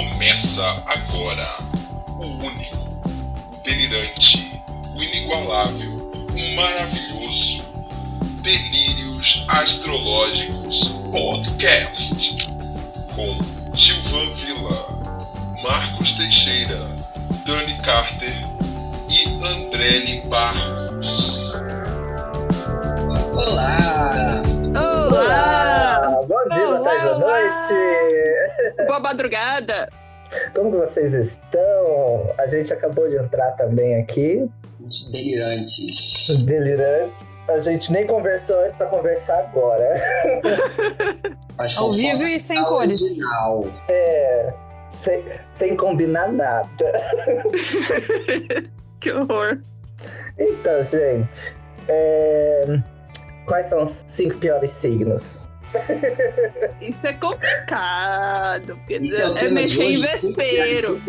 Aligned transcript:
Começa 0.00 0.64
agora 0.86 1.46
o 2.08 2.24
único, 2.46 2.78
o 3.52 3.62
delirante, 3.62 4.50
o 4.96 5.02
inigualável, 5.02 5.94
o 5.94 6.56
maravilhoso 6.56 7.62
Delírios 8.40 9.44
Astrológicos 9.46 10.88
Podcast 11.12 12.46
com 13.14 13.36
Gilvan 13.74 14.32
Vila, 14.36 15.02
Marcos 15.62 16.14
Teixeira, 16.14 16.80
Dani 17.44 17.76
Carter 17.82 18.42
e 19.06 19.26
Andrele 19.44 20.22
Barros. 20.28 21.52
Olá! 23.34 24.42
Olá! 24.80 26.20
Bom 26.26 26.54
dia, 26.54 26.66
boa 26.68 26.80
tarde, 26.84 27.04
boa 27.04 27.18
noite! 27.18 28.19
Boa 28.90 28.98
madrugada! 28.98 29.88
Como 30.52 30.72
que 30.72 30.78
vocês 30.78 31.14
estão? 31.14 32.34
A 32.36 32.48
gente 32.48 32.72
acabou 32.72 33.08
de 33.08 33.16
entrar 33.18 33.52
também 33.52 33.94
aqui, 34.02 34.50
Os 34.84 35.08
delirantes. 35.12 36.26
delirantes. 36.44 37.24
A 37.48 37.60
gente 37.60 37.92
nem 37.92 38.04
conversou 38.04 38.58
antes 38.64 38.74
pra 38.74 38.86
conversar 38.86 39.38
agora. 39.44 39.94
Ao 41.76 41.92
vivo 41.92 42.24
e 42.24 42.40
sem 42.40 42.64
cores. 42.64 43.00
original. 43.00 43.64
É, 43.88 44.52
sem, 44.90 45.24
sem 45.50 45.76
combinar 45.76 46.32
nada. 46.32 46.66
Que 48.98 49.12
horror! 49.12 49.60
Então, 50.36 50.82
gente, 50.82 51.54
é, 51.88 52.64
quais 53.46 53.66
são 53.68 53.84
os 53.84 54.04
cinco 54.08 54.36
piores 54.38 54.72
signos? 54.72 55.48
Isso 56.80 57.06
é 57.06 57.12
complicado, 57.14 58.76
porque 58.76 58.96
Isso 58.96 59.32
o 59.32 59.36
é, 59.36 59.40
tema 59.40 59.60
mexer 59.60 59.82
em 59.82 60.00
vespeiro. 60.00 61.00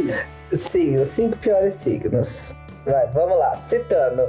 Sim, 0.58 0.98
os 1.00 1.10
cinco 1.10 1.38
piores 1.38 1.76
signos. 1.76 2.54
Vai, 2.86 3.08
vamos 3.08 3.38
lá, 3.38 3.56
citando. 3.70 4.24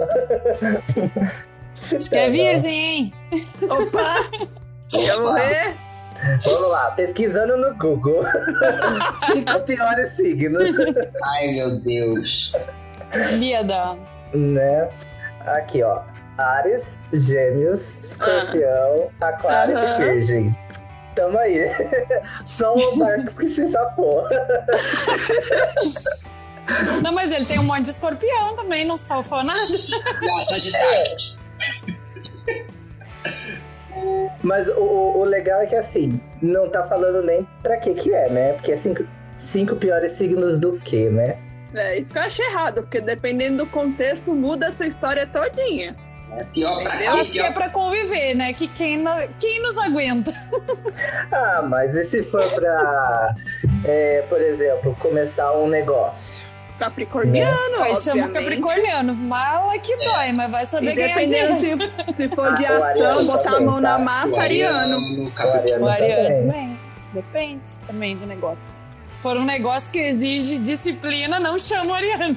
Acho 1.97 2.11
que 2.11 2.19
é 2.19 2.31
virgem, 2.31 2.75
hein? 2.75 3.15
Opa! 3.63 4.21
Ia 4.93 5.19
morrer? 5.19 5.75
Vamos 6.45 6.71
lá, 6.71 6.93
pesquisando 6.93 7.57
no 7.57 7.75
Google. 7.77 8.25
cinco 9.27 9.61
piores 9.61 10.15
signos. 10.17 10.69
Ai, 11.25 11.49
meu 11.57 11.81
Deus. 11.81 12.53
Liada. 13.39 13.97
né? 14.35 14.89
Aqui, 15.41 15.83
ó. 15.83 16.12
Ares, 16.43 16.99
Gêmeos, 17.13 17.99
Escorpião, 17.99 19.11
Aquário 19.21 19.77
Aham. 19.79 20.01
e 20.03 20.15
Virgem. 20.15 20.51
Tamo 21.15 21.39
aí. 21.39 21.69
Só 22.47 22.75
o 22.75 22.97
Marcos 22.97 23.35
que 23.35 23.49
se 23.51 23.69
safou. 23.69 24.27
Não, 27.03 27.13
mas 27.13 27.33
ele 27.33 27.45
tem 27.45 27.59
um 27.59 27.65
monte 27.65 27.83
de 27.83 27.91
escorpião 27.91 28.55
também, 28.57 28.87
não 28.87 28.97
sofou 28.97 29.43
nada. 29.43 29.61
Ah, 29.61 30.43
Sagitário. 30.45 31.17
Mas 34.43 34.67
o, 34.69 34.81
o- 34.81 35.25
legal 35.25 35.61
é 35.61 35.67
que 35.67 35.77
assim, 35.77 36.21
não 36.41 36.69
tá 36.69 36.85
falando 36.85 37.23
nem 37.23 37.47
pra 37.63 37.77
que 37.77 37.95
que 37.95 38.13
é, 38.13 38.29
né? 38.29 38.53
Porque 38.55 38.73
é 38.73 38.77
cinco, 38.77 39.05
cinco 39.37 39.77
piores 39.77 40.13
signos 40.13 40.59
do 40.59 40.79
que, 40.81 41.09
né? 41.09 41.39
É, 41.75 41.99
isso 41.99 42.11
que 42.11 42.19
eu 42.19 42.23
achei 42.23 42.45
errado, 42.47 42.83
porque 42.83 43.01
dependendo 43.01 43.59
do 43.59 43.67
contexto, 43.71 44.35
muda 44.35 44.67
essa 44.67 44.87
história 44.87 45.27
todinha. 45.27 45.95
É 46.39 46.45
pior 46.45 46.83
pra? 46.83 46.93
Acho 47.21 47.33
que 47.33 47.41
é 47.41 47.51
pra 47.53 47.69
conviver, 47.69 48.35
né? 48.35 48.53
Que 48.53 48.67
quem, 48.69 48.97
no- 48.99 49.29
quem 49.39 49.63
nos 49.63 49.77
aguenta? 49.79 50.33
Ah, 51.33 51.63
mas 51.63 51.95
e 51.95 52.05
se 52.05 52.23
for 52.23 52.43
pra, 52.55 53.35
é, 53.85 54.23
por 54.29 54.41
exemplo, 54.41 54.95
começar 55.01 55.53
um 55.53 55.67
negócio? 55.69 56.47
Capricorniano, 56.79 57.79
Vai 57.79 57.95
chama 57.95 58.25
obviamente. 58.27 58.33
Capricorniano. 58.33 59.15
Mala 59.15 59.79
que 59.79 59.97
dói, 59.97 60.33
mas 60.33 60.51
vai 60.51 60.67
saber 60.67 60.95
ganhar 60.95 61.23
dinheiro. 61.23 61.55
se, 61.57 62.13
se 62.13 62.29
for 62.29 62.53
de 62.55 62.67
Ah, 62.67 62.73
o 62.73 62.83
ação, 62.85 63.27
botar 63.27 63.57
a 63.57 63.61
mão 63.61 63.81
na 63.81 63.99
massa, 63.99 64.35
o 64.35 64.41
ariano. 64.41 64.97
Ariano, 64.97 65.25
O. 65.25 65.53
Ariano 65.53 65.85
O 65.85 65.89
Ariano 65.89 66.23
também. 66.29 66.47
também. 66.47 66.81
Depende 67.15 67.83
também 67.87 68.17
do 68.17 68.27
negócio. 68.27 68.83
Se 68.85 69.23
for 69.23 69.37
um 69.37 69.45
negócio 69.45 69.93
que 69.93 69.99
exige 70.01 70.59
disciplina, 70.59 71.39
não 71.41 71.59
chama 71.59 71.93
o 71.93 71.95
Ariano. 71.95 72.37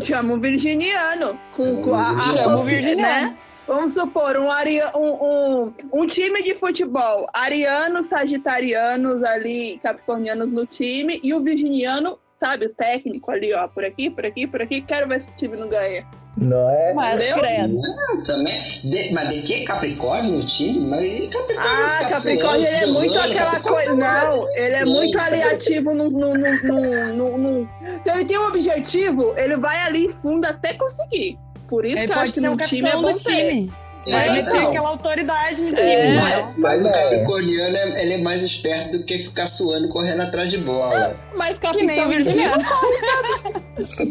Chama 0.00 0.34
o 0.34 0.40
virginiano. 0.40 1.38
Com, 1.54 1.82
com 1.82 1.94
a, 1.94 2.10
a 2.10 2.42
Chama 2.42 2.60
o 2.60 2.64
virginiano. 2.64 3.28
né? 3.28 3.38
Vamos 3.66 3.94
supor, 3.94 4.36
um, 4.36 4.48
aria, 4.48 4.92
um, 4.94 5.64
um, 5.64 5.74
um 5.92 6.06
time 6.06 6.40
de 6.40 6.54
futebol, 6.54 7.28
arianos, 7.34 8.06
sagitarianos 8.06 9.24
ali, 9.24 9.80
capricornianos 9.82 10.52
no 10.52 10.64
time, 10.64 11.18
e 11.20 11.34
o 11.34 11.42
virginiano, 11.42 12.16
sabe, 12.38 12.66
o 12.66 12.74
técnico 12.74 13.30
ali, 13.30 13.52
ó, 13.52 13.66
por 13.68 13.84
aqui, 13.84 14.10
por 14.10 14.24
aqui, 14.26 14.46
por 14.46 14.62
aqui, 14.62 14.80
quero 14.80 15.08
ver 15.08 15.22
se 15.22 15.28
o 15.30 15.36
time 15.36 15.56
não 15.56 15.68
ganha. 15.68 16.06
Não 16.36 16.68
é? 16.68 16.92
Mas 16.92 17.18
Entendeu? 17.18 17.38
credo. 17.38 17.80
Não, 17.80 18.22
também. 18.22 18.60
De- 18.84 19.10
mas 19.14 19.28
de 19.30 19.40
que 19.42 19.64
Capricórnio 19.64 20.32
no 20.32 20.44
time? 20.44 20.80
Mas 20.86 21.02
e 21.06 21.28
Capricórnio 21.28 21.70
Ah, 21.86 21.98
fica 22.02 22.10
Capricórnio, 22.14 22.66
ele 22.66 22.76
é 22.76 22.86
muito 22.88 23.18
aquela 23.18 23.60
coisa, 23.60 23.98
tá 23.98 24.28
não, 24.30 24.48
ele 24.54 24.74
é 24.74 24.84
Não, 24.84 24.92
muito 24.92 25.16
cara. 25.16 25.34
aliativo 25.34 25.94
no, 25.94 26.10
no, 26.10 26.34
no, 26.34 26.62
no, 26.62 27.14
no- 27.14 27.38
no- 27.38 27.68
Se 28.04 28.10
ele 28.10 28.24
tem 28.26 28.38
um 28.38 28.48
objetivo, 28.48 29.32
ele 29.38 29.56
vai 29.56 29.80
ali 29.80 30.10
fundo 30.10 30.44
até 30.44 30.74
conseguir. 30.74 31.38
Por 31.68 31.86
isso 31.86 31.96
Ele 31.96 32.06
que 32.06 32.12
eu 32.12 32.18
acho 32.18 32.32
que 32.32 32.40
no 32.40 32.56
time 32.58 32.86
é 32.88 32.92
bom 32.92 33.14
time. 33.14 33.72
Vai 34.06 34.14
Exatamente. 34.20 34.46
meter 34.52 34.66
aquela 34.68 34.88
autoridade 34.90 35.62
no 35.62 35.72
time. 35.72 35.90
É. 35.90 36.10
né? 36.14 36.20
Mas, 36.20 36.58
mas 36.58 36.84
o 36.84 36.88
É. 36.88 36.92
Capricorniano 36.92 37.76
é, 37.76 38.02
ele 38.02 38.14
é 38.14 38.18
mais 38.18 38.42
esperto 38.42 38.98
do 38.98 39.04
que 39.04 39.18
ficar 39.18 39.46
suando 39.48 39.88
correndo 39.88 40.22
atrás 40.22 40.50
de 40.50 40.58
bola. 40.58 41.16
Mas 41.34 41.58
Que 41.58 41.66
nem 41.82 41.96
capitão 41.96 42.08
de 42.08 42.14
Virginiano. 42.16 42.64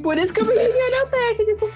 Por 0.03 0.17
isso 0.17 0.33
que 0.33 0.41
o 0.41 0.45
virginiano 0.45 0.95
é 0.95 1.03
o 1.03 1.07
técnico. 1.07 1.71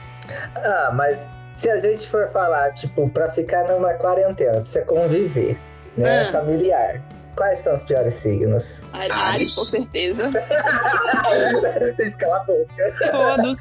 Ah, 0.55 0.91
mas 0.93 1.19
se 1.55 1.69
a 1.69 1.77
gente 1.77 2.07
for 2.07 2.29
falar, 2.31 2.73
tipo, 2.73 3.09
pra 3.09 3.31
ficar 3.31 3.63
numa 3.67 3.93
quarentena, 3.95 4.59
você 4.65 4.81
conviver, 4.81 5.57
né? 5.97 6.21
Ah. 6.27 6.31
Familiar. 6.31 7.01
Quais 7.39 7.59
são 7.59 7.73
os 7.73 7.83
piores 7.83 8.15
signos? 8.15 8.81
Ares, 8.91 9.55
com 9.55 9.63
certeza. 9.63 10.29
Vocês 11.95 12.13
calam 12.17 12.35
a 12.35 12.43
boca. 12.43 12.75
Todos. 13.11 13.57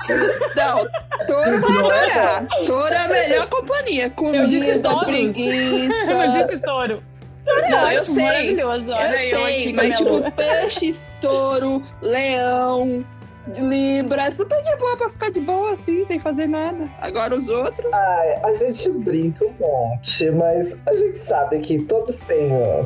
Não, 0.56 0.78
touro 1.28 1.61
vai 1.61 1.71
Não 1.71 1.93
é, 1.93 2.11
adorar. 2.11 2.49
Touro 2.67 2.93
é 2.93 3.05
a 3.05 3.09
melhor 3.09 3.47
companhia. 3.47 4.11
Comida, 4.11 4.38
Eu 4.38 4.47
disse 4.49 4.81
preguiça. 4.81 5.94
Eu 6.11 6.31
disse 6.33 6.59
touro. 6.59 7.00
Não, 7.71 7.93
eu 7.93 8.03
sei. 8.03 8.25
Maravilhoso. 8.25 8.93
Olha 8.93 9.11
Eu 9.12 9.19
sei, 9.19 9.61
aqui 9.61 9.72
mas 9.72 9.97
com 9.97 10.05
minha 10.05 10.22
tipo, 10.22 10.37
peixes, 10.37 11.09
touro, 11.21 11.81
leão, 12.03 13.06
libra, 13.56 14.25
é 14.25 14.31
super 14.33 14.61
de 14.61 14.77
boa 14.77 14.97
pra 14.97 15.09
ficar 15.09 15.31
de 15.31 15.38
boa 15.38 15.75
assim, 15.75 16.05
sem 16.06 16.19
fazer 16.19 16.49
nada. 16.49 16.91
Agora 17.00 17.33
os 17.33 17.49
outros. 17.49 17.93
Ai, 17.93 18.41
a 18.43 18.55
gente 18.55 18.91
brinca 18.91 19.44
um 19.44 19.55
monte, 19.61 20.28
mas 20.33 20.77
a 20.84 20.97
gente 20.97 21.21
sabe 21.21 21.61
que 21.61 21.78
todos 21.84 22.19
têm 22.22 22.50
ó, 22.53 22.84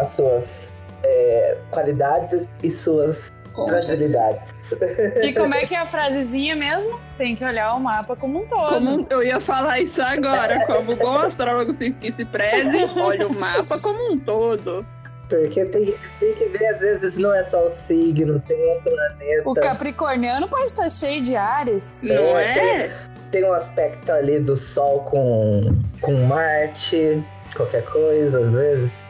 as 0.00 0.08
suas 0.08 0.72
é, 1.02 1.56
qualidades 1.70 2.48
e 2.62 2.70
suas 2.70 3.30
fragilidades. 3.54 4.54
E 5.22 5.32
como 5.34 5.54
é 5.54 5.66
que 5.66 5.74
é 5.74 5.78
a 5.78 5.86
frasezinha 5.86 6.54
mesmo? 6.54 6.98
Tem 7.18 7.34
que 7.34 7.44
olhar 7.44 7.74
o 7.74 7.80
mapa 7.80 8.14
como 8.14 8.42
um 8.42 8.46
todo. 8.46 8.74
Como 8.74 9.06
eu 9.10 9.22
ia 9.22 9.40
falar 9.40 9.80
isso 9.80 10.00
agora, 10.00 10.64
como 10.66 10.94
bom 10.96 11.18
astrólogo 11.18 11.72
que 11.76 12.12
se 12.12 12.24
preze, 12.24 12.84
olha 12.96 13.26
o 13.26 13.34
mapa 13.34 13.78
como 13.82 14.12
um 14.12 14.18
todo. 14.18 14.86
Porque 15.28 15.64
tem, 15.66 15.94
tem 16.18 16.34
que 16.34 16.44
ver, 16.46 16.66
às 16.66 16.80
vezes, 16.80 17.18
não 17.18 17.32
é 17.32 17.42
só 17.42 17.66
o 17.66 17.70
signo, 17.70 18.40
tem 18.40 18.76
um 18.76 18.80
planeta. 18.82 19.48
O 19.48 19.54
capricorniano 19.54 20.48
pode 20.48 20.64
estar 20.64 20.90
cheio 20.90 21.22
de 21.22 21.36
Ares. 21.36 22.02
Não 22.02 22.36
é? 22.36 22.92
Tem 23.30 23.44
um 23.44 23.52
aspecto 23.52 24.10
ali 24.10 24.40
do 24.40 24.56
Sol 24.56 25.04
com, 25.04 25.72
com 26.00 26.12
Marte, 26.26 27.24
qualquer 27.54 27.84
coisa, 27.84 28.40
às 28.40 28.56
vezes. 28.56 29.09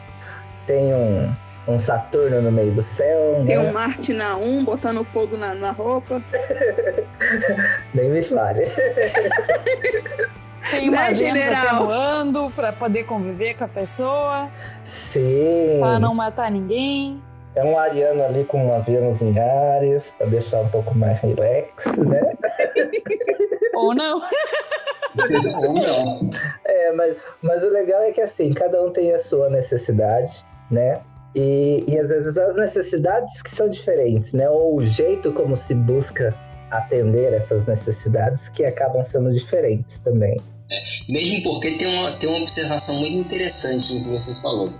Tem 0.71 0.93
um, 0.93 1.29
um 1.67 1.77
Saturno 1.77 2.41
no 2.41 2.49
meio 2.49 2.71
do 2.71 2.81
céu, 2.81 3.43
Tem 3.45 3.57
né? 3.57 3.69
um 3.69 3.73
Marte 3.73 4.13
na 4.13 4.37
1, 4.37 4.63
botando 4.63 5.03
fogo 5.03 5.35
na, 5.35 5.53
na 5.53 5.71
roupa. 5.71 6.23
Nem 7.93 8.09
me 8.09 8.23
fale. 8.23 8.67
Tem 10.69 10.87
uma 10.87 11.09
Né, 11.09 11.15
general? 11.15 11.65
atenuando 11.65 12.49
pra 12.55 12.71
poder 12.71 13.03
conviver 13.03 13.55
com 13.55 13.65
a 13.65 13.67
pessoa, 13.67 14.49
Sim. 14.85 15.79
pra 15.81 15.99
não 15.99 16.13
matar 16.15 16.49
ninguém. 16.49 17.21
É 17.53 17.65
um 17.65 17.77
ariano 17.77 18.23
ali 18.23 18.45
com 18.45 18.67
uma 18.67 18.79
Vênus 18.79 19.21
em 19.21 19.37
Ares, 19.37 20.13
pra 20.17 20.27
deixar 20.27 20.61
um 20.61 20.69
pouco 20.69 20.97
mais 20.97 21.19
relax, 21.19 21.97
né? 21.97 22.31
Ou 23.75 23.93
não. 23.93 24.21
Ou 25.57 25.73
não. 25.73 26.29
É, 26.63 26.93
mas, 26.93 27.17
mas 27.41 27.61
o 27.65 27.69
legal 27.69 28.01
é 28.03 28.11
que 28.13 28.21
assim, 28.21 28.53
cada 28.53 28.81
um 28.81 28.89
tem 28.89 29.13
a 29.13 29.19
sua 29.19 29.49
necessidade, 29.49 30.45
né? 30.71 30.99
E, 31.35 31.85
e 31.87 31.97
às 31.97 32.09
vezes 32.09 32.37
as 32.37 32.55
necessidades 32.57 33.41
que 33.41 33.51
são 33.51 33.69
diferentes, 33.69 34.33
né? 34.33 34.49
Ou 34.49 34.77
o 34.77 34.85
jeito 34.85 35.31
como 35.31 35.55
se 35.55 35.73
busca 35.73 36.35
atender 36.71 37.33
essas 37.33 37.65
necessidades 37.65 38.49
que 38.49 38.63
acabam 38.63 39.03
sendo 39.03 39.31
diferentes 39.31 39.99
também. 39.99 40.37
Mesmo 41.09 41.43
porque 41.43 41.71
tem 41.71 41.87
uma, 41.87 42.11
tem 42.13 42.29
uma 42.29 42.39
observação 42.39 42.95
muito 42.95 43.17
interessante 43.17 44.01
que 44.01 44.09
você 44.09 44.33
falou. 44.41 44.73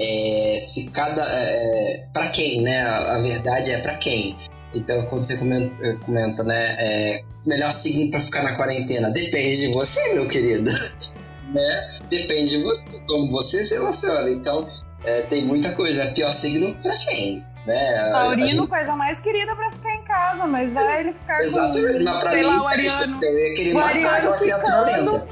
é, 0.00 0.56
se 0.58 0.90
cada. 0.90 1.22
É, 1.22 2.06
para 2.12 2.28
quem, 2.28 2.62
né? 2.62 2.82
A, 2.82 3.16
a 3.16 3.20
verdade 3.20 3.70
é 3.70 3.78
para 3.78 3.96
quem. 3.96 4.36
Então, 4.74 5.04
quando 5.06 5.24
você 5.24 5.36
comenta, 5.36 5.74
comenta 6.04 6.42
né? 6.42 6.76
É, 6.78 7.22
melhor 7.46 7.70
signo 7.70 8.10
para 8.10 8.20
ficar 8.20 8.42
na 8.42 8.56
quarentena. 8.56 9.10
Depende 9.10 9.60
de 9.60 9.68
você, 9.72 10.14
meu 10.14 10.26
querido. 10.26 10.70
né? 11.52 11.98
Depende 12.08 12.56
de 12.56 12.62
você, 12.62 12.86
como 13.06 13.30
você 13.30 13.62
se 13.62 13.74
relaciona. 13.74 14.30
Então, 14.30 14.66
é, 15.04 15.22
tem 15.22 15.44
muita 15.44 15.72
coisa. 15.72 16.04
É 16.04 16.10
pior 16.12 16.32
signo 16.32 16.74
para 16.82 16.92
quem? 17.06 17.44
Né? 17.66 18.10
Taurino, 18.10 18.48
gente... 18.48 18.66
coisa 18.68 18.96
mais 18.96 19.20
querida 19.20 19.54
pra 19.54 19.70
ficar 19.70 19.94
em 19.94 20.02
casa, 20.04 20.46
mas 20.46 20.72
vai 20.72 21.00
ele 21.00 21.12
ficar 21.12 21.38
Exatamente, 21.38 21.98
com, 21.98 22.04
mas 22.04 22.18
pra 22.18 22.30
sei 22.30 22.40
mim, 22.40 22.46
lá, 22.46 22.62
o 22.62 22.66
Ariano. 22.66 23.18
Eu 23.22 23.38
ia 23.38 23.54
querer 23.54 23.74
matar 23.74 24.16
aquela 24.16 24.38
criatura 24.38 25.26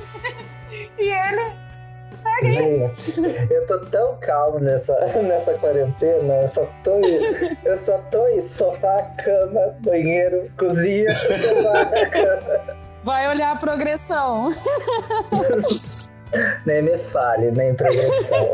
e 0.98 1.02
ele 1.02 1.52
segue. 2.14 2.50
Gente, 2.50 3.52
eu 3.52 3.66
tô 3.66 3.78
tão 3.86 4.18
calmo 4.20 4.58
nessa, 4.58 4.94
nessa 5.22 5.54
quarentena, 5.54 6.42
eu 6.42 6.48
só 6.48 6.68
tô 6.84 7.00
eu 7.64 7.76
só 7.84 7.98
tô 8.10 8.28
em 8.28 8.42
sofá, 8.42 9.02
cama, 9.24 9.74
banheiro, 9.80 10.50
cozinha, 10.58 11.14
sofá, 11.14 12.06
cama. 12.10 12.78
Vai 13.02 13.28
olhar 13.28 13.52
a 13.52 13.56
progressão. 13.56 14.52
nem 16.66 16.82
me 16.82 16.98
fale, 16.98 17.50
nem 17.50 17.74
progressão. 17.74 18.48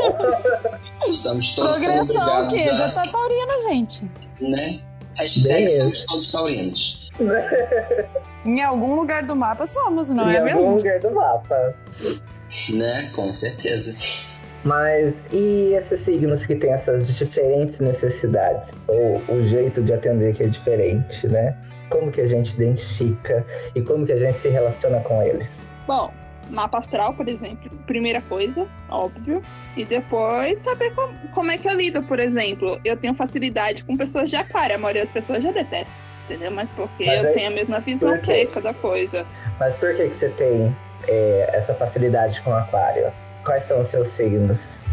Estamos 1.06 1.50
todos 1.54 1.84
Progressão 1.84 2.46
o 2.46 2.48
quê? 2.48 2.68
A... 2.70 2.74
Já 2.74 2.90
tá 2.90 3.02
taurino, 3.02 3.62
gente. 3.68 4.10
Né? 4.40 4.80
Hashtag 5.18 5.68
somos 5.68 6.02
todos 6.02 6.32
taurinos. 6.32 7.12
em 8.44 8.62
algum 8.62 8.96
lugar 8.96 9.24
do 9.24 9.36
mapa 9.36 9.66
somos, 9.66 10.08
não 10.08 10.30
em 10.30 10.36
é 10.36 10.40
mesmo? 10.40 10.60
Em 10.60 10.62
algum 10.62 10.76
lugar 10.76 11.00
do 11.00 11.10
mapa. 11.10 11.74
Né? 12.70 13.12
Com 13.14 13.32
certeza. 13.32 13.94
Mas 14.64 15.22
e 15.30 15.74
esses 15.74 16.00
signos 16.00 16.46
que 16.46 16.56
têm 16.56 16.72
essas 16.72 17.14
diferentes 17.16 17.80
necessidades? 17.80 18.72
Ou 18.88 19.22
o 19.28 19.44
jeito 19.44 19.82
de 19.82 19.92
atender 19.92 20.34
que 20.34 20.42
é 20.42 20.46
diferente, 20.46 21.28
né? 21.28 21.56
Como 21.90 22.10
que 22.10 22.22
a 22.22 22.26
gente 22.26 22.54
identifica 22.54 23.44
e 23.74 23.82
como 23.82 24.06
que 24.06 24.12
a 24.12 24.18
gente 24.18 24.38
se 24.38 24.48
relaciona 24.48 25.00
com 25.00 25.22
eles? 25.22 25.64
Bom, 25.86 26.10
mapa 26.50 26.78
astral, 26.78 27.14
por 27.14 27.28
exemplo, 27.28 27.70
primeira 27.86 28.20
coisa, 28.22 28.66
óbvio. 28.90 29.42
E 29.76 29.84
depois 29.84 30.60
saber 30.60 30.94
como, 30.94 31.12
como 31.32 31.50
é 31.50 31.58
que 31.58 31.68
eu 31.68 31.74
lido, 31.74 32.02
por 32.02 32.20
exemplo. 32.20 32.78
Eu 32.84 32.96
tenho 32.96 33.14
facilidade 33.14 33.84
com 33.84 33.96
pessoas 33.96 34.30
de 34.30 34.36
aquário, 34.36 34.76
a 34.76 34.78
maioria 34.78 35.02
das 35.02 35.10
pessoas 35.10 35.42
já 35.42 35.50
detesta, 35.50 35.96
entendeu? 36.24 36.50
Mas 36.50 36.70
porque 36.70 37.06
Mas 37.06 37.22
eu 37.22 37.28
aí, 37.28 37.34
tenho 37.34 37.48
a 37.48 37.50
mesma 37.50 37.80
visão 37.80 38.16
seca 38.16 38.60
da 38.60 38.74
coisa. 38.74 39.26
Mas 39.58 39.74
por 39.76 39.94
que, 39.94 40.08
que 40.08 40.14
você 40.14 40.28
tem 40.30 40.74
é, 41.08 41.50
essa 41.52 41.74
facilidade 41.74 42.40
com 42.42 42.52
aquário? 42.52 43.12
Quais 43.44 43.64
são 43.64 43.80
os 43.80 43.88
seus 43.88 44.08
signos? 44.08 44.84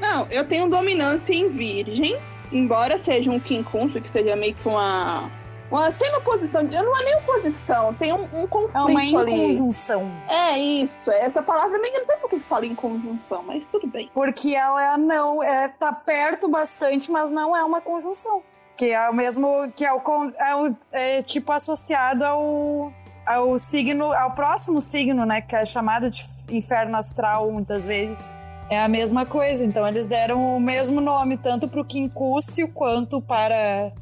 Não, 0.00 0.26
eu 0.30 0.46
tenho 0.46 0.68
dominância 0.68 1.32
em 1.32 1.48
virgem, 1.48 2.18
embora 2.50 2.98
seja 2.98 3.30
um 3.30 3.38
quincuncho, 3.38 4.00
que 4.00 4.10
seja 4.10 4.34
meio 4.34 4.54
que 4.54 4.66
uma 4.66 5.30
uma 5.78 5.90
semi-oposição, 5.90 6.62
não 6.62 7.00
é 7.00 7.04
nem 7.04 7.16
oposição, 7.16 7.94
tem 7.94 8.12
um, 8.12 8.24
um 8.24 8.46
conflito 8.46 8.76
é 8.76 8.80
uma 8.80 9.00
ali. 9.00 9.32
inconjunção. 9.32 10.10
É 10.28 10.58
isso, 10.58 11.10
essa 11.10 11.42
palavra 11.42 11.78
nem 11.78 11.92
não 11.94 12.04
sei 12.04 12.16
por 12.16 12.28
que 12.28 12.40
fala 12.40 12.66
inconjunção, 12.66 13.42
mas 13.42 13.66
tudo 13.66 13.86
bem. 13.86 14.10
Porque 14.12 14.54
ela 14.54 14.98
não 14.98 15.42
é 15.42 15.68
tá 15.68 15.92
perto 15.92 16.48
bastante, 16.48 17.10
mas 17.10 17.30
não 17.30 17.56
é 17.56 17.64
uma 17.64 17.80
conjunção. 17.80 18.42
Que 18.76 18.90
é 18.90 19.08
o 19.08 19.14
mesmo 19.14 19.70
que 19.74 19.84
é 19.84 19.92
o, 19.92 20.00
é 20.38 20.56
o 20.56 20.76
é, 20.92 21.22
tipo 21.22 21.50
associado 21.52 22.24
ao 22.24 22.92
ao 23.24 23.56
signo, 23.56 24.12
ao 24.12 24.32
próximo 24.32 24.80
signo, 24.80 25.24
né, 25.24 25.40
que 25.40 25.54
é 25.54 25.64
chamado 25.64 26.10
de 26.10 26.20
inferno 26.50 26.96
astral 26.96 27.50
muitas 27.50 27.86
vezes. 27.86 28.34
É 28.68 28.80
a 28.80 28.88
mesma 28.88 29.24
coisa, 29.24 29.64
então 29.64 29.86
eles 29.86 30.06
deram 30.06 30.56
o 30.56 30.60
mesmo 30.60 31.00
nome 31.00 31.36
tanto 31.36 31.68
para 31.68 31.80
o 31.80 31.84
quincúcio 31.84 32.68
quanto 32.72 33.20
para 33.20 33.92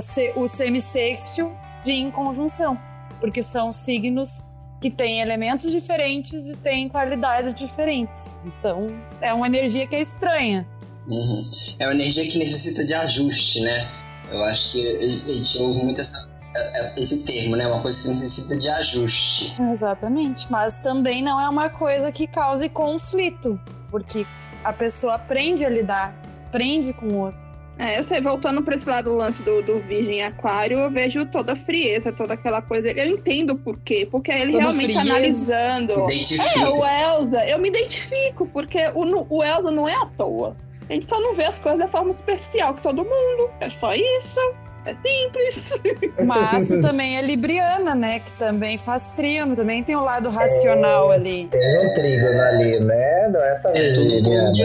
se, 0.00 0.32
o 0.36 0.46
semissextil 0.46 1.52
de 1.82 1.92
inconjunção, 1.92 2.78
porque 3.20 3.42
são 3.42 3.72
signos 3.72 4.42
que 4.80 4.90
têm 4.90 5.20
elementos 5.20 5.70
diferentes 5.70 6.46
e 6.46 6.56
têm 6.56 6.88
qualidades 6.88 7.54
diferentes. 7.54 8.40
Então, 8.44 8.98
é 9.20 9.32
uma 9.32 9.46
energia 9.46 9.86
que 9.86 9.94
é 9.94 10.00
estranha. 10.00 10.66
Uhum. 11.06 11.50
É 11.78 11.86
uma 11.86 11.94
energia 11.94 12.28
que 12.30 12.38
necessita 12.38 12.84
de 12.84 12.94
ajuste, 12.94 13.60
né? 13.60 13.88
Eu 14.30 14.42
acho 14.44 14.72
que 14.72 15.22
a 15.26 15.32
gente 15.34 15.58
ouve 15.58 15.82
muito 15.82 16.00
essa, 16.00 16.28
é, 16.54 16.80
é, 16.80 17.00
esse 17.00 17.24
termo, 17.24 17.56
né? 17.56 17.66
Uma 17.66 17.82
coisa 17.82 18.02
que 18.02 18.08
necessita 18.08 18.56
de 18.58 18.68
ajuste. 18.68 19.60
Exatamente. 19.60 20.50
Mas 20.50 20.80
também 20.80 21.22
não 21.22 21.38
é 21.38 21.48
uma 21.48 21.68
coisa 21.68 22.10
que 22.10 22.26
cause 22.26 22.68
conflito, 22.68 23.60
porque 23.90 24.24
a 24.64 24.72
pessoa 24.72 25.16
aprende 25.16 25.64
a 25.64 25.68
lidar, 25.68 26.14
aprende 26.46 26.92
com 26.92 27.06
o 27.06 27.18
outro. 27.18 27.49
É, 27.80 27.98
eu 27.98 28.02
sei, 28.02 28.20
voltando 28.20 28.62
para 28.62 28.74
esse 28.74 28.86
lado 28.86 29.06
do 29.06 29.16
lance 29.16 29.42
do, 29.42 29.62
do 29.62 29.80
Virgem 29.80 30.22
Aquário, 30.22 30.80
eu 30.80 30.90
vejo 30.90 31.24
toda 31.24 31.54
a 31.54 31.56
frieza, 31.56 32.12
toda 32.12 32.34
aquela 32.34 32.60
coisa. 32.60 32.88
Eu 32.88 33.06
entendo 33.06 33.56
por 33.56 33.78
quê, 33.78 34.06
porque 34.08 34.30
ele 34.30 34.52
toda 34.52 34.64
realmente 34.64 34.92
tá 34.92 35.00
analisando. 35.00 35.86
Se 35.86 36.38
é, 36.58 36.68
o 36.68 36.84
Elsa, 36.84 37.42
eu 37.46 37.58
me 37.58 37.70
identifico, 37.70 38.46
porque 38.52 38.78
o, 38.94 39.34
o 39.34 39.42
Elsa 39.42 39.70
não 39.70 39.88
é 39.88 39.94
à 39.94 40.04
toa. 40.04 40.54
A 40.90 40.92
gente 40.92 41.06
só 41.06 41.18
não 41.22 41.34
vê 41.34 41.46
as 41.46 41.58
coisas 41.58 41.80
da 41.80 41.88
forma 41.88 42.12
superficial 42.12 42.74
que 42.74 42.82
todo 42.82 42.98
mundo. 42.98 43.50
É 43.60 43.70
só 43.70 43.94
isso. 43.94 44.40
É 44.84 44.92
simples. 44.92 45.80
Mas 46.22 46.68
também 46.82 47.16
é 47.16 47.22
libriana, 47.22 47.94
né? 47.94 48.20
Que 48.20 48.30
também 48.32 48.76
faz 48.76 49.10
trino, 49.12 49.56
também 49.56 49.82
tem 49.82 49.96
o 49.96 50.00
um 50.00 50.02
lado 50.02 50.28
racional 50.28 51.12
é, 51.12 51.16
ali. 51.16 51.48
Tem 51.50 51.78
um 51.78 51.94
trígono 51.94 52.42
ali, 52.42 52.78
né? 52.80 53.28
Não 53.28 53.42
é 53.42 53.56
só 53.56 53.70
é 53.70 53.92
tudo 53.92 54.52
de 54.52 54.64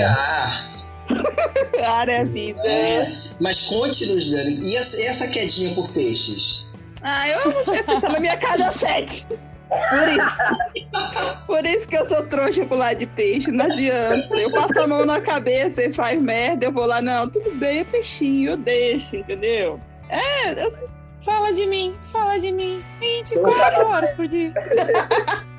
ar. 1.83 2.01
Ar 2.01 2.09
é 2.09 2.25
vida. 2.25 2.61
É, 2.65 3.07
mas 3.39 3.61
conte-nos, 3.63 4.29
Dani, 4.31 4.59
e 4.61 4.75
essa 4.75 5.27
quedinha 5.27 5.73
por 5.75 5.91
peixes? 5.91 6.65
Ah, 7.01 7.29
eu 7.29 8.01
tô 8.01 8.09
na 8.09 8.19
minha 8.19 8.37
casa 8.37 8.71
sete. 8.71 9.27
Por 9.69 10.07
isso. 10.07 11.45
Por 11.45 11.65
isso 11.65 11.87
que 11.87 11.97
eu 11.97 12.05
sou 12.05 12.23
trouxa 12.27 12.65
pro 12.65 12.77
lado 12.77 12.99
de 12.99 13.05
peixe, 13.07 13.51
não 13.51 13.65
adianta. 13.65 14.35
Eu 14.35 14.51
passo 14.51 14.79
a 14.79 14.87
mão 14.87 15.05
na 15.05 15.21
cabeça, 15.21 15.83
eles 15.83 15.95
fazem 15.95 16.21
merda, 16.21 16.65
eu 16.65 16.71
vou 16.71 16.85
lá, 16.85 17.01
não, 17.01 17.29
tudo 17.29 17.51
bem, 17.55 17.79
é 17.79 17.83
peixinho, 17.83 18.51
eu 18.51 18.57
deixo, 18.57 19.15
entendeu? 19.15 19.79
É, 20.09 20.51
eu... 20.51 20.67
Fala 21.21 21.51
de 21.51 21.65
mim, 21.65 21.95
fala 22.03 22.37
de 22.37 22.51
mim. 22.51 22.83
24 22.99 23.87
horas 23.87 24.11
por 24.11 24.27
dia. 24.27 24.53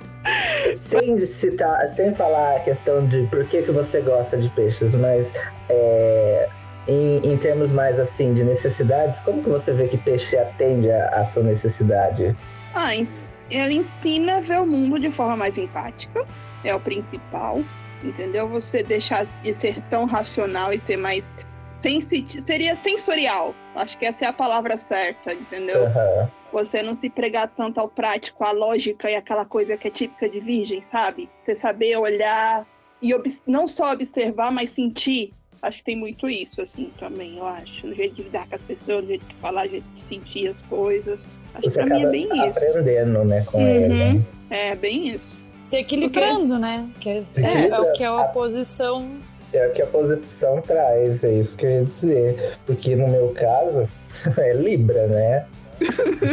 sem 0.75 1.17
citar, 1.19 1.87
sem 1.89 2.15
falar 2.15 2.57
a 2.57 2.61
questão 2.61 3.07
de 3.07 3.23
por 3.29 3.45
que, 3.47 3.63
que 3.63 3.71
você 3.71 4.01
gosta 4.01 4.37
de 4.37 4.49
peixes, 4.51 4.95
mas 4.95 5.33
é, 5.69 6.49
em, 6.89 7.19
em, 7.25 7.37
termos 7.37 7.71
mais 7.71 7.99
assim 7.99 8.33
de 8.33 8.45
necessidades, 8.45 9.21
como 9.21 9.43
que 9.43 9.49
você 9.49 9.73
vê 9.73 9.89
que 9.89 9.99
peixe 9.99 10.37
atende 10.37 10.91
a 10.91 11.25
sua 11.25 11.43
necessidade? 11.43 12.37
Ah, 12.75 12.95
ele 12.95 13.75
ensina 13.75 14.37
a 14.37 14.41
ver 14.41 14.61
o 14.61 14.67
mundo 14.67 14.99
de 14.99 15.11
forma 15.11 15.37
mais 15.37 15.59
empática, 15.59 16.27
é 16.65 16.75
o 16.75 16.81
principal, 16.81 17.63
entendeu? 18.03 18.49
Você 18.49 18.83
deixar 18.83 19.25
de 19.25 19.55
ser 19.55 19.81
tão 19.83 20.05
racional 20.05 20.73
e 20.73 20.79
ser 20.79 20.97
mais 20.97 21.35
sensitiva, 21.81 22.45
seria 22.45 22.75
sensorial. 22.75 23.55
Acho 23.75 23.97
que 23.99 24.07
essa 24.07 24.25
é 24.25 24.29
a 24.29 24.33
palavra 24.33 24.77
certa, 24.77 25.33
entendeu? 25.33 25.85
Uhum. 25.85 26.29
Você 26.53 26.83
não 26.83 26.95
se 26.95 27.11
pregar 27.11 27.49
tanto 27.49 27.79
ao 27.79 27.89
prático, 27.89 28.45
à 28.45 28.51
lógica 28.51 29.11
e 29.11 29.15
aquela 29.15 29.45
coisa 29.45 29.77
que 29.77 29.89
é 29.89 29.91
típica 29.91 30.29
de 30.29 30.41
virgem, 30.41 30.83
sabe? 30.83 31.29
Você 31.43 31.55
saber 31.55 31.97
olhar 31.97 32.67
e 33.03 33.15
não 33.47 33.67
só 33.67 33.93
observar, 33.93 34.51
mas 34.51 34.71
sentir. 34.71 35.33
Acho 35.63 35.79
que 35.79 35.85
tem 35.85 35.97
muito 35.97 36.29
isso, 36.29 36.61
assim, 36.61 36.93
também, 36.99 37.39
eu 37.39 37.47
acho. 37.47 37.87
No 37.87 37.95
jeito 37.95 38.15
de 38.17 38.23
lidar 38.25 38.47
com 38.49 38.55
as 38.55 38.63
pessoas, 38.63 39.03
no 39.03 39.09
jeito 39.09 39.27
de 39.27 39.35
falar, 39.37 39.65
no 39.65 39.71
jeito 39.71 39.87
de 39.95 40.01
sentir 40.01 40.49
as 40.49 40.63
coisas. 40.63 41.25
Acho 41.55 41.71
Você 41.71 41.83
que 41.83 41.87
pra 41.87 41.99
mim 41.99 42.05
é 42.05 42.11
bem 42.11 42.49
isso. 42.49 42.59
aprendendo, 42.59 43.25
né, 43.25 43.45
com 43.51 43.59
uhum. 43.59 43.69
ele. 43.69 44.25
É, 44.51 44.75
bem 44.75 45.09
isso. 45.09 45.39
Se 45.63 45.79
equilibrando, 45.79 46.47
Porque... 46.47 46.61
né? 46.61 46.89
Que 47.01 47.09
é, 47.09 47.25
é, 47.39 47.69
é, 47.69 47.81
o 47.81 47.93
que 47.93 48.05
é 48.05 48.07
a 48.07 48.17
oposição 48.23 49.19
é 49.57 49.69
o 49.69 49.73
que 49.73 49.83
a 49.83 49.87
posição 49.87 50.61
traz, 50.63 51.25
é 51.25 51.33
isso 51.33 51.57
que 51.57 51.67
eu 51.67 51.71
ia 51.71 51.85
dizer. 51.85 52.53
Porque 52.67 52.97
no 52.97 53.09
meu 53.09 53.31
caso, 53.31 53.89
é 54.39 54.53
Libra, 54.53 55.07
né? 55.07 55.47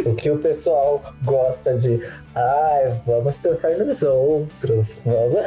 o 0.05 0.15
que 0.15 0.29
o 0.29 0.37
pessoal 0.37 1.13
gosta 1.23 1.73
de, 1.75 2.01
ai, 2.35 2.85
ah, 2.87 2.97
vamos 3.05 3.37
pensar 3.37 3.77
nos 3.77 4.01
outros, 4.01 5.01
vamos, 5.05 5.41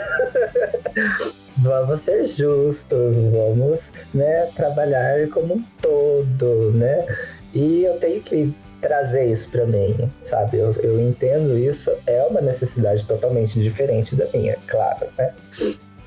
vamos 1.58 2.00
ser 2.00 2.26
justos, 2.26 3.18
vamos, 3.28 3.92
né, 4.12 4.50
trabalhar 4.54 5.28
como 5.30 5.54
um 5.54 5.64
todo, 5.80 6.72
né? 6.72 7.06
E 7.54 7.84
eu 7.84 7.98
tenho 7.98 8.20
que 8.20 8.54
trazer 8.82 9.24
isso 9.24 9.48
para 9.48 9.64
mim, 9.64 10.10
sabe? 10.22 10.58
Eu, 10.58 10.70
eu 10.82 11.00
entendo 11.00 11.58
isso, 11.58 11.90
é 12.06 12.22
uma 12.24 12.40
necessidade 12.40 13.04
totalmente 13.06 13.58
diferente 13.58 14.14
da 14.14 14.26
minha, 14.34 14.56
claro, 14.66 15.06
né? 15.16 15.32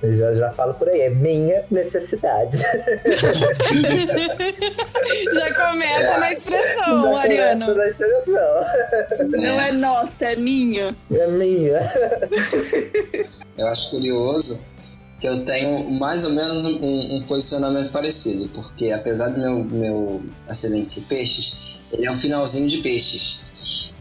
Já, 0.01 0.33
já 0.33 0.49
falo 0.51 0.73
por 0.75 0.87
aí, 0.87 1.01
é 1.01 1.09
minha 1.09 1.65
necessidade. 1.69 2.57
já 5.33 5.53
começa 5.53 6.17
na 6.19 6.31
expressão, 6.31 7.01
já 7.01 7.11
Mariano. 7.11 7.65
Começa 7.65 8.07
na 8.07 8.13
expressão. 8.19 8.65
Não 9.27 9.59
é 9.59 9.73
nossa, 9.73 10.25
é 10.25 10.37
minha. 10.37 10.95
É 11.11 11.27
minha. 11.27 11.81
Eu 13.57 13.67
acho 13.67 13.89
curioso 13.89 14.61
que 15.19 15.27
eu 15.27 15.43
tenho 15.43 15.99
mais 15.99 16.23
ou 16.23 16.31
menos 16.31 16.63
um, 16.63 17.17
um 17.17 17.23
posicionamento 17.23 17.91
parecido, 17.91 18.47
porque 18.49 18.91
apesar 18.91 19.27
do 19.29 19.39
meu, 19.39 19.65
meu 19.65 20.23
acidente 20.47 20.93
ser 20.93 21.01
peixes, 21.01 21.57
ele 21.91 22.05
é 22.05 22.11
um 22.11 22.15
finalzinho 22.15 22.67
de 22.67 22.77
peixes. 22.77 23.41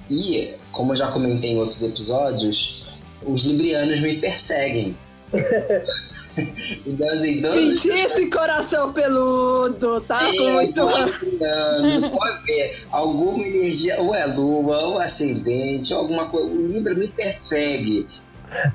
E, 0.09 0.55
como 0.71 0.93
eu 0.93 0.97
já 0.97 1.09
comentei 1.09 1.51
em 1.51 1.59
outros 1.59 1.83
episódios, 1.83 2.87
os 3.25 3.45
librianos 3.45 4.01
me 4.01 4.17
perseguem. 4.17 4.97
então, 6.87 7.09
assim, 7.11 7.43
todos... 7.43 7.83
Senti 7.83 7.91
esse 7.91 8.27
coração 8.31 8.93
peludo, 8.93 10.01
tá 10.03 10.29
É, 10.29 10.33
muito. 10.53 10.87
libriano, 11.23 12.11
pode 12.11 12.45
ver, 12.47 12.85
alguma 12.91 13.47
energia, 13.47 14.01
ou 14.01 14.15
é 14.15 14.27
lua, 14.27 14.79
ou 14.79 14.99
ascendente, 14.99 15.93
ou 15.93 16.01
alguma 16.01 16.27
coisa. 16.27 16.49
O 16.49 16.67
Libra 16.67 16.95
me 16.95 17.09
persegue. 17.09 18.09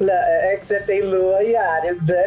É 0.01 0.57
que 0.57 0.65
você 0.67 0.79
tem 0.81 1.01
lua 1.01 1.43
e 1.43 1.55
Ares, 1.55 2.01
né? 2.05 2.23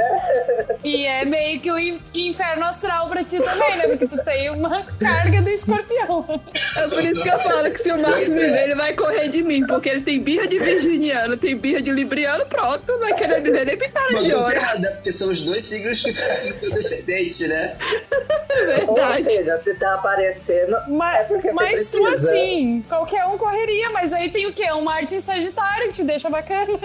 E 0.83 1.07
é 1.07 1.25
meio 1.25 1.61
que 1.61 1.71
o 1.71 1.79
in- 1.79 2.01
que 2.13 2.29
inferno 2.29 2.65
astral 2.65 3.09
pra 3.09 3.23
ti 3.25 3.39
também, 3.39 3.77
né? 3.77 3.87
Porque 3.89 4.07
tu 4.09 4.25
tem 4.25 4.51
uma 4.51 4.85
carga 4.99 5.43
do 5.43 5.51
escorpião. 5.51 6.43
É 6.77 6.83
por 6.89 7.05
isso 7.05 7.23
que 7.23 7.29
eu 7.29 7.39
falo 7.39 7.71
que 7.71 7.83
se 7.83 7.93
o 7.93 8.01
Marcos 8.01 8.29
me 8.29 8.39
ver, 8.39 8.63
ele 8.65 8.75
vai 8.75 8.95
correr 8.95 9.29
de 9.29 9.43
mim, 9.43 9.65
porque 9.67 9.89
ele 9.89 10.01
tem 10.03 10.21
birra 10.21 10.47
de 10.47 10.59
virginiano, 10.59 11.37
tem 11.37 11.57
birra 11.57 11.81
de 11.83 11.91
libriano, 11.91 12.45
pronto, 12.47 12.99
vai 12.99 13.15
querer 13.15 13.41
me 13.41 13.51
ver 13.51 13.67
nem 13.67 13.79
pintar 13.79 14.07
de 14.09 14.31
tô 14.31 14.41
olho. 14.43 14.57
errada, 14.57 14.91
porque 14.97 15.13
são 15.13 15.31
os 15.31 15.41
dois 15.41 15.63
signos 15.65 16.03
que 16.03 16.11
estão 16.11 16.71
descendente, 16.71 17.47
né? 17.49 17.77
É 18.51 18.85
Ou 18.87 18.95
verdade. 18.95 19.25
seja, 19.25 19.61
se 19.61 19.75
tá 19.75 19.95
aparecendo. 19.95 20.77
É 20.77 20.83
Mas, 20.89 21.29
você 21.29 21.53
mas 21.53 21.91
tu 21.91 22.07
assim, 22.07 22.85
qualquer 22.89 23.25
um 23.27 23.37
correria, 23.39 23.91
mas 23.91 24.13
aí 24.13 24.31
tem 24.31 24.47
o 24.47 24.53
quê? 24.53 24.71
Um 24.73 24.83
Marte 24.83 25.15
em 25.15 25.21
Sagitário 25.21 25.89
que 25.89 25.95
te 25.95 26.05
deixa 26.05 26.29
bacana. 26.31 26.79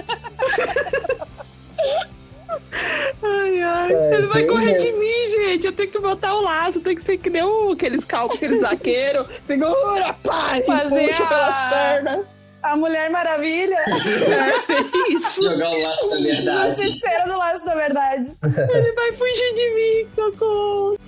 Ai, 3.23 3.61
ai. 3.61 3.93
É, 3.93 4.15
ele 4.15 4.27
vai 4.27 4.43
correr 4.45 4.77
de 4.77 4.87
isso. 4.89 4.99
mim, 4.99 5.29
gente. 5.29 5.65
Eu 5.67 5.73
tenho 5.73 5.89
que 5.89 5.99
botar 5.99 6.35
o 6.35 6.41
laço, 6.41 6.81
tem 6.81 6.95
que 6.95 7.03
ser 7.03 7.17
que 7.17 7.29
nem 7.29 7.43
o- 7.43 7.71
aqueles 7.71 8.03
calcos, 8.05 8.37
aqueles 8.37 8.61
vaqueiros. 8.63 9.27
Segura, 9.47 10.13
pai! 10.23 10.61
Fazer 10.63 11.09
Puxa 11.09 11.23
a- 11.23 11.27
pelas 11.27 11.69
pernas. 11.69 12.25
A 12.63 12.75
Mulher 12.75 13.09
Maravilha, 13.09 13.75
É 13.89 15.13
isso. 15.13 15.41
Jogar 15.41 15.67
o 15.71 15.81
laço 15.81 16.09
da 16.11 16.17
verdade. 16.29 16.67
justiceira 16.83 17.23
do 17.25 17.35
laço 17.37 17.65
da 17.65 17.73
verdade. 17.73 18.31
Ele 18.45 18.91
vai 18.93 19.11
fugir 19.13 19.53
de 19.55 19.69
mim, 19.73 20.09
socorro. 20.15 20.99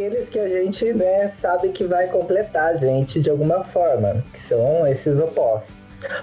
Aqueles 0.00 0.28
que 0.30 0.38
a 0.38 0.48
gente, 0.48 0.92
né, 0.94 1.28
sabe 1.28 1.68
que 1.70 1.84
vai 1.84 2.06
completar 2.08 2.70
a 2.70 2.74
gente 2.74 3.20
de 3.20 3.28
alguma 3.28 3.62
forma, 3.64 4.24
que 4.32 4.40
são 4.40 4.86
esses 4.86 5.20
opostos. 5.20 5.76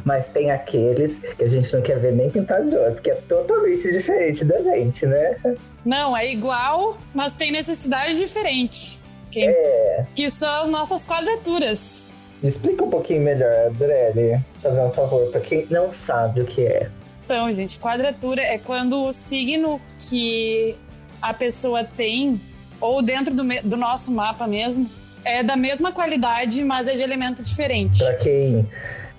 Mas 0.04 0.28
tem 0.30 0.50
aqueles 0.50 1.20
que 1.20 1.44
a 1.44 1.48
gente 1.48 1.72
não 1.74 1.82
quer 1.82 2.00
ver 2.00 2.16
nem 2.16 2.30
pintado 2.30 2.68
de 2.68 2.76
olho, 2.76 2.94
porque 2.96 3.12
é 3.12 3.16
totalmente 3.16 3.92
diferente 3.92 4.44
da 4.44 4.60
gente, 4.62 5.06
né? 5.06 5.38
Não, 5.86 6.18
é 6.18 6.32
igual, 6.32 6.98
mas 7.14 7.36
tem 7.36 7.52
necessidade 7.52 8.18
diferente. 8.18 9.00
Que, 9.32 9.46
É. 9.46 10.06
que 10.16 10.32
são 10.32 10.64
as 10.64 10.68
nossas 10.70 11.06
quadraturas. 11.06 12.06
Explica 12.42 12.84
um 12.84 12.90
pouquinho 12.90 13.22
melhor, 13.22 13.68
Adrele, 13.68 14.40
fazer 14.62 14.82
um 14.82 14.90
favor, 14.92 15.30
pra 15.30 15.42
quem 15.42 15.68
não 15.70 15.92
sabe 15.92 16.42
o 16.42 16.46
que 16.46 16.66
é. 16.66 16.90
Então, 17.26 17.52
gente, 17.54 17.78
quadratura 17.78 18.42
é 18.42 18.58
quando 18.58 19.04
o 19.04 19.12
signo 19.12 19.82
que 20.00 20.76
a 21.22 21.34
pessoa 21.34 21.84
tem, 21.84 22.40
ou 22.80 23.02
dentro 23.02 23.34
do, 23.34 23.44
do 23.64 23.78
nosso 23.78 24.12
mapa 24.12 24.48
mesmo, 24.48 24.90
é 25.24 25.44
da 25.44 25.56
mesma 25.56 25.92
qualidade, 25.92 26.64
mas 26.64 26.88
é 26.88 26.94
de 26.94 27.04
elemento 27.04 27.44
diferente. 27.44 28.04
Pra 28.04 28.16
quem 28.16 28.68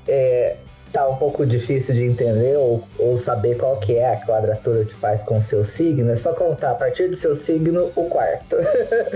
é, 0.07 0.57
tá 0.93 1.07
um 1.09 1.17
pouco 1.17 1.45
difícil 1.45 1.95
de 1.95 2.05
entender 2.05 2.57
ou, 2.57 2.87
ou 2.99 3.17
saber 3.17 3.57
qual 3.57 3.77
que 3.77 3.97
é 3.97 4.15
a 4.15 4.17
quadratura 4.17 4.85
que 4.85 4.95
faz 4.95 5.23
com 5.23 5.39
o 5.39 5.43
seu 5.43 5.65
signo, 5.65 6.11
é 6.11 6.17
só 6.17 6.33
contar 6.33 6.71
a 6.71 6.75
partir 6.75 7.09
do 7.09 7.17
seu 7.17 7.37
signo 7.37 7.91
o 7.95 8.05
quarto. 8.05 8.57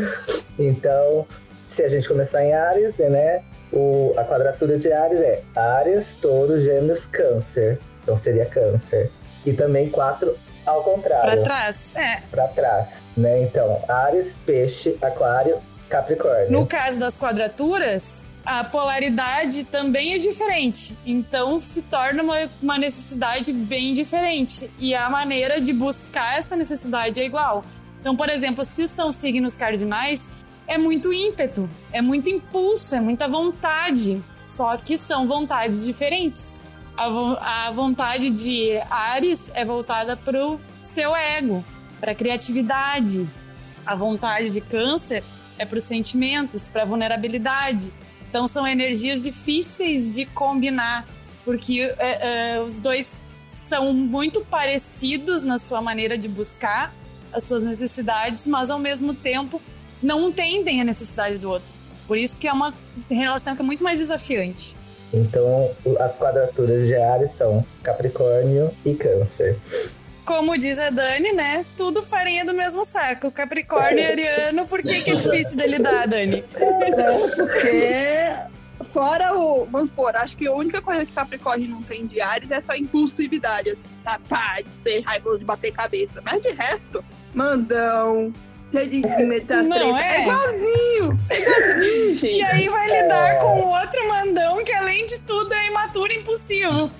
então, 0.59 1.27
se 1.57 1.83
a 1.83 1.89
gente 1.89 2.07
começar 2.07 2.45
em 2.45 2.53
Ares, 2.53 2.99
né? 2.99 3.43
O, 3.73 4.13
a 4.19 4.25
quadratura 4.25 4.79
de 4.79 4.93
Ares 4.93 5.21
é 5.21 5.43
Ares, 5.57 6.17
Touro, 6.17 6.61
Gêmeos, 6.61 7.07
Câncer. 7.07 7.79
Então 8.03 8.15
seria 8.15 8.45
Câncer. 8.45 9.11
E 9.47 9.53
também 9.55 9.89
quatro 9.89 10.37
ao 10.67 10.83
Pra 10.83 10.93
contrário, 10.93 11.43
trás, 11.43 11.95
é. 11.97 12.23
para 12.31 12.49
trás, 12.49 13.03
né? 13.17 13.43
Então, 13.43 13.83
Ares, 13.89 14.37
Peixe, 14.47 14.97
Aquário, 15.03 15.59
Capricórnio. 15.89 16.51
No 16.51 16.67
caso 16.67 16.99
das 16.99 17.19
quadraturas, 17.19 18.25
a 18.45 18.65
polaridade 18.65 19.65
também 19.65 20.15
é 20.15 20.19
diferente. 20.19 20.97
Então 21.05 21.61
se 21.61 21.83
torna 21.83 22.23
uma, 22.23 22.51
uma 22.61 22.79
necessidade 22.79 23.53
bem 23.53 23.95
diferente. 23.95 24.71
E 24.79 24.95
a 24.95 25.09
maneira 25.09 25.61
de 25.61 25.73
buscar 25.73 26.39
essa 26.39 26.57
necessidade 26.57 27.21
é 27.21 27.25
igual. 27.25 27.65
Então, 28.01 28.17
por 28.17 28.29
exemplo, 28.29 28.65
se 28.65 28.89
são 28.89 29.13
signos 29.13 29.57
cardinais, 29.57 30.27
é 30.67 30.77
muito 30.77 31.13
ímpeto, 31.13 31.69
é 31.93 32.03
muito 32.03 32.29
impulso, 32.29 32.95
é 32.95 33.01
muita 33.01 33.29
vontade. 33.29 34.21
Só 34.45 34.77
que 34.77 34.97
são 34.97 35.27
vontades 35.27 35.85
diferentes. 35.85 36.61
A, 36.97 37.67
a 37.67 37.71
vontade 37.71 38.31
de 38.31 38.79
Ares 38.91 39.51
é 39.55 39.65
voltada 39.65 40.17
para 40.17 40.47
o 40.47 40.61
seu 40.83 41.15
ego, 41.17 41.65
para 42.01 42.13
a 42.13 42.15
criatividade. 42.15 43.29
A 43.85 43.95
vontade 43.95 44.53
de 44.53 44.61
Câncer 44.61 45.25
é 45.59 45.65
para 45.65 45.79
os 45.79 45.85
sentimentos, 45.85 46.69
para 46.69 46.83
a 46.83 46.85
vulnerabilidade. 46.85 47.93
Então 48.29 48.47
são 48.47 48.67
energias 48.67 49.23
difíceis 49.23 50.15
de 50.15 50.25
combinar, 50.27 51.07
porque 51.45 51.81
é, 51.99 52.55
é, 52.55 52.61
os 52.63 52.81
dois 52.81 53.21
são 53.67 53.93
muito 53.93 54.41
parecidos 54.45 55.43
na 55.43 55.59
sua 55.59 55.81
maneira 55.81 56.17
de 56.19 56.29
buscar 56.29 56.93
as 57.33 57.45
suas 57.45 57.63
necessidades, 57.63 58.47
mas 58.47 58.71
ao 58.71 58.79
mesmo 58.79 59.15
tempo 59.15 59.61
não 60.03 60.29
entendem 60.29 60.81
a 60.81 60.85
necessidade 60.85 61.39
do 61.39 61.49
outro. 61.49 61.69
Por 62.07 62.19
isso 62.19 62.39
que 62.39 62.49
é 62.49 62.53
uma 62.53 62.75
relação 63.09 63.55
que 63.55 63.63
é 63.63 63.65
muito 63.65 63.83
mais 63.83 63.99
desafiante. 63.99 64.77
Então, 65.13 65.71
as 66.01 66.17
quadraturas 66.17 66.87
de 66.87 66.97
Ares 66.97 67.33
são 67.33 67.65
Capricórnio 67.83 68.71
e 68.85 68.95
Câncer. 68.95 69.59
Como 70.25 70.57
diz 70.57 70.79
a 70.79 70.89
Dani, 70.91 71.33
né? 71.33 71.67
Tudo 71.77 72.03
farinha 72.03 72.45
do 72.45 72.55
mesmo 72.55 72.85
saco. 72.85 73.31
Capricórnio 73.31 73.99
e 73.99 74.05
Ariano, 74.05 74.67
por 74.67 74.81
que, 74.81 75.03
que 75.03 75.11
é 75.11 75.15
difícil 75.17 75.59
de 75.59 75.67
lidar, 75.67 76.07
Dani? 76.07 76.45
É, 76.57 77.13
porque 77.37 78.85
fora 78.93 79.35
o. 79.35 79.67
Vamos 79.67 79.89
supor, 79.89 80.15
acho 80.17 80.37
que 80.37 80.47
a 80.47 80.53
única 80.53 80.81
coisa 80.81 81.05
que 81.05 81.13
Capricórnio 81.13 81.69
não 81.69 81.83
tem 81.83 82.07
de 82.07 82.21
Ares 82.21 82.51
é 82.51 82.55
essa 82.55 82.77
impulsividade, 82.77 83.71
assim, 83.71 83.81
sabe? 84.03 84.25
Pá, 84.29 84.61
de 84.65 84.73
ser 84.73 85.01
raivoso, 85.01 85.41
de 85.41 85.45
bater 85.45 85.73
cabeça. 85.73 86.23
Mas 86.25 86.41
de 86.41 86.51
resto, 86.51 87.05
mandão, 87.35 88.33
cheio 88.73 88.89
de 88.89 89.01
meter 89.25 89.59
as 89.59 89.69
Não, 89.69 89.97
é. 89.99 90.17
É 90.17 90.23
igualzinho! 90.23 91.19
É 91.31 91.41
igualzinho, 91.41 92.17
gente. 92.17 92.39
E 92.39 92.43
aí 92.43 92.69
vai 92.69 93.03
lidar 93.03 93.39
com 93.39 93.61
o 93.61 93.69
outro 93.69 94.09
mandão 94.09 94.65
que, 94.65 94.73
além 94.73 95.07
de 95.07 95.21
tudo, 95.21 95.53
é 95.53 95.67
imaturo 95.69 96.13
e 96.13 96.17
impulsivo. 96.17 96.91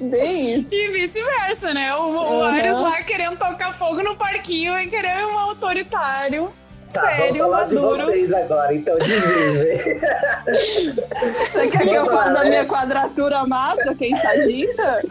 Bem 0.00 0.54
isso. 0.60 0.74
E 0.74 0.88
vice-versa, 0.88 1.72
né? 1.74 1.94
O, 1.94 2.02
o 2.02 2.22
Uhum. 2.32 2.44
Ares 2.44 2.74
lá 2.76 3.02
querendo 3.02 3.36
tocar 3.36 3.72
fogo 3.72 4.02
no 4.02 4.16
parquinho 4.16 4.78
e 4.78 4.88
querer 4.88 5.24
um 5.26 5.38
autoritário. 5.38 6.50
Tá, 6.92 7.00
sério, 7.00 7.38
vamos 7.38 7.38
falar 7.38 7.64
de 7.64 7.74
maduro. 7.74 8.04
vocês 8.06 8.32
agora, 8.32 8.74
então 8.74 8.98
dividem. 8.98 10.00
Você 11.52 11.68
quer 11.68 11.88
que 11.88 11.94
eu 11.94 12.06
fale 12.06 12.34
da 12.34 12.44
minha 12.44 12.64
quadratura 12.66 13.46
massa, 13.46 13.94
quem 13.94 14.14
tá 14.20 14.34
dita? 14.36 15.02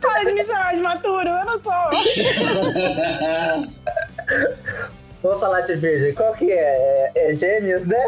Para 0.00 0.24
de 0.24 0.32
me 0.32 0.42
chamar 0.42 0.74
de 0.74 0.80
maturo, 0.80 1.28
eu 1.28 1.44
não 1.44 1.58
sou. 1.58 1.72
Vamos 5.22 5.40
falar 5.40 5.60
de 5.62 5.74
Virgem. 5.74 6.14
Qual 6.14 6.32
que 6.34 6.50
é? 6.52 7.10
É, 7.14 7.30
é 7.30 7.34
Gêmeos, 7.34 7.84
né? 7.86 8.02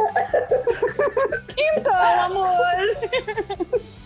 Então, 1.56 2.20
amor. 2.22 2.52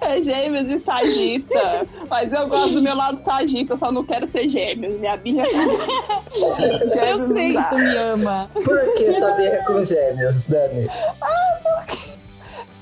É 0.00 0.20
gêmeos 0.22 0.68
e 0.68 0.80
sagita. 0.84 1.86
Mas 2.10 2.32
eu 2.32 2.48
gosto 2.48 2.74
do 2.74 2.82
meu 2.82 2.96
lado 2.96 3.22
sagita, 3.24 3.74
eu 3.74 3.78
só 3.78 3.92
não 3.92 4.04
quero 4.04 4.26
ser 4.28 4.48
gêmeos. 4.48 4.98
Minha 4.98 5.16
birra 5.16 5.46
é 5.46 5.52
Eu 6.34 6.88
gêmeos 6.90 7.32
sei 7.32 7.52
não 7.52 7.62
que 7.62 7.68
tu 7.68 7.74
me 7.76 7.96
ama. 7.96 8.50
Por 8.52 8.94
que 8.96 9.12
sua 9.14 9.30
birra 9.32 9.54
é 9.54 9.62
com 9.64 9.84
Gêmeos, 9.84 10.44
Dani? 10.46 10.88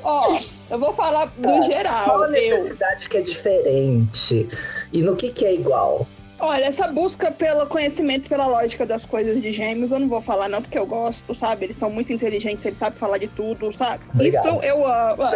Ó, 0.03 0.35
eu 0.71 0.79
vou 0.79 0.93
falar 0.95 1.27
Tá. 1.27 1.33
do 1.37 1.43
Qual 1.43 1.63
geral. 1.63 2.23
a 2.23 2.27
Eu. 2.39 2.57
necessidade 2.59 3.09
que 3.09 3.17
é 3.19 3.21
diferente? 3.21 4.49
E 4.93 5.03
no 5.03 5.15
que 5.15 5.29
que 5.31 5.45
é 5.45 5.55
igual? 5.55 6.07
Olha, 6.41 6.65
essa 6.65 6.89
busca 6.89 7.31
pelo 7.31 7.67
conhecimento, 7.67 8.29
pela 8.29 8.47
lógica 8.47 8.87
das 8.87 9.05
coisas 9.05 9.41
de 9.43 9.53
gêmeos, 9.53 9.93
eu 9.93 10.01
não 10.01 10.09
vou 10.09 10.21
falar 10.23 10.49
não, 10.49 10.61
porque 10.63 10.79
eu 10.79 10.87
gosto, 10.87 11.35
sabe? 11.35 11.67
Eles 11.67 11.77
são 11.77 11.91
muito 11.91 12.13
inteligentes, 12.13 12.65
eles 12.65 12.79
sabem 12.79 12.99
falar 12.99 13.19
de 13.19 13.29
tudo, 13.29 13.73
sabe? 13.73 14.05
Obrigado. 14.15 14.47
Isso 14.47 14.65
eu 14.65 14.87
amo. 14.87 15.23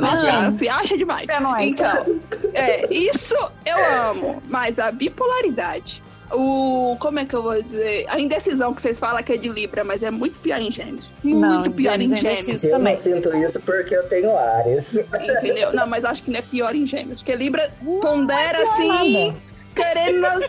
Ah, 0.00 0.52
Se 0.56 0.68
acha, 0.68 0.96
demais. 0.96 1.28
É 1.28 1.40
nóis. 1.40 1.64
Então, 1.66 2.20
é, 2.54 2.92
isso 2.92 3.34
eu 3.64 3.76
amo. 4.10 4.42
Mas 4.48 4.78
a 4.78 4.90
bipolaridade, 4.90 6.02
o. 6.32 6.96
Como 6.98 7.18
é 7.18 7.24
que 7.24 7.34
eu 7.34 7.42
vou 7.42 7.62
dizer? 7.62 8.06
A 8.08 8.20
indecisão 8.20 8.74
que 8.74 8.82
vocês 8.82 8.98
falam 8.98 9.22
que 9.22 9.32
é 9.32 9.36
de 9.36 9.48
Libra, 9.48 9.84
mas 9.84 10.02
é 10.02 10.10
muito 10.10 10.38
pior 10.40 10.60
em 10.60 10.70
Gêmeos. 10.70 11.10
Muito 11.22 11.40
Não, 11.40 11.62
pior 11.76 12.00
em 12.00 12.14
Gêmeos 12.14 12.24
é 12.24 12.34
Gêmeos. 12.42 12.64
Eu 12.64 12.70
também. 12.70 12.94
não 12.96 13.02
sinto 13.02 13.36
isso 13.36 13.60
porque 13.60 13.94
eu 13.96 14.08
tenho 14.08 14.36
Ares. 14.36 14.86
Entendeu? 14.94 15.72
Não, 15.72 15.86
mas 15.86 16.04
acho 16.04 16.22
que 16.22 16.30
não 16.30 16.38
é 16.38 16.42
pior 16.42 16.74
em 16.74 16.86
Gêmeos. 16.86 17.20
Porque 17.20 17.34
Libra 17.36 17.70
pondera 18.00 18.58
não 18.58 18.60
é 18.60 18.62
assim. 18.62 19.22
nada. 19.24 19.47
Querendo 19.82 20.20
não, 20.20 20.42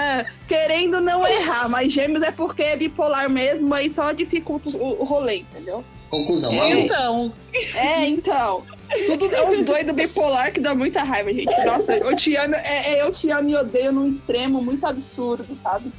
é, 0.00 0.26
querendo 0.48 1.00
não 1.00 1.26
errar, 1.26 1.68
mas 1.68 1.92
gêmeos 1.92 2.22
é 2.22 2.30
porque 2.30 2.62
é 2.62 2.76
bipolar 2.76 3.30
mesmo, 3.30 3.72
aí 3.72 3.90
só 3.90 4.12
dificulta 4.12 4.68
o, 4.70 5.00
o 5.00 5.04
rolê, 5.04 5.36
entendeu? 5.38 5.84
Conclusão, 6.10 6.52
É. 6.52 6.58
amei. 6.60 6.82
Então, 6.84 7.32
É, 7.74 8.06
então. 8.06 8.62
Tudo 9.06 9.34
é 9.34 9.48
os 9.48 9.62
doidos 9.62 9.94
bipolar 9.94 10.52
que 10.52 10.60
dá 10.60 10.74
muita 10.74 11.02
raiva, 11.02 11.32
gente. 11.32 11.64
Nossa, 11.64 11.96
eu 11.96 12.14
te 12.14 12.36
amo, 12.36 12.54
é, 12.54 12.94
é 12.94 13.02
eu 13.02 13.10
te 13.10 13.30
amo 13.30 13.48
e 13.48 13.56
odeio 13.56 13.90
num 13.92 14.06
extremo 14.06 14.62
muito 14.62 14.84
absurdo, 14.84 15.46
sabe? 15.62 15.90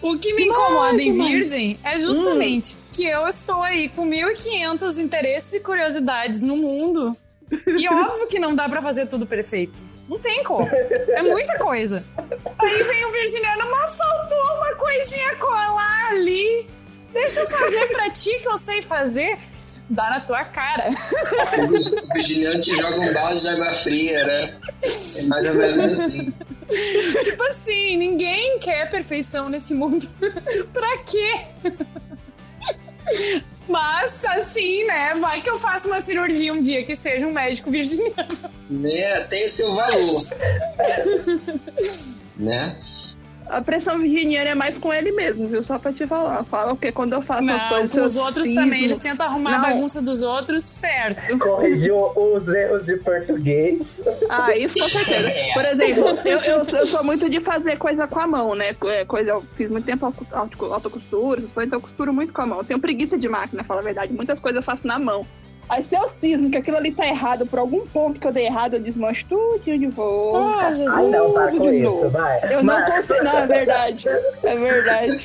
O 0.00 0.18
que 0.18 0.32
me 0.32 0.44
incomoda 0.46 1.00
em. 1.02 1.12
Virgem 1.12 1.78
é 1.84 1.98
justamente 2.00 2.76
que 2.92 3.04
eu 3.04 3.26
estou 3.28 3.62
aí 3.62 3.88
com 3.90 4.06
1.500 4.08 4.98
interesses 4.98 5.52
e 5.52 5.60
curiosidades 5.60 6.40
no 6.40 6.56
mundo. 6.56 7.14
E 7.66 7.88
óbvio 7.88 8.26
que 8.26 8.38
não 8.38 8.54
dá 8.54 8.68
pra 8.68 8.80
fazer 8.80 9.06
tudo 9.06 9.26
perfeito. 9.26 9.84
Não 10.08 10.18
tem 10.18 10.42
como. 10.44 10.68
É 10.68 11.22
muita 11.22 11.58
coisa. 11.58 12.04
Aí 12.58 12.82
vem 12.82 13.04
o 13.06 13.12
virginiano, 13.12 13.70
mas 13.70 13.96
faltou 13.96 14.56
uma 14.56 14.74
coisinha 14.74 15.34
colar 15.36 16.08
ali. 16.10 16.68
Deixa 17.12 17.40
eu 17.40 17.50
fazer 17.50 17.86
pra 17.86 18.10
ti 18.10 18.38
que 18.40 18.48
eu 18.48 18.58
sei 18.58 18.82
fazer. 18.82 19.38
Dá 19.88 20.10
na 20.10 20.20
tua 20.20 20.44
cara. 20.44 20.88
O 20.88 22.14
vigilante 22.14 22.70
te 22.70 22.76
joga 22.76 23.00
um 23.00 23.12
balde 23.12 23.40
de 23.40 23.48
água 23.48 23.70
fria, 23.72 24.24
né? 24.24 24.56
É 24.82 25.22
mais 25.24 25.48
ou 25.48 25.54
menos 25.54 26.00
assim. 26.00 26.32
Tipo 27.22 27.42
assim, 27.44 27.96
ninguém 27.96 28.58
quer 28.58 28.90
perfeição 28.90 29.48
nesse 29.48 29.74
mundo. 29.74 30.08
pra 30.72 30.98
quê? 30.98 31.46
Mas, 33.68 34.24
assim, 34.24 34.84
né? 34.84 35.14
Vai 35.14 35.42
que 35.42 35.50
eu 35.50 35.58
faça 35.58 35.88
uma 35.88 36.00
cirurgia 36.00 36.52
um 36.52 36.60
dia 36.60 36.84
que 36.84 36.94
seja 36.94 37.26
um 37.26 37.32
médico 37.32 37.70
virginiano. 37.70 38.38
Né? 38.68 39.20
Tem 39.24 39.46
o 39.46 39.50
seu 39.50 39.72
valor. 39.72 40.22
né? 42.36 42.76
A 43.48 43.60
pressão 43.60 43.98
virginiana 43.98 44.50
é 44.50 44.54
mais 44.54 44.78
com 44.78 44.92
ele 44.92 45.12
mesmo, 45.12 45.46
viu? 45.48 45.62
Só 45.62 45.78
pra 45.78 45.92
te 45.92 46.06
falar. 46.06 46.44
Fala 46.44 46.74
porque 46.74 46.90
quando 46.90 47.12
eu 47.12 47.22
faço 47.22 47.50
as 47.50 47.62
Não, 47.62 47.68
coisas. 47.68 47.92
com 47.92 48.06
os 48.06 48.16
outros 48.16 48.44
cismo. 48.44 48.60
também. 48.60 48.84
Eles 48.84 48.98
tentam 48.98 49.26
arrumar 49.26 49.50
Não. 49.50 49.58
a 49.58 49.62
bagunça 49.62 50.00
dos 50.00 50.22
outros, 50.22 50.64
certo. 50.64 51.38
Corrigiu 51.38 51.96
os 52.16 52.48
erros 52.48 52.86
de 52.86 52.96
português. 52.96 54.00
Ah, 54.30 54.56
isso 54.56 54.78
com 54.78 54.88
certeza. 54.88 55.30
Por 55.52 55.64
exemplo, 55.66 56.08
eu, 56.24 56.38
eu, 56.38 56.56
eu 56.62 56.86
sou 56.86 57.04
muito 57.04 57.28
de 57.28 57.40
fazer 57.40 57.76
coisa 57.76 58.08
com 58.08 58.18
a 58.18 58.26
mão, 58.26 58.54
né? 58.54 58.74
É, 58.86 59.04
Coisa, 59.04 59.30
eu 59.30 59.42
fiz 59.42 59.70
muito 59.70 59.84
tempo 59.84 60.06
auto- 60.06 60.26
auto- 60.32 60.72
autocostura, 60.72 61.38
essas 61.38 61.52
coisas, 61.52 61.66
então 61.68 61.76
eu 61.78 61.82
costuro 61.82 62.12
muito 62.12 62.32
com 62.32 62.40
a 62.42 62.46
mão. 62.46 62.58
Eu 62.58 62.64
tenho 62.64 62.80
preguiça 62.80 63.18
de 63.18 63.28
máquina, 63.28 63.62
fala 63.62 63.80
a 63.80 63.84
verdade. 63.84 64.12
Muitas 64.12 64.40
coisas 64.40 64.56
eu 64.56 64.62
faço 64.62 64.86
na 64.86 64.98
mão. 64.98 65.26
Aí 65.68 65.82
se 65.82 65.96
eu 65.96 66.06
cismo 66.06 66.50
que 66.50 66.58
aquilo 66.58 66.76
ali 66.76 66.92
tá 66.92 67.06
errado, 67.06 67.46
por 67.46 67.58
algum 67.58 67.86
ponto 67.86 68.20
que 68.20 68.26
eu 68.26 68.32
dei 68.32 68.46
errado, 68.46 68.74
eu 68.74 68.80
desmancho 68.80 69.24
tudo 69.28 69.60
de 69.64 69.86
volta. 69.86 70.66
Ah, 70.66 70.72
Jesus. 70.72 70.94
Ah, 70.94 71.02
não, 71.02 71.32
para 71.32 71.50
com 71.52 71.70
de 71.70 71.76
isso, 71.76 71.84
novo. 71.90 72.10
vai. 72.10 72.40
Eu 72.44 72.62
não 72.62 72.64
Mas- 72.64 72.90
consigo. 72.90 73.24
Não, 73.24 73.38
é 73.38 73.46
verdade. 73.46 74.08
É 74.42 74.56
verdade. 74.56 75.16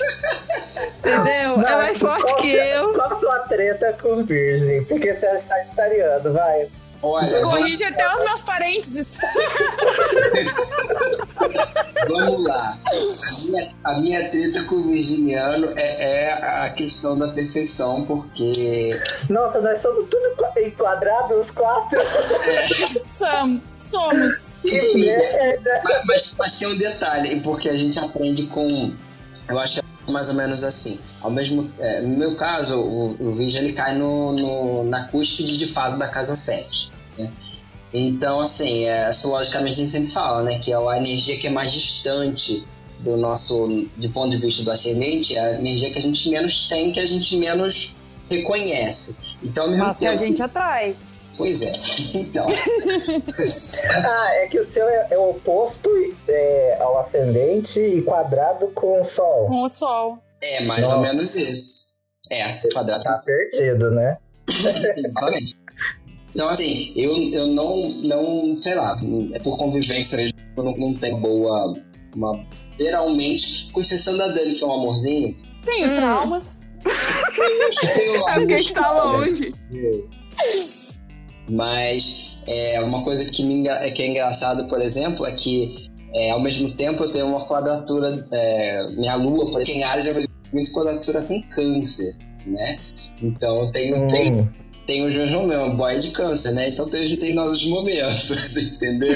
Entendeu? 0.99 1.67
é 1.67 1.75
mais 1.75 1.97
forte 1.99 2.21
qual 2.23 2.35
que 2.37 2.51
eu. 2.55 2.93
Qual 2.93 3.13
a 3.13 3.19
sua 3.19 3.39
treta 3.39 3.97
com 4.01 4.23
virgem? 4.23 4.83
Porque 4.85 5.13
você 5.13 5.25
é 5.25 5.41
sagitariano, 5.47 6.33
vai. 6.33 6.67
Olha, 7.01 7.41
Corrige 7.41 7.83
até 7.85 8.13
os 8.13 8.19
meus 8.21 8.41
parentes. 8.41 9.17
vamos 12.07 12.43
lá. 12.43 12.77
A 12.87 13.39
minha, 13.43 13.75
a 13.83 13.99
minha 13.99 14.29
treta 14.29 14.63
com 14.63 14.75
o 14.75 14.87
virginiano 14.89 15.73
é, 15.75 16.25
é 16.27 16.33
a 16.65 16.69
questão 16.69 17.17
da 17.17 17.27
perfeição, 17.29 18.03
porque 18.05 18.99
Nossa, 19.29 19.59
nós 19.61 19.79
somos 19.81 20.07
tudo 20.09 20.35
qua- 20.37 20.53
enquadrados, 20.61 21.37
os 21.37 21.51
quatro. 21.51 21.99
Sam, 23.07 23.61
somos. 23.77 24.55
Enfim, 24.63 25.05
merda. 25.05 25.81
mas, 25.83 26.01
mas, 26.05 26.35
mas 26.37 26.59
tem 26.59 26.67
um 26.67 26.77
detalhe, 26.77 27.39
porque 27.41 27.69
a 27.69 27.75
gente 27.75 27.97
aprende 27.99 28.43
com. 28.47 28.91
Eu 29.49 29.57
acho 29.59 29.75
que 29.75 29.79
é 30.07 30.11
mais 30.11 30.29
ou 30.29 30.35
menos 30.35 30.63
assim. 30.63 30.99
Ao 31.21 31.29
mesmo, 31.31 31.71
é, 31.79 32.01
no 32.01 32.15
meu 32.17 32.35
caso, 32.35 32.79
o, 32.79 33.15
o 33.19 33.31
Virgem 33.31 33.63
ele 33.63 33.73
cai 33.73 33.95
no, 33.95 34.31
no- 34.33 34.83
na 34.83 35.05
cúspide 35.07 35.57
de 35.57 35.65
fase 35.67 35.97
da 35.97 36.07
casa 36.07 36.35
7. 36.35 36.91
Né? 37.17 37.31
Então, 37.93 38.41
assim, 38.41 38.85
é, 38.85 39.05
astrologicamente 39.05 39.73
a 39.73 39.77
gente 39.77 39.89
sempre 39.89 40.11
fala, 40.11 40.43
né? 40.43 40.59
Que 40.59 40.71
é 40.71 40.75
a 40.75 40.97
energia 40.97 41.37
que 41.37 41.47
é 41.47 41.49
mais 41.49 41.71
distante 41.71 42.65
do 42.99 43.17
nosso, 43.17 43.87
do 43.95 44.09
ponto 44.09 44.31
de 44.31 44.37
vista 44.37 44.63
do 44.63 44.71
ascendente, 44.71 45.35
é 45.35 45.39
a 45.39 45.53
energia 45.53 45.91
que 45.91 45.99
a 45.99 46.01
gente 46.01 46.29
menos 46.29 46.67
tem, 46.67 46.91
que 46.91 46.99
a 46.99 47.05
gente 47.05 47.37
menos 47.37 47.95
reconhece. 48.29 49.15
Então, 49.41 49.65
ao 49.65 49.69
mesmo 49.71 49.87
Mas 49.87 49.97
que 49.97 50.05
a 50.05 50.11
tempo. 50.11 50.25
gente 50.25 50.43
atrai. 50.43 50.95
Pois 51.37 51.61
é. 51.61 51.73
Então. 52.13 52.47
Ah, 53.89 54.35
é 54.35 54.47
que 54.47 54.59
o 54.59 54.65
seu 54.65 54.87
é, 54.87 55.07
é 55.11 55.17
o 55.17 55.31
oposto 55.31 55.89
é, 56.27 56.77
ao 56.81 56.99
ascendente 56.99 57.79
e 57.79 58.01
quadrado 58.01 58.67
com 58.69 58.99
o 58.99 59.03
sol. 59.05 59.47
Com 59.47 59.63
o 59.63 59.69
sol. 59.69 60.19
É 60.41 60.61
mais 60.61 60.81
Nossa. 60.81 60.95
ou 60.97 61.01
menos 61.01 61.35
isso. 61.35 61.89
É, 62.29 62.51
quadrado. 62.73 63.03
Tá 63.03 63.17
perdido, 63.19 63.89
né? 63.91 64.17
Exatamente. 64.49 65.57
Então, 66.33 66.49
assim, 66.49 66.91
eu, 66.95 67.17
eu 67.31 67.47
não, 67.47 67.89
não, 67.89 68.61
sei 68.61 68.75
lá, 68.75 68.99
é 69.33 69.39
por 69.39 69.57
convivência 69.57 70.17
mesmo, 70.17 70.37
eu 70.57 70.63
não, 70.63 70.71
não 70.77 70.93
tenho 70.93 71.17
boa, 71.17 71.73
uma, 72.15 72.45
geralmente, 72.79 73.71
com 73.71 73.81
exceção 73.81 74.15
da 74.17 74.27
Dani, 74.27 74.55
que 74.55 74.63
é 74.63 74.67
um 74.67 74.73
amorzinho, 74.73 75.35
Tenho 75.65 75.91
Hum. 75.91 75.95
traumas. 75.95 76.59
eu 76.85 77.93
tenho 77.93 78.27
É 78.29 78.33
porque 78.35 78.53
a 78.53 78.57
gente 78.57 78.73
tá 78.73 78.85
alguns- 78.87 79.39
longe. 79.39 79.53
Mas 81.49 82.39
é, 82.47 82.79
uma 82.81 83.03
coisa 83.03 83.29
que, 83.29 83.43
me, 83.43 83.67
é 83.67 83.89
que 83.91 84.01
é 84.03 84.07
engraçado, 84.07 84.67
por 84.67 84.81
exemplo, 84.81 85.25
é 85.25 85.31
que 85.31 85.89
é, 86.13 86.31
ao 86.31 86.39
mesmo 86.39 86.71
tempo 86.75 87.03
eu 87.03 87.11
tenho 87.11 87.27
uma 87.27 87.45
quadratura, 87.47 88.25
é, 88.31 88.87
minha 88.91 89.15
lua, 89.15 89.49
por 89.51 89.61
exemplo, 89.61 89.79
em 89.81 89.83
Ares 89.83 90.05
já 90.05 90.13
muito 90.53 90.71
quadratura 90.71 91.21
com 91.23 91.41
câncer, 91.49 92.15
né? 92.45 92.77
Então 93.21 93.65
eu 93.65 93.71
tenho, 93.71 94.07
tenho, 94.07 94.39
Hum. 94.41 94.49
Tem 94.89 95.05
o 95.05 95.11
João 95.11 95.45
mesmo, 95.45 95.75
boy 95.75 95.99
de 95.99 96.09
câncer, 96.09 96.51
né? 96.51 96.69
Então 96.69 96.89
tem, 96.89 97.15
tem 97.15 97.35
nossos 97.35 97.63
momentos, 97.69 98.27
você 98.27 98.61
entendeu? 98.73 99.15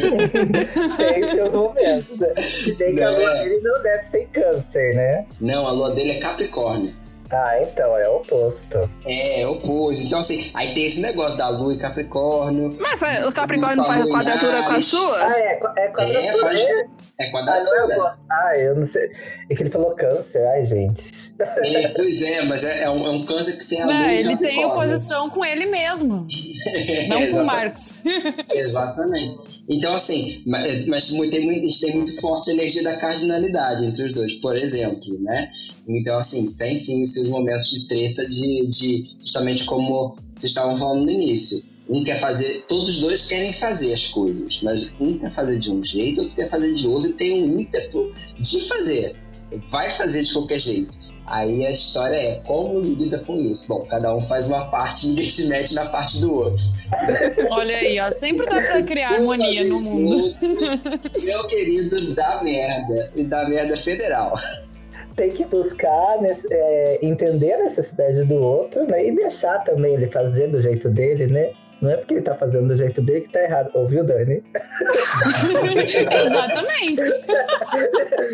Tem 0.97 1.27
seus 1.33 1.51
momentos, 1.51 2.15
né? 2.19 2.35
Se 2.35 2.75
bem 2.75 2.93
que 2.93 3.01
a 3.01 3.09
Né? 3.09 3.17
lua 3.17 3.33
dele 3.43 3.59
não 3.63 3.81
deve 3.81 4.03
ser 4.03 4.27
câncer, 4.27 4.93
né? 4.93 5.25
Não, 5.41 5.65
a 5.65 5.71
lua 5.71 5.89
dele 5.95 6.11
é 6.11 6.19
Capricórnio. 6.19 6.93
Ah, 7.33 7.59
então, 7.61 7.97
é 7.97 8.07
o 8.07 8.17
oposto. 8.17 8.89
É, 9.05 9.41
é 9.41 9.47
oposto. 9.47 10.05
Então, 10.05 10.19
assim, 10.19 10.51
aí 10.53 10.73
tem 10.73 10.85
esse 10.85 11.01
negócio 11.01 11.35
da 11.37 11.49
lua 11.49 11.73
e 11.73 11.77
Capricórnio. 11.77 12.77
Mas 12.79 12.99
fa- 12.99 13.27
o 13.27 13.31
Capricórnio 13.33 13.77
não 13.77 13.85
faz 13.85 14.07
quadratura 14.09 14.63
com 14.63 14.71
a 14.71 14.81
sua? 14.81 15.17
Ah, 15.17 15.39
é, 15.39 15.43
é 15.43 15.85
É, 15.85 15.87
quadratura. 15.89 16.59
É, 16.59 16.63
É 16.63 16.83
Ah, 16.83 17.23
é 17.25 17.31
quadratura. 17.31 17.85
oposto. 17.97 18.19
Ah, 18.29 18.57
eu 18.57 18.75
não 18.75 18.83
sei. 18.83 19.09
É 19.49 19.55
que 19.55 19.63
ele 19.63 19.69
falou 19.69 19.95
câncer, 19.95 20.45
ai, 20.47 20.63
gente. 20.63 21.11
É, 21.39 21.87
pois 21.89 22.21
é, 22.21 22.41
mas 22.43 22.63
é, 22.63 22.83
é 22.83 22.89
um, 22.89 23.05
é 23.05 23.09
um 23.09 23.25
câncer 23.25 23.57
que 23.57 23.65
tem 23.67 23.81
a 23.81 23.85
lua 23.85 23.93
Não, 23.95 24.09
ele 24.09 24.37
tem 24.37 24.65
oposição 24.65 25.29
com 25.29 25.43
ele 25.43 25.65
mesmo. 25.65 26.25
Não 27.09 27.17
com 27.17 27.23
o 27.23 27.27
Exatamente. 27.27 27.45
Marcos. 27.45 27.93
Exatamente. 28.51 29.53
Então, 29.69 29.95
assim, 29.95 30.43
ma- 30.45 30.59
mas 30.87 31.09
mu- 31.11 31.29
tem 31.29 31.45
muito, 31.45 31.59
a 31.65 31.69
gente 31.69 31.79
tem 31.81 31.95
muito 31.95 32.19
forte 32.21 32.49
a 32.51 32.53
energia 32.53 32.83
da 32.83 32.97
cardinalidade 32.97 33.85
entre 33.85 34.03
os 34.05 34.13
dois, 34.13 34.33
por 34.35 34.55
exemplo, 34.57 35.17
né? 35.21 35.49
Então, 35.87 36.17
assim, 36.17 36.51
tem 36.53 36.77
sim 36.77 37.01
esses 37.01 37.27
momentos 37.27 37.69
de 37.69 37.87
treta 37.87 38.27
de, 38.27 38.67
de 38.67 39.17
justamente 39.19 39.65
como 39.65 40.15
vocês 40.33 40.51
estavam 40.51 40.75
falando 40.77 41.05
no 41.05 41.11
início. 41.11 41.63
Um 41.89 42.03
quer 42.03 42.17
fazer, 42.17 42.63
todos 42.67 42.95
os 42.95 43.01
dois 43.01 43.27
querem 43.27 43.51
fazer 43.53 43.93
as 43.93 44.07
coisas, 44.07 44.61
mas 44.63 44.93
um 44.99 45.17
quer 45.17 45.31
fazer 45.31 45.59
de 45.59 45.69
um 45.69 45.83
jeito, 45.83 46.21
outro 46.21 46.35
quer 46.35 46.49
fazer 46.49 46.73
de 46.73 46.87
outro 46.87 47.09
e 47.09 47.13
tem 47.13 47.43
um 47.43 47.59
ímpeto 47.59 48.13
de 48.39 48.59
fazer. 48.61 49.19
Vai 49.69 49.91
fazer 49.91 50.23
de 50.23 50.31
qualquer 50.31 50.59
jeito. 50.59 50.97
Aí 51.25 51.65
a 51.65 51.71
história 51.71 52.15
é 52.15 52.35
como 52.45 52.79
lida 52.79 53.19
com 53.19 53.39
isso. 53.39 53.67
Bom, 53.67 53.85
cada 53.89 54.13
um 54.15 54.21
faz 54.23 54.47
uma 54.47 54.65
parte, 54.69 55.07
ninguém 55.07 55.27
se 55.27 55.47
mete 55.47 55.73
na 55.73 55.85
parte 55.85 56.19
do 56.19 56.33
outro. 56.33 56.63
Olha 57.49 57.77
aí, 57.77 57.99
ó. 57.99 58.11
Sempre 58.11 58.45
dá 58.45 58.61
pra 58.61 58.83
criar 58.83 59.13
harmonia 59.13 59.63
no 59.63 59.79
mundo. 59.79 60.35
Meu 61.23 61.47
querido, 61.47 62.13
dá 62.13 62.43
merda. 62.43 63.11
E 63.15 63.23
dá 63.23 63.47
merda 63.47 63.77
federal. 63.77 64.37
Tem 65.15 65.29
que 65.29 65.45
buscar 65.45 66.17
é, 66.51 66.99
entender 67.01 67.53
a 67.53 67.63
necessidade 67.63 68.23
do 68.25 68.35
outro, 68.35 68.85
né? 68.87 69.05
E 69.05 69.15
deixar 69.15 69.59
também 69.59 69.93
ele 69.93 70.07
fazer 70.07 70.47
do 70.47 70.59
jeito 70.59 70.89
dele, 70.89 71.27
né? 71.27 71.53
Não 71.83 71.91
é 71.91 71.97
porque 71.97 72.13
ele 72.13 72.21
tá 72.21 72.33
fazendo 72.33 72.69
do 72.69 72.75
jeito 72.75 73.01
dele 73.01 73.21
que 73.21 73.29
tá 73.29 73.43
errado. 73.43 73.69
Ouviu, 73.73 74.05
Dani? 74.05 74.41
Exatamente. 76.25 77.01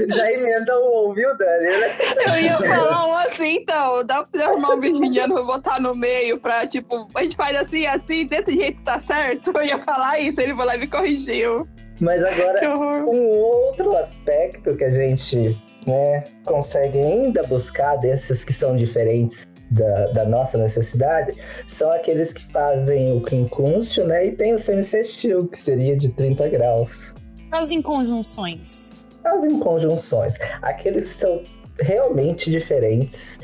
Já 0.07 0.31
emenda 0.33 0.77
o 0.77 1.07
ouviu, 1.07 1.35
Dani, 1.35 1.65
né? 1.65 1.97
Eu 2.27 2.41
ia 2.43 2.57
falar 2.59 3.07
um 3.07 3.15
assim, 3.15 3.55
então. 3.55 4.05
Dá 4.05 4.23
pra 4.23 4.27
você 4.31 4.45
arrumar 4.45 4.75
um 4.75 4.79
virginiano 4.79 5.33
pra 5.33 5.43
botar 5.43 5.81
no 5.81 5.95
meio 5.95 6.39
pra, 6.39 6.67
tipo, 6.67 7.07
a 7.15 7.23
gente 7.23 7.35
faz 7.35 7.57
assim, 7.57 7.87
assim, 7.87 8.27
desse 8.27 8.51
jeito 8.51 8.83
tá 8.83 8.99
certo? 8.99 9.51
Eu 9.55 9.63
ia 9.63 9.79
falar 9.79 10.19
isso, 10.19 10.39
ele 10.39 10.53
foi 10.53 10.65
lá 10.65 10.75
e 10.75 10.79
me 10.81 10.87
corrigiu. 10.87 11.67
Mas 11.99 12.23
agora, 12.23 12.69
um 13.05 13.27
outro 13.29 13.95
aspecto 13.97 14.75
que 14.75 14.83
a 14.83 14.89
gente 14.89 15.61
né, 15.85 16.23
consegue 16.45 16.97
ainda 16.97 17.43
buscar 17.43 17.97
desses 17.97 18.43
que 18.45 18.53
são 18.53 18.75
diferentes 18.75 19.47
da, 19.71 20.07
da 20.07 20.25
nossa 20.25 20.57
necessidade 20.57 21.35
são 21.67 21.91
aqueles 21.91 22.33
que 22.33 22.45
fazem 22.51 23.15
o 23.15 23.21
quincúncio, 23.21 24.05
né? 24.05 24.27
E 24.27 24.31
tem 24.31 24.53
o 24.53 24.59
semicestil, 24.59 25.47
que 25.47 25.57
seria 25.57 25.95
de 25.95 26.09
30 26.09 26.49
graus. 26.49 27.13
As 27.51 27.71
inconjunções. 27.71 28.91
As 29.23 29.43
inconjunções. 29.43 30.35
Aqueles 30.61 31.13
que 31.13 31.19
são 31.19 31.43
realmente 31.81 32.49
diferentes, 32.49 33.39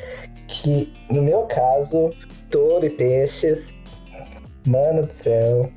que 0.48 0.92
no 1.10 1.22
meu 1.22 1.42
caso, 1.42 2.10
touro 2.50 2.86
e 2.86 2.90
peixes, 2.90 3.74
mano 4.66 5.06
do 5.06 5.12
céu, 5.12 5.70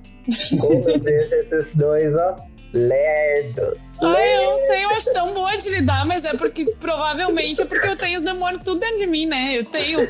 como 0.59 0.89
eu 0.89 0.99
deixo 0.99 1.35
esses 1.35 1.75
dois, 1.75 2.15
ó, 2.15 2.35
lerdo. 2.73 3.77
Ai, 4.01 4.37
eu 4.37 4.43
não 4.51 4.57
sei, 4.57 4.83
eu 4.85 4.89
acho 4.91 5.13
tão 5.13 5.33
boa 5.33 5.55
de 5.57 5.69
lidar, 5.69 6.05
mas 6.05 6.23
é 6.25 6.33
porque 6.35 6.65
provavelmente 6.79 7.61
é 7.61 7.65
porque 7.65 7.87
eu 7.87 7.97
tenho 7.97 8.17
os 8.19 8.23
demônios 8.25 8.63
tudo 8.63 8.79
dentro 8.79 8.97
de 8.99 9.07
mim, 9.07 9.25
né? 9.25 9.57
Eu 9.57 9.65
tenho. 9.65 10.07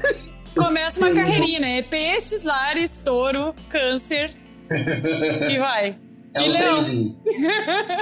Começa 0.55 1.05
uma 1.05 1.13
carreirinha, 1.15 1.59
né? 1.59 1.81
Peixes, 1.83 2.45
Ares, 2.47 2.97
touro, 2.99 3.53
câncer. 3.69 4.31
E 5.49 5.57
vai. 5.57 5.97
É 6.31 6.43
E 6.45 6.49
um 6.49 6.51
Leão? 6.51 6.79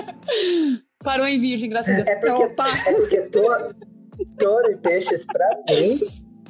Parou 1.03 1.25
em 1.27 1.39
virgem, 1.39 1.69
graças 1.69 1.93
a 1.93 1.95
Deus. 2.03 2.07
É 2.09 2.15
porque, 2.19 2.43
Opa. 2.43 2.67
é 2.87 2.93
porque 2.93 3.21
touro, 3.21 3.75
touro 4.37 4.71
e 4.71 4.75
peixes, 4.77 5.25
pra 5.25 5.47
mim, 5.69 5.97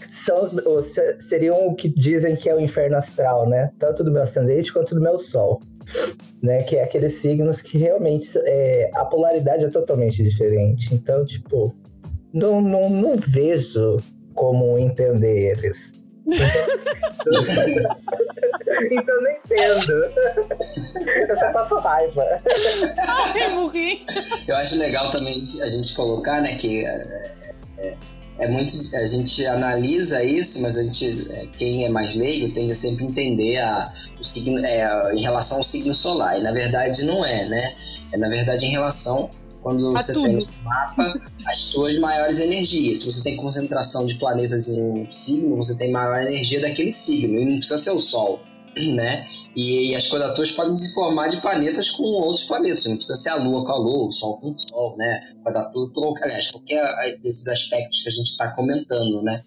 são 0.10 0.44
os, 0.44 0.54
os- 0.54 0.96
seriam 1.28 1.68
o 1.68 1.76
que 1.76 1.88
dizem 1.90 2.36
que 2.36 2.50
é 2.50 2.56
o 2.56 2.60
inferno 2.60 2.98
astral, 2.98 3.48
né? 3.48 3.70
Tanto 3.78 4.04
do 4.04 4.12
meu 4.12 4.24
ascendente 4.24 4.74
quanto 4.74 4.96
do 4.96 5.02
meu 5.02 5.20
sol. 5.20 5.62
Né? 6.42 6.64
Que 6.64 6.78
é 6.78 6.84
aqueles 6.84 7.16
signos 7.16 7.62
que 7.62 7.78
realmente 7.78 8.38
é, 8.46 8.90
a 8.94 9.06
polaridade 9.06 9.66
é 9.66 9.70
totalmente 9.70 10.24
diferente. 10.24 10.94
Então, 10.94 11.26
tipo, 11.26 11.76
não, 12.34 12.62
não, 12.62 12.90
não 12.90 13.16
vejo 13.18 13.98
como 14.34 14.78
entender 14.78 15.52
eles. 15.58 15.94
então 18.92 19.22
não 19.22 19.32
entendo. 19.32 19.94
Eu 21.30 21.38
só 21.38 21.54
passo 21.54 21.76
raiva. 21.78 22.26
Ai, 23.08 23.54
morri. 23.56 24.06
Eu 24.48 24.56
acho 24.58 24.78
legal 24.78 25.10
também 25.12 25.42
a 25.62 25.68
gente 25.70 25.96
colocar, 25.96 26.42
né, 26.42 26.56
que 26.56 26.86
é, 26.86 27.32
é- 27.78 27.96
é 28.40 28.48
muito. 28.48 28.96
A 28.96 29.06
gente 29.06 29.46
analisa 29.46 30.24
isso, 30.24 30.62
mas 30.62 30.78
a 30.78 30.84
gente, 30.84 31.28
é, 31.32 31.48
quem 31.58 31.86
é 31.86 31.90
mais 31.90 32.16
leigo, 32.16 32.54
tende 32.54 32.72
a 32.72 32.76
sempre 32.76 33.06
entender 33.06 33.58
a, 33.58 33.94
o 34.20 34.24
signo, 34.24 34.64
é, 34.66 35.16
em 35.16 35.22
relação 35.22 35.58
ao 35.58 35.64
signo 35.64 35.94
solar. 35.94 36.40
E 36.40 36.44
na 36.44 36.52
verdade 36.52 37.06
não 37.06 37.26
é, 37.26 37.46
né? 37.48 37.76
É 38.12 38.18
na 38.18 38.30
verdade 38.30 38.66
em 38.66 38.72
relação 38.72 39.30
quando 39.62 39.90
A 39.96 40.00
você 40.00 40.14
tudo. 40.14 40.26
tem 40.26 40.34
no 40.36 40.42
seu 40.42 40.54
mapa 40.64 41.22
as 41.46 41.58
suas 41.58 41.98
maiores 42.00 42.40
energias. 42.40 43.00
Se 43.00 43.12
você 43.12 43.24
tem 43.24 43.38
concentração 43.38 44.06
de 44.06 44.16
planetas 44.16 44.70
em 44.70 44.82
um 44.82 45.12
signo, 45.12 45.56
você 45.56 45.76
tem 45.76 45.92
maior 45.92 46.22
energia 46.22 46.62
daquele 46.62 46.92
signo. 46.92 47.40
E 47.40 47.46
não 47.46 47.56
precisa 47.56 47.78
ser 47.78 47.92
o 47.92 48.00
Sol, 48.00 48.42
né? 48.96 49.28
E, 49.58 49.90
e 49.90 49.96
as 49.96 50.08
quadraturas 50.08 50.52
podem 50.52 50.76
se 50.76 50.94
formar 50.94 51.30
de 51.30 51.42
planetas 51.42 51.90
com 51.90 52.04
outros 52.04 52.46
planetas. 52.46 52.86
Não 52.86 52.96
precisa 52.96 53.16
ser 53.16 53.30
a 53.30 53.36
Lua 53.38 53.66
com 53.66 53.72
a 53.72 53.78
Lua, 53.78 54.08
o 54.08 54.12
Sol 54.12 54.40
com 54.40 54.52
o 54.52 54.60
Sol, 54.60 54.96
né? 54.96 55.20
Quadratura, 55.44 55.92
aliás, 56.22 56.52
qualquer 56.52 56.80
ah, 56.80 57.18
desses 57.24 57.48
aspectos 57.48 58.04
que 58.04 58.10
a 58.10 58.12
gente 58.12 58.28
está 58.28 58.52
comentando, 58.52 59.24
né? 59.24 59.42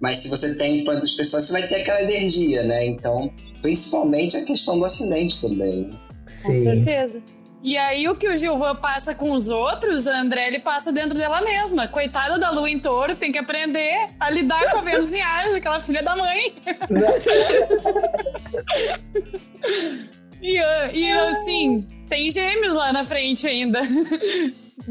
Mas 0.00 0.18
se 0.18 0.30
você 0.30 0.54
tem 0.54 0.84
planetas 0.84 1.10
pessoais, 1.10 1.46
você 1.46 1.52
vai 1.52 1.66
ter 1.66 1.80
aquela 1.80 2.00
energia, 2.00 2.62
né? 2.62 2.86
Então, 2.86 3.28
principalmente 3.60 4.36
a 4.36 4.44
questão 4.44 4.78
do 4.78 4.84
acidente 4.84 5.40
também. 5.40 5.88
né? 5.88 5.98
Com 6.44 6.52
Sim. 6.54 6.62
certeza. 6.62 7.22
E 7.62 7.76
aí, 7.76 8.08
o 8.08 8.14
que 8.14 8.28
o 8.28 8.36
Gilvan 8.38 8.76
passa 8.76 9.14
com 9.14 9.32
os 9.32 9.48
outros, 9.50 10.06
a 10.06 10.20
André 10.20 10.46
ele 10.48 10.60
passa 10.60 10.92
dentro 10.92 11.16
dela 11.18 11.40
mesma. 11.40 11.88
Coitada 11.88 12.38
da 12.38 12.50
Lua 12.50 12.70
em 12.70 12.78
touro, 12.78 13.16
tem 13.16 13.32
que 13.32 13.38
aprender 13.38 14.10
a 14.20 14.30
lidar 14.30 14.70
com 14.70 14.78
a 14.78 14.82
Vênus 14.82 15.12
em 15.12 15.20
Ares, 15.20 15.54
aquela 15.54 15.80
filha 15.80 16.02
da 16.02 16.14
mãe. 16.14 16.54
E, 20.40 20.58
e 20.92 21.12
assim, 21.12 21.86
tem 22.08 22.30
gêmeos 22.30 22.74
lá 22.74 22.92
na 22.92 23.04
frente 23.04 23.46
ainda. 23.48 23.80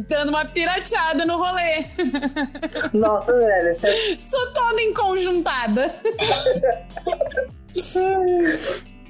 Dando 0.10 0.30
uma 0.30 0.44
pirateada 0.44 1.26
no 1.26 1.38
rolê. 1.38 1.86
Nossa, 2.92 3.32
velho, 3.32 3.74
você 3.80 4.18
Sou 4.30 4.52
toda 4.54 4.82
enconjuntada. 4.82 5.96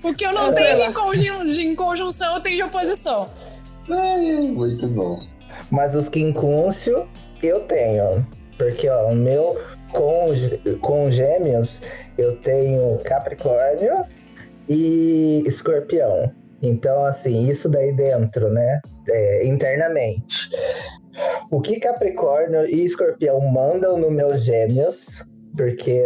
O 0.04 0.14
que 0.14 0.24
eu 0.24 0.34
não 0.34 0.50
Eu 0.50 0.54
tenho 0.54 0.76
de, 0.76 0.84
inconjun- 0.84 1.46
de 1.46 1.66
inconjunção, 1.66 2.36
eu 2.36 2.42
tenho 2.42 2.58
de 2.58 2.64
oposição. 2.64 3.28
Muito 3.88 4.88
bom. 4.88 5.20
Mas 5.72 5.96
os 5.96 6.10
quincúncio 6.10 7.08
eu 7.42 7.62
tenho. 7.62 8.26
Porque, 8.58 8.88
ó, 8.90 9.08
o 9.10 9.16
meu 9.16 9.60
com, 9.92 10.34
gê- 10.34 10.60
com 10.82 11.12
gêmeos 11.12 11.82
eu 12.18 12.36
tenho 12.38 12.98
Capricórnio 13.04 14.04
e 14.70 15.44
Escorpião. 15.46 16.32
Então, 16.62 17.06
assim, 17.06 17.48
isso 17.50 17.68
daí 17.70 17.92
dentro, 17.94 18.50
né? 18.50 18.80
é, 19.10 19.46
internamente. 19.46 20.50
O 21.52 21.62
que 21.62 21.80
Capricórnio 21.80 22.66
e 22.66 22.84
Escorpião 22.84 23.40
mandam 23.40 23.98
no 23.98 24.10
meus 24.12 24.44
gêmeos, 24.44 25.24
porque. 25.56 26.04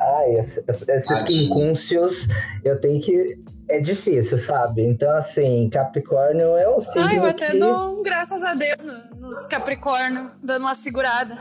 Ai, 0.00 0.36
esses, 0.36 0.62
esses 0.88 1.22
quincúncios 1.22 2.28
eu 2.64 2.80
tenho 2.80 3.00
que. 3.00 3.36
É 3.68 3.80
difícil, 3.80 4.38
sabe? 4.38 4.82
Então, 4.82 5.10
assim, 5.14 5.68
Capricórnio 5.70 6.56
é 6.56 6.68
um 6.68 6.80
signo 6.80 7.02
Ai, 7.06 7.18
eu 7.18 7.24
até 7.26 7.50
que... 7.50 7.58
dou 7.58 7.98
um 7.98 8.02
graças 8.02 8.42
a 8.42 8.54
Deus 8.54 8.82
no- 8.84 9.28
nos 9.28 9.46
Capricórnio, 9.46 10.30
dando 10.42 10.62
uma 10.62 10.74
segurada. 10.74 11.36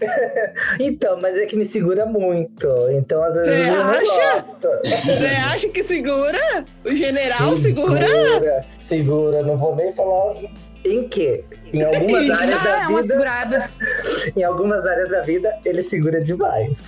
Então, 0.78 1.18
mas 1.20 1.36
é 1.36 1.44
que 1.44 1.56
me 1.56 1.64
segura 1.64 2.06
muito. 2.06 2.68
Então, 2.92 3.20
às 3.22 3.34
vezes, 3.34 3.52
Cê 3.52 3.68
eu 3.68 3.74
não 3.74 3.82
acha? 3.90 4.40
gosto. 4.42 4.68
Você 5.06 5.26
acha 5.26 5.68
que 5.70 5.82
segura? 5.82 6.64
O 6.84 6.90
general 6.90 7.56
segura? 7.56 8.06
Segura, 8.06 8.64
segura. 8.80 9.42
Não 9.42 9.56
vou 9.56 9.74
nem 9.74 9.92
falar 9.92 10.36
em 10.84 11.08
quê. 11.08 11.44
Em 11.72 11.82
algumas 11.82 12.30
áreas 12.40 12.64
Ah, 12.66 12.68
é 12.68 12.80
da 12.82 12.88
uma 12.88 13.02
vida, 13.02 13.12
segurada. 13.14 13.70
em 14.36 14.44
algumas 14.44 14.86
áreas 14.86 15.10
da 15.10 15.20
vida, 15.22 15.58
ele 15.64 15.82
segura 15.82 16.20
demais. 16.20 16.78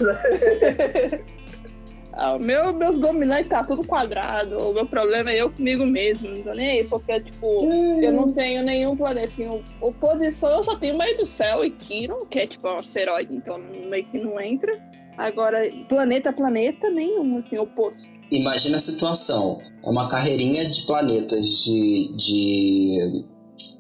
Ah, 2.13 2.35
o 2.35 2.39
meu, 2.39 2.73
meus 2.73 2.99
dominantes 2.99 3.49
tá 3.49 3.63
tudo 3.63 3.87
quadrado. 3.87 4.59
O 4.59 4.75
meu 4.75 4.87
problema 4.87 5.31
é 5.31 5.41
eu 5.41 5.51
comigo 5.51 5.87
mesmo, 5.87 6.29
não 6.29 6.43
tô 6.43 6.53
nem 6.53 6.71
aí, 6.71 6.85
porque, 6.85 7.21
tipo, 7.21 7.69
eu 8.03 8.13
não 8.13 8.33
tenho 8.33 8.63
nenhum 8.65 8.97
planeta 8.97 9.33
em 9.41 9.63
oposição, 9.81 10.51
eu 10.51 10.65
só 10.65 10.77
tenho 10.77 10.99
meio 10.99 11.17
do 11.19 11.27
céu 11.27 11.65
e 11.65 11.71
Quiron, 11.71 12.27
que 12.27 12.41
é 12.41 12.47
tipo 12.47 12.69
um 12.69 12.77
asteroide, 12.77 13.35
então 13.35 13.59
meio 13.59 14.05
que 14.07 14.19
não 14.19 14.41
entra. 14.41 14.77
Agora, 15.17 15.71
planeta, 15.89 16.33
planeta, 16.33 16.89
nenhum, 16.91 17.39
assim, 17.39 17.59
oposto. 17.59 18.09
Imagina 18.31 18.77
a 18.77 18.81
situação. 18.81 19.61
É 19.85 19.89
uma 19.89 20.09
carreirinha 20.09 20.65
de 20.69 20.87
planetas 20.87 21.47
de, 21.65 22.13
de 22.17 23.25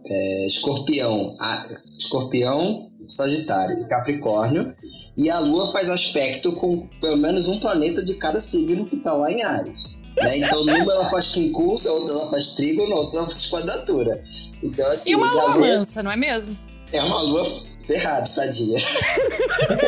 é, 0.06 0.46
escorpião, 0.46 1.36
a- 1.38 1.66
escorpião, 1.98 2.90
Sagitário 3.08 3.80
e 3.82 3.88
Capricórnio. 3.88 4.74
E 5.16 5.28
a 5.28 5.38
Lua 5.40 5.66
faz 5.72 5.90
aspecto 5.90 6.52
com 6.52 6.86
pelo 7.00 7.16
menos 7.16 7.48
um 7.48 7.58
planeta 7.58 8.04
de 8.04 8.14
cada 8.14 8.40
signo 8.40 8.86
que 8.86 8.96
tá 8.98 9.12
lá 9.12 9.30
em 9.32 9.42
Ares. 9.42 9.96
Né? 10.16 10.38
Então, 10.38 10.64
numa 10.64 10.78
ela 10.92 11.08
faz 11.10 11.28
quincúncio, 11.28 11.90
a 11.90 11.94
outra 11.94 12.12
ela 12.14 12.30
faz 12.30 12.54
trígono, 12.54 12.94
outra 12.96 13.20
ela 13.20 13.28
faz 13.30 13.46
quadratura. 13.48 14.22
Então, 14.62 14.86
assim, 14.92 15.10
E 15.10 15.16
uma 15.16 15.30
lua 15.32 15.58
mansa, 15.58 16.02
não 16.02 16.10
é 16.12 16.16
mesmo? 16.16 16.56
é 16.92 17.02
uma 17.02 17.22
lua 17.22 17.44
ferrada, 17.86 18.30
tadinha. 18.34 18.78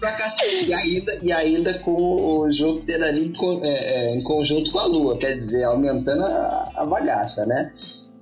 Pra 0.00 0.12
cacete. 0.12 0.66
E 0.70 0.74
ainda, 0.74 1.18
e 1.22 1.32
ainda 1.32 1.78
com 1.80 1.92
o 1.92 2.50
Júpiter 2.52 3.02
ali 3.02 3.32
em, 3.32 3.64
é, 3.64 3.68
é, 4.10 4.14
em 4.16 4.22
conjunto 4.22 4.70
com 4.70 4.78
a 4.78 4.86
Lua, 4.86 5.18
quer 5.18 5.36
dizer, 5.36 5.64
aumentando 5.64 6.24
a, 6.24 6.70
a 6.76 6.86
bagaça, 6.86 7.46
né? 7.46 7.72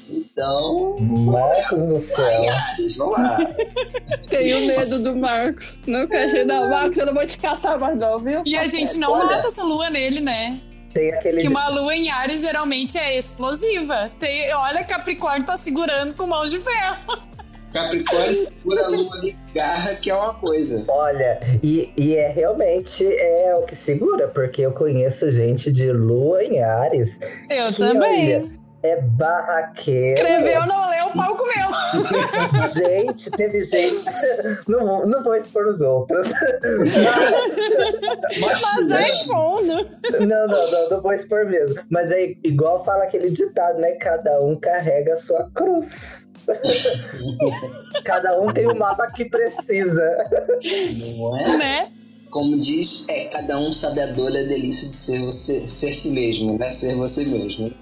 Então, 0.09 0.97
Marcos 1.01 1.89
do 1.89 1.99
céu. 1.99 2.53
vamos 2.99 3.19
lá. 3.19 3.39
Tenho 4.29 4.67
medo 4.67 5.03
do 5.03 5.17
Marcos. 5.17 5.79
Não 5.87 6.07
quer 6.07 6.25
ajudar 6.25 6.61
o 6.61 6.71
Marcos, 6.71 6.99
eu 6.99 7.07
não 7.07 7.15
vou 7.15 7.27
te 7.27 7.39
caçar 7.39 7.79
mais 7.79 7.97
não, 7.99 8.19
viu? 8.19 8.43
E 8.45 8.57
a 8.57 8.67
gente 8.67 8.97
não 8.97 9.13
olha. 9.13 9.37
nota 9.37 9.49
essa 9.49 9.63
lua 9.63 9.91
nele, 9.91 10.21
né? 10.21 10.59
Tem 10.95 11.13
aquele. 11.13 11.41
Que 11.43 11.49
uma 11.49 11.69
lua 11.69 11.95
em 11.95 12.09
Ares 12.11 12.41
geralmente 12.43 12.97
é 12.97 13.19
explosiva. 13.19 14.11
Tem, 14.21 14.53
olha, 14.55 14.85
Capricórnio 14.85 15.45
tá 15.45 15.57
segurando 15.57 16.15
com 16.15 16.27
mãos 16.27 16.51
de 16.51 16.59
ferro. 16.59 17.19
Capricórnio 17.73 18.33
segura 18.33 18.85
a 18.87 18.89
Lua 18.89 19.21
de 19.21 19.37
garra, 19.55 19.95
que 19.97 20.09
é 20.09 20.15
uma 20.15 20.33
coisa. 20.35 20.83
Olha, 20.89 21.39
e, 21.63 21.93
e 21.99 22.15
é 22.15 22.29
realmente 22.29 23.05
é 23.05 23.55
o 23.55 23.63
que 23.67 23.77
segura, 23.77 24.29
porque 24.29 24.63
eu 24.63 24.73
conheço 24.73 25.31
gente 25.31 25.71
de 25.71 25.93
lua 25.93 26.43
em 26.43 26.63
Ares 26.63 27.19
Eu 27.51 27.67
Que 27.69 27.75
também. 27.77 28.37
olha, 28.37 28.51
é 28.87 29.01
barraqueiro. 29.01 30.15
Escreveu, 30.15 30.67
não 30.67 30.91
leu, 30.91 31.07
o 31.07 31.13
pau 31.13 31.37
comeu. 31.37 31.67
gente, 32.75 33.31
teve 33.33 33.63
gente. 33.63 34.05
Não, 34.69 34.85
vou- 34.87 35.07
não 35.07 35.23
vou 35.23 35.35
expor 35.37 35.67
os 35.67 35.81
outros. 35.81 36.29
Mas 38.41 38.89
já 38.89 39.09
expondo. 39.09 39.75
Não, 40.21 40.27
não, 40.27 40.47
não, 40.47 40.91
não 40.91 41.03
vou 41.03 41.13
expor 41.13 41.45
mesmo. 41.47 41.77
Mas 41.91 42.11
é 42.11 42.35
igual 42.45 42.85
fala 42.85 43.05
aquele 43.05 43.31
ditado, 43.31 43.79
né? 43.79 43.93
Cada 43.93 44.41
um 44.41 44.55
carrega 44.57 45.15
a 45.15 45.17
sua 45.17 45.49
cruz. 45.55 46.27
Cada 48.05 48.41
um 48.41 48.47
tem 48.47 48.67
o 48.69 48.77
mapa 48.77 49.11
que 49.11 49.25
precisa. 49.25 50.17
Não 51.19 51.39
é? 51.39 51.57
Né? 51.57 51.93
Como 52.31 52.59
diz, 52.61 53.07
é 53.09 53.25
cada 53.27 53.59
um 53.59 53.73
sabe 53.73 54.01
a 54.01 54.07
dor 54.07 54.31
e 54.33 54.39
a 54.39 54.43
delícia 54.43 54.91
de 54.91 54.97
ser 54.97 55.21
você, 55.25 55.61
ser 55.67 55.93
si 55.93 56.11
mesmo, 56.11 56.59
né? 56.59 56.71
Ser 56.71 56.95
você 56.97 57.25
mesmo. 57.25 57.73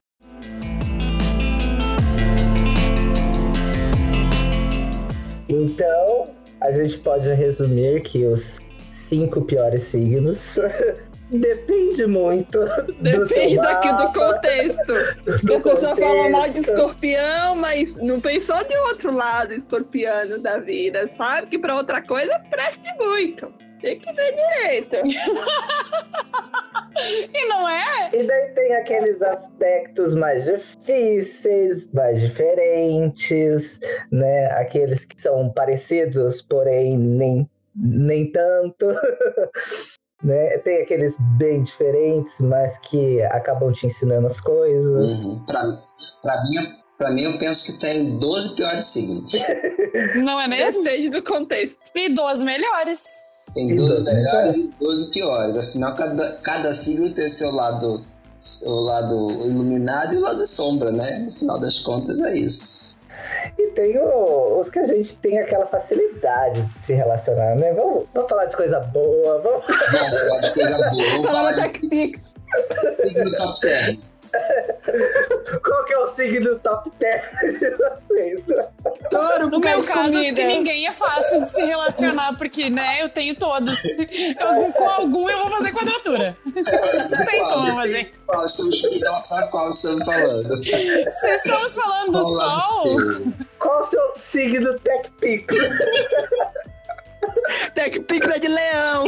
Então, 5.74 6.30
a 6.60 6.70
gente 6.70 6.98
pode 6.98 7.28
resumir 7.34 8.00
que 8.02 8.24
os 8.24 8.60
cinco 8.92 9.42
piores 9.42 9.82
signos 9.82 10.56
depende 11.30 12.06
muito 12.06 12.60
do 12.60 13.26
seu 13.26 13.26
Depende 13.26 13.56
daqui 13.56 13.92
do 13.92 14.12
contexto. 14.12 14.94
Porque 15.24 15.46
do 15.46 15.54
a 15.56 15.60
pessoa 15.60 15.96
fala 15.96 16.30
mal 16.30 16.42
de 16.42 16.48
contexto. 16.54 16.70
escorpião, 16.70 17.56
mas 17.56 17.92
não 17.96 18.20
pensou 18.20 18.62
de 18.68 18.76
outro 18.88 19.12
lado 19.12 19.52
escorpiano 19.52 20.38
da 20.38 20.58
vida. 20.58 21.10
Sabe 21.16 21.48
que 21.48 21.58
pra 21.58 21.74
outra 21.74 22.00
coisa 22.00 22.38
preste 22.48 22.94
muito. 22.96 23.52
Tem 23.84 23.98
que 23.98 24.12
ver 24.12 24.34
direito. 24.34 24.96
E 27.34 27.48
não 27.48 27.68
é? 27.68 28.10
E 28.14 28.22
daí 28.22 28.52
tem 28.54 28.74
aqueles 28.76 29.20
aspectos 29.20 30.14
mais 30.14 30.44
difíceis, 30.44 31.90
mais 31.92 32.20
diferentes, 32.20 33.80
né? 34.12 34.46
Aqueles 34.52 35.04
que 35.04 35.20
são 35.20 35.50
parecidos, 35.50 36.40
porém 36.40 36.96
nem, 36.96 37.50
nem 37.74 38.30
tanto. 38.30 38.86
né? 40.22 40.56
Tem 40.58 40.82
aqueles 40.82 41.16
bem 41.36 41.64
diferentes, 41.64 42.40
mas 42.40 42.78
que 42.78 43.20
acabam 43.24 43.72
te 43.72 43.86
ensinando 43.86 44.28
as 44.28 44.40
coisas. 44.40 45.24
Uhum. 45.24 45.44
Pra, 45.46 45.62
pra, 46.22 46.42
mim, 46.44 46.56
pra 46.96 47.10
mim, 47.10 47.22
eu 47.24 47.38
penso 47.38 47.66
que 47.66 47.80
tem 47.80 48.16
12 48.18 48.54
piores 48.54 48.86
signos. 48.86 49.32
Não 50.14 50.40
é 50.40 50.46
mesmo? 50.46 50.84
Depende 50.84 51.10
do 51.10 51.22
contexto. 51.22 51.78
E 51.94 52.08
dos 52.08 52.42
melhores. 52.42 53.23
Tem 53.54 53.70
E 53.70 53.76
12 53.76 54.04
doze 54.04 54.14
melhores 54.14 54.56
e 54.56 54.74
12 54.80 55.10
piores. 55.10 55.56
Afinal, 55.56 55.94
cada, 55.94 56.32
cada 56.42 56.72
signo 56.72 57.10
tem 57.10 57.26
o 57.26 57.30
seu 57.30 57.52
lado, 57.52 58.04
o 58.66 58.80
lado 58.80 59.30
iluminado 59.46 60.14
e 60.14 60.16
o 60.16 60.20
lado 60.20 60.44
sombra, 60.44 60.90
né? 60.90 61.18
No 61.26 61.32
final 61.32 61.58
das 61.58 61.78
contas, 61.78 62.18
é 62.18 62.36
isso. 62.36 62.98
E 63.56 63.68
tem 63.68 63.96
o- 63.98 64.58
os 64.58 64.68
que 64.68 64.80
a 64.80 64.86
gente 64.86 65.16
tem 65.18 65.38
aquela 65.38 65.66
facilidade 65.66 66.60
de 66.62 66.72
se 66.80 66.92
relacionar, 66.94 67.54
né? 67.56 67.72
Vamos, 67.72 68.04
vamos 68.12 68.28
falar 68.28 68.46
de 68.46 68.56
coisa 68.56 68.80
boa, 68.80 69.40
vamos 69.40 69.64
Vamos 69.66 70.18
falar 70.20 70.40
de 70.40 70.52
coisa 70.54 70.76
boa. 70.90 71.10
Vamos 71.10 71.26
Fala 71.30 71.52
falar 71.52 71.52
da 71.52 71.62
signo 71.72 73.36
top 73.36 73.60
10. 73.62 73.98
Qual 75.64 75.84
que 75.84 75.92
é 75.92 75.98
o 75.98 76.14
signo 76.14 76.58
top 76.60 76.90
10 76.98 77.58
de 77.58 77.70
vocês? 77.70 78.44
Touro, 79.10 79.48
No 79.50 79.60
meu 79.60 79.82
caso, 79.84 80.18
acho 80.18 80.34
que 80.34 80.44
ninguém 80.44 80.86
é 80.86 80.92
fácil 80.92 81.40
de 81.40 81.48
se 81.48 81.62
relacionar, 81.64 82.36
porque, 82.36 82.68
né, 82.70 83.02
eu 83.02 83.08
tenho 83.08 83.34
todos. 83.36 83.72
Eu- 83.84 84.72
com 84.72 84.88
algum 84.88 85.28
eu 85.30 85.38
vou 85.42 85.50
fazer 85.50 85.72
quadratura. 85.72 86.36
Não 86.44 87.24
tem 87.26 87.40
como 87.42 87.74
fazer. 87.74 88.14
Qual 88.26 88.46
estamos 88.46 88.80
falando? 88.80 89.50
Qual 89.50 89.70
estamos 89.70 90.04
falando? 90.06 90.64
Se 90.64 91.28
estamos 91.30 91.74
falando 91.76 92.12
do 92.12 92.18
do 92.20 92.60
sol. 92.60 92.96
Qual 93.58 93.80
o 93.80 93.84
seu 93.84 94.12
signo 94.16 94.78
Tech 94.80 95.10
Pix? 95.20 95.54
TechPix 97.74 98.26
é 98.28 98.38
de 98.38 98.48
leão. 98.48 99.04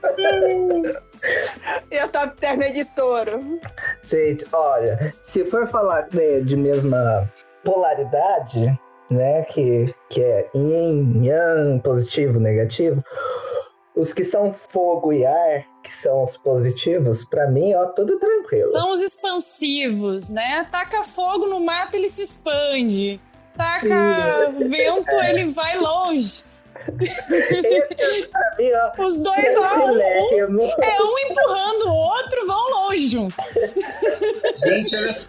e 1.90 1.98
a 1.98 2.08
Top 2.08 2.36
Term 2.40 2.62
é 2.62 2.70
de 2.70 2.84
touro. 2.84 3.60
Gente, 4.02 4.44
olha, 4.52 5.12
se 5.22 5.44
for 5.44 5.66
falar 5.66 6.08
né, 6.12 6.40
de 6.40 6.56
mesma 6.56 7.30
polaridade, 7.64 8.78
né, 9.10 9.42
que, 9.42 9.94
que 10.10 10.22
é 10.22 10.48
yin, 10.54 11.24
yang, 11.24 11.80
positivo, 11.82 12.38
negativo, 12.38 13.02
os 13.98 14.12
que 14.12 14.24
são 14.24 14.52
fogo 14.52 15.12
e 15.12 15.26
ar, 15.26 15.66
que 15.82 15.92
são 15.92 16.22
os 16.22 16.36
positivos, 16.36 17.24
pra 17.24 17.50
mim, 17.50 17.74
ó, 17.74 17.86
tudo 17.86 18.18
tranquilo. 18.18 18.68
são 18.68 18.92
os 18.92 19.00
expansivos, 19.00 20.28
né? 20.28 20.68
Taca 20.70 21.02
fogo 21.02 21.46
no 21.46 21.58
mato, 21.60 21.96
ele 21.96 22.08
se 22.08 22.22
expande. 22.22 23.20
Taca 23.56 24.52
vento, 24.52 25.14
ele 25.28 25.52
vai 25.52 25.76
longe. 25.78 26.44
Ó, 28.98 29.02
Os 29.04 29.20
dois, 29.20 29.56
ó, 29.58 29.76
um, 29.86 30.00
é 30.00 30.46
um 30.46 31.18
empurrando 31.30 31.86
o 31.86 31.94
outro, 31.94 32.46
vão 32.46 32.70
longe 32.70 33.08
junto. 33.08 33.36
Gente, 34.64 34.96
olha 34.96 35.12
só. 35.12 35.26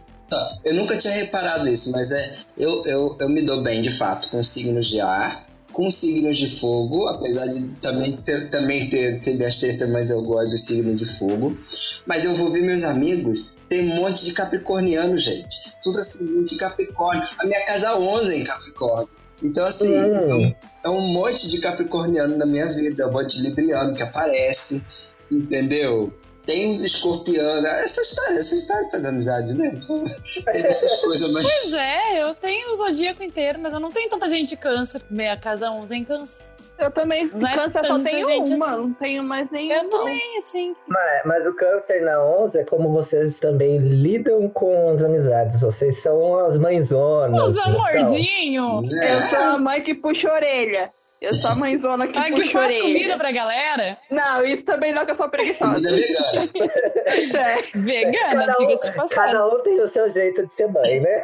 Eu 0.63 0.75
nunca 0.75 0.97
tinha 0.97 1.13
reparado 1.13 1.67
isso, 1.67 1.91
mas 1.91 2.11
é 2.11 2.35
eu, 2.57 2.85
eu, 2.85 3.17
eu 3.19 3.29
me 3.29 3.41
dou 3.41 3.61
bem 3.61 3.81
de 3.81 3.91
fato 3.91 4.29
com 4.29 4.43
signos 4.43 4.87
de 4.87 5.01
ar, 5.01 5.47
com 5.71 5.89
signos 5.89 6.37
de 6.37 6.47
fogo, 6.47 7.07
apesar 7.07 7.47
de 7.47 7.67
também 7.81 8.15
ter, 8.17 8.49
também 8.49 8.89
ter, 8.89 9.21
tretas, 9.21 9.89
mas 9.89 10.11
eu 10.11 10.21
gosto 10.21 10.51
de 10.51 10.57
signo 10.57 10.95
de 10.95 11.05
fogo. 11.05 11.57
Mas 12.05 12.25
eu 12.25 12.35
vou 12.35 12.51
ver 12.51 12.61
meus 12.61 12.83
amigos, 12.83 13.45
tem 13.69 13.91
um 13.91 13.95
monte 13.95 14.25
de 14.25 14.33
capricorniano, 14.33 15.17
gente. 15.17 15.71
Tudo 15.81 15.99
assim, 15.99 16.43
de 16.43 16.57
Capricórnio. 16.57 17.23
A 17.37 17.45
minha 17.45 17.65
casa 17.65 17.95
11 17.95 18.33
é 18.33 18.37
em 18.39 18.43
Capricórnio. 18.43 19.18
Então, 19.41 19.65
assim, 19.65 19.97
Hum. 19.97 20.15
então, 20.15 20.55
é 20.83 20.89
um 20.89 21.01
monte 21.01 21.49
de 21.49 21.59
capricorniano 21.59 22.37
na 22.37 22.45
minha 22.45 22.71
vida, 22.73 23.07
um 23.07 23.11
monte 23.11 23.37
de 23.37 23.43
libriano 23.49 23.95
que 23.95 24.03
aparece, 24.03 24.83
entendeu? 25.31 26.13
Tem 26.49 26.71
uns 26.71 26.83
escorpianos, 26.83 27.63
essa 27.69 28.01
história, 28.01 28.39
essa 28.39 28.55
história 28.55 28.89
faz 28.89 29.05
amizade, 29.05 29.53
né? 29.53 29.69
Tem 30.51 30.65
essas 30.65 30.99
coisas, 30.99 31.31
mas. 31.31 31.43
Pois 31.43 31.73
é, 31.75 32.23
eu 32.23 32.33
tenho 32.33 32.71
o 32.71 32.75
zodíaco 32.75 33.21
inteiro, 33.21 33.59
mas 33.61 33.71
eu 33.71 33.79
não 33.79 33.89
tenho 33.89 34.09
tanta 34.09 34.27
gente 34.27 34.57
câncer. 34.57 34.99
Minha 35.11 35.37
casa 35.37 35.69
11 35.69 35.93
é 35.93 35.97
em 35.97 36.03
câncer. 36.03 36.43
Eu 36.79 36.89
também, 36.89 37.29
Não 37.35 37.47
é 37.47 37.53
câncer 37.53 37.85
só 37.85 37.93
tanta 37.93 38.09
tenho 38.09 38.25
uma, 38.27 38.41
assim. 38.41 38.57
não 38.57 38.93
tenho 38.93 39.23
mais 39.23 39.51
nenhum. 39.51 39.75
Eu 39.75 39.83
não. 39.83 39.89
também, 39.99 40.37
assim. 40.39 40.75
Mas, 40.87 41.21
mas 41.25 41.45
o 41.45 41.53
câncer 41.53 42.01
na 42.01 42.23
11 42.23 42.57
é 42.57 42.63
como 42.63 42.91
vocês 42.93 43.37
também 43.37 43.77
lidam 43.77 44.49
com 44.49 44.89
as 44.89 45.03
amizades. 45.03 45.61
Vocês 45.61 46.01
são 46.01 46.39
as 46.39 46.57
mãezonas. 46.57 47.43
Os 47.43 47.57
amorzinhos. 47.59 48.91
É. 48.93 49.13
Eu 49.13 49.21
sou 49.21 49.39
a 49.39 49.57
mãe 49.59 49.83
que 49.83 49.93
puxa 49.93 50.29
a 50.31 50.33
orelha. 50.33 50.91
Eu 51.21 51.35
sou 51.35 51.49
a 51.49 51.55
mãezona 51.55 52.07
que 52.07 52.17
Ai, 52.17 52.31
que 52.31 52.41
puxa 52.41 52.59
a 52.59 52.61
faz 52.61 52.71
orelha. 52.77 52.81
comida 52.93 53.17
pra 53.17 53.31
galera. 53.31 53.97
Não, 54.09 54.41
isso 54.45 54.63
também 54.63 54.93
não, 54.93 55.03
que 55.05 55.11
eu 55.11 55.15
sou 55.15 55.27
preguiçosa. 55.29 55.81
Vegana. 55.81 56.49
É. 57.09 57.77
Vegana, 57.77 58.45
Cada 58.45 58.53
um, 58.53 58.67
diga-se 58.67 58.89
de 58.91 58.95
passagem. 58.95 59.33
cada 59.33 59.47
um 59.47 59.59
tem 59.63 59.81
o 59.81 59.87
seu 59.89 60.07
jeito 60.09 60.45
de 60.47 60.53
ser 60.53 60.67
mãe, 60.67 60.99
né? 61.01 61.23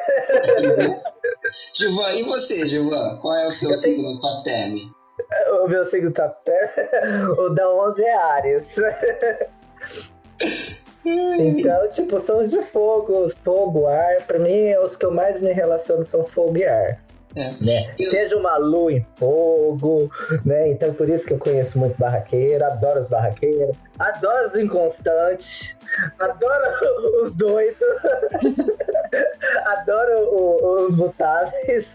Gilvan, 1.74 2.12
e 2.14 2.24
você, 2.24 2.66
Gilvan? 2.66 3.20
Qual 3.22 3.36
é 3.36 3.48
o 3.48 3.52
seu 3.52 3.70
Eu 3.72 3.82
tenho- 3.82 3.96
signo 3.96 4.20
top 4.20 4.44
term? 4.44 4.78
O 5.64 5.68
meu 5.68 5.90
signo 5.90 6.12
top 6.12 6.38
10, 6.46 6.72
o 7.40 7.50
da 7.50 7.70
11 7.70 8.04
é 8.04 8.14
Ares. 8.16 8.76
Então, 11.06 11.90
tipo, 11.92 12.20
são 12.20 12.42
os 12.42 12.50
de 12.52 12.62
fogo, 12.64 13.28
fogo, 13.44 13.88
ar. 13.88 14.18
Pra 14.28 14.40
mim, 14.40 14.76
os 14.84 14.96
que 14.96 15.06
eu 15.06 15.12
mais 15.12 15.42
me 15.42 15.52
relaciono 15.54 16.04
são 16.04 16.24
fogo 16.24 16.58
e 16.58 16.66
ar. 16.66 17.00
É. 17.36 17.52
Né? 17.62 17.94
Eu- 18.00 18.12
Seja 18.12 18.38
uma 18.38 18.58
lua 18.58 18.94
em 18.94 19.06
fogo, 19.16 20.10
né? 20.46 20.70
Então, 20.70 20.94
por 20.94 21.10
isso 21.10 21.26
que 21.28 21.34
eu 21.34 21.38
conheço 21.38 21.78
muito 21.78 21.98
barraqueiro, 21.98 22.64
adoro 22.66 23.00
os 23.00 23.08
barraqueiros, 23.08 23.76
adoro 24.00 24.48
os 24.48 24.56
inconstantes, 24.56 25.78
adoro 26.20 27.24
os 27.24 27.34
doidos, 27.36 27.78
adoro 29.66 30.30
o- 30.32 30.86
os 30.86 30.96
mutáveis. 30.96 31.94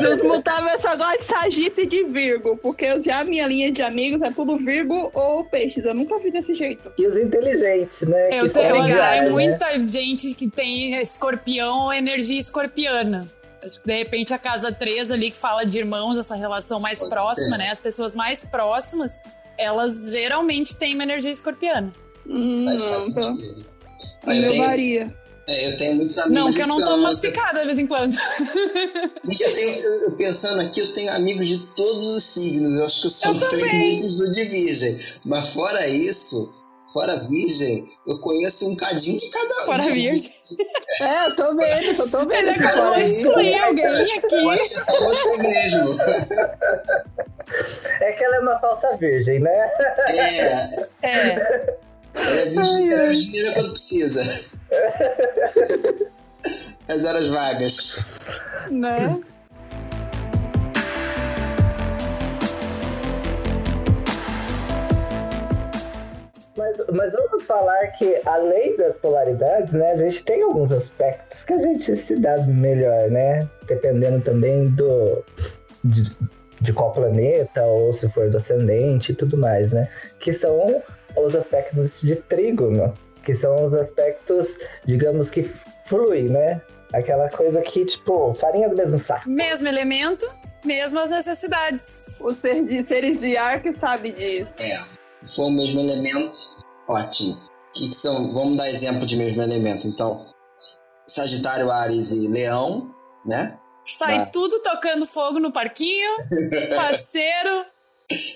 Dos 0.00 0.22
mutáveis 0.22 0.72
eu 0.72 0.78
só 0.90 0.96
gosto 0.96 1.18
de 1.18 1.24
Sagita 1.24 1.80
e 1.82 1.86
de 1.86 2.04
Virgo, 2.04 2.56
porque 2.56 2.84
eu 2.86 3.00
já 3.00 3.20
a 3.20 3.24
minha 3.24 3.46
linha 3.46 3.70
de 3.72 3.82
amigos 3.82 4.22
é 4.22 4.30
tudo 4.30 4.56
Virgo 4.58 5.10
ou 5.14 5.44
Peixes. 5.44 5.84
Eu 5.84 5.94
nunca 5.94 6.18
vi 6.18 6.30
desse 6.30 6.54
jeito. 6.54 6.92
E 6.98 7.06
os 7.06 7.16
inteligentes, 7.16 8.02
né? 8.02 8.28
Eu 8.38 8.44
que 8.44 8.50
tenho 8.54 8.80
os 8.80 8.90
ar, 8.92 9.12
tem 9.12 9.22
né? 9.24 9.30
muita 9.30 9.66
gente 9.90 10.34
que 10.34 10.48
tem 10.48 11.00
escorpião 11.00 11.86
ou 11.86 11.92
energia 11.92 12.38
escorpiana. 12.38 13.20
Acho 13.64 13.80
que 13.80 13.86
de 13.86 13.96
repente 13.96 14.34
a 14.34 14.38
casa 14.38 14.72
3 14.72 15.10
ali 15.10 15.30
que 15.30 15.36
fala 15.36 15.64
de 15.64 15.78
irmãos, 15.78 16.18
essa 16.18 16.34
relação 16.34 16.80
mais 16.80 16.98
Pode 16.98 17.10
próxima, 17.10 17.56
ser. 17.56 17.58
né? 17.58 17.70
As 17.70 17.80
pessoas 17.80 18.14
mais 18.14 18.44
próximas, 18.44 19.12
elas 19.58 20.10
geralmente 20.10 20.74
têm 20.76 20.94
uma 20.94 21.04
energia 21.04 21.30
escorpiana. 21.30 21.92
Hum, 22.26 22.64
Faz, 22.64 22.80
não, 22.80 22.88
faz 22.88 23.04
sentido. 23.04 23.66
O 24.26 24.30
Eu 24.30 24.34
meu 24.40 24.48
tenho, 24.50 24.64
varia. 24.64 25.16
é, 25.46 25.68
eu 25.68 25.76
tenho 25.76 25.94
muitos 25.94 26.18
amigos 26.18 26.38
Não, 26.40 26.52
que 26.52 26.60
eu 26.62 26.66
não 26.66 26.78
tô 26.84 26.96
masticada 26.96 27.60
de 27.60 27.66
vez 27.66 27.78
em 27.78 27.86
quando. 27.86 28.12
Gente, 29.24 29.42
eu 29.42 29.54
tenho, 29.54 29.84
eu- 29.84 30.12
pensando 30.16 30.60
aqui, 30.60 30.80
eu 30.80 30.92
tenho 30.92 31.12
amigos 31.12 31.46
de 31.46 31.58
todos 31.76 32.06
os 32.16 32.24
signos. 32.24 32.74
Eu 32.78 32.84
acho 32.86 33.00
que 33.00 33.06
eu 33.06 33.38
também. 33.48 33.88
muitos 33.90 34.12
do 34.16 34.30
de 34.32 34.44
virgem. 34.44 34.98
Mas 35.24 35.52
fora 35.54 35.86
isso, 35.88 36.52
fora 36.92 37.16
virgem, 37.28 37.84
eu 38.06 38.18
conheço 38.18 38.68
um 38.68 38.76
cadinho 38.76 39.18
de 39.18 39.30
cada 39.30 39.62
um. 39.62 39.66
Fora 39.66 39.82
de- 39.84 39.92
virgem. 39.92 40.30
É, 41.00 41.26
eu 41.26 41.36
tô 41.36 41.56
vendo, 41.56 41.94
só 41.94 42.18
tô 42.18 42.26
vendo. 42.26 42.48
Ele 42.48 42.64
acabou 42.66 42.94
de 42.94 43.00
excluir 43.20 43.62
alguém 43.62 43.84
Eu 43.84 43.90
aqui. 43.90 44.50
acho 44.50 44.68
que 44.68 44.74
é 44.74 44.78
só 44.78 45.00
você 45.04 45.36
mesmo. 45.38 45.98
É 48.00 48.12
que 48.12 48.24
ela 48.24 48.36
é 48.36 48.40
uma 48.40 48.58
falsa 48.58 48.96
virgem, 48.96 49.40
né? 49.40 49.70
É, 50.08 50.86
É. 51.02 51.34
ela 52.14 52.40
é 52.40 52.44
virgem- 52.46 52.92
ela 53.40 53.50
é 53.50 53.54
quando 53.54 53.70
precisa. 53.72 54.22
As 56.88 57.04
horas 57.04 57.28
vagas. 57.28 58.06
Né? 58.70 59.18
Mas, 66.72 66.86
mas 66.92 67.12
vamos 67.12 67.46
falar 67.46 67.86
que, 67.88 68.20
além 68.26 68.76
das 68.76 68.96
polaridades, 68.96 69.74
né, 69.74 69.92
a 69.92 69.96
gente 69.96 70.24
tem 70.24 70.42
alguns 70.42 70.72
aspectos 70.72 71.44
que 71.44 71.52
a 71.52 71.58
gente 71.58 71.94
se 71.96 72.16
dá 72.16 72.38
melhor, 72.38 73.10
né? 73.10 73.48
Dependendo 73.66 74.20
também 74.22 74.68
do. 74.70 75.22
De, 75.84 76.16
de 76.60 76.72
qual 76.72 76.92
planeta, 76.92 77.64
ou 77.64 77.92
se 77.92 78.08
for 78.08 78.30
do 78.30 78.36
ascendente 78.36 79.10
e 79.10 79.14
tudo 79.14 79.36
mais, 79.36 79.72
né? 79.72 79.88
Que 80.20 80.32
são 80.32 80.82
os 81.16 81.34
aspectos 81.34 82.00
de 82.00 82.14
trígono, 82.14 82.94
que 83.24 83.34
são 83.34 83.64
os 83.64 83.74
aspectos, 83.74 84.58
digamos 84.84 85.28
que 85.28 85.42
flui, 85.86 86.28
né? 86.28 86.62
Aquela 86.92 87.28
coisa 87.28 87.60
que, 87.62 87.84
tipo, 87.84 88.32
farinha 88.34 88.68
do 88.68 88.76
mesmo 88.76 88.96
saco. 88.96 89.28
Mesmo 89.28 89.66
elemento, 89.66 90.28
mesmas 90.64 91.10
necessidades. 91.10 92.20
O 92.20 92.32
ser 92.32 92.64
de, 92.64 92.84
seres 92.84 93.20
de 93.20 93.36
ar 93.36 93.60
que 93.60 93.72
sabe 93.72 94.12
disso. 94.12 94.62
É. 94.62 95.02
Se 95.22 95.36
for 95.36 95.46
o 95.46 95.50
mesmo 95.50 95.80
elemento, 95.80 96.38
ótimo. 96.92 97.38
Que, 97.74 97.88
que 97.88 97.94
são? 97.96 98.32
Vamos 98.32 98.56
dar 98.56 98.68
exemplo 98.70 99.06
de 99.06 99.16
mesmo 99.16 99.42
elemento. 99.42 99.86
Então, 99.86 100.24
Sagitário, 101.06 101.70
Ares 101.70 102.10
e 102.10 102.28
Leão, 102.28 102.94
né? 103.24 103.58
Sai 103.98 104.18
Tá. 104.18 104.26
tudo 104.26 104.60
tocando 104.60 105.06
fogo 105.06 105.40
no 105.40 105.52
parquinho, 105.52 106.10
parceiro, 106.76 107.64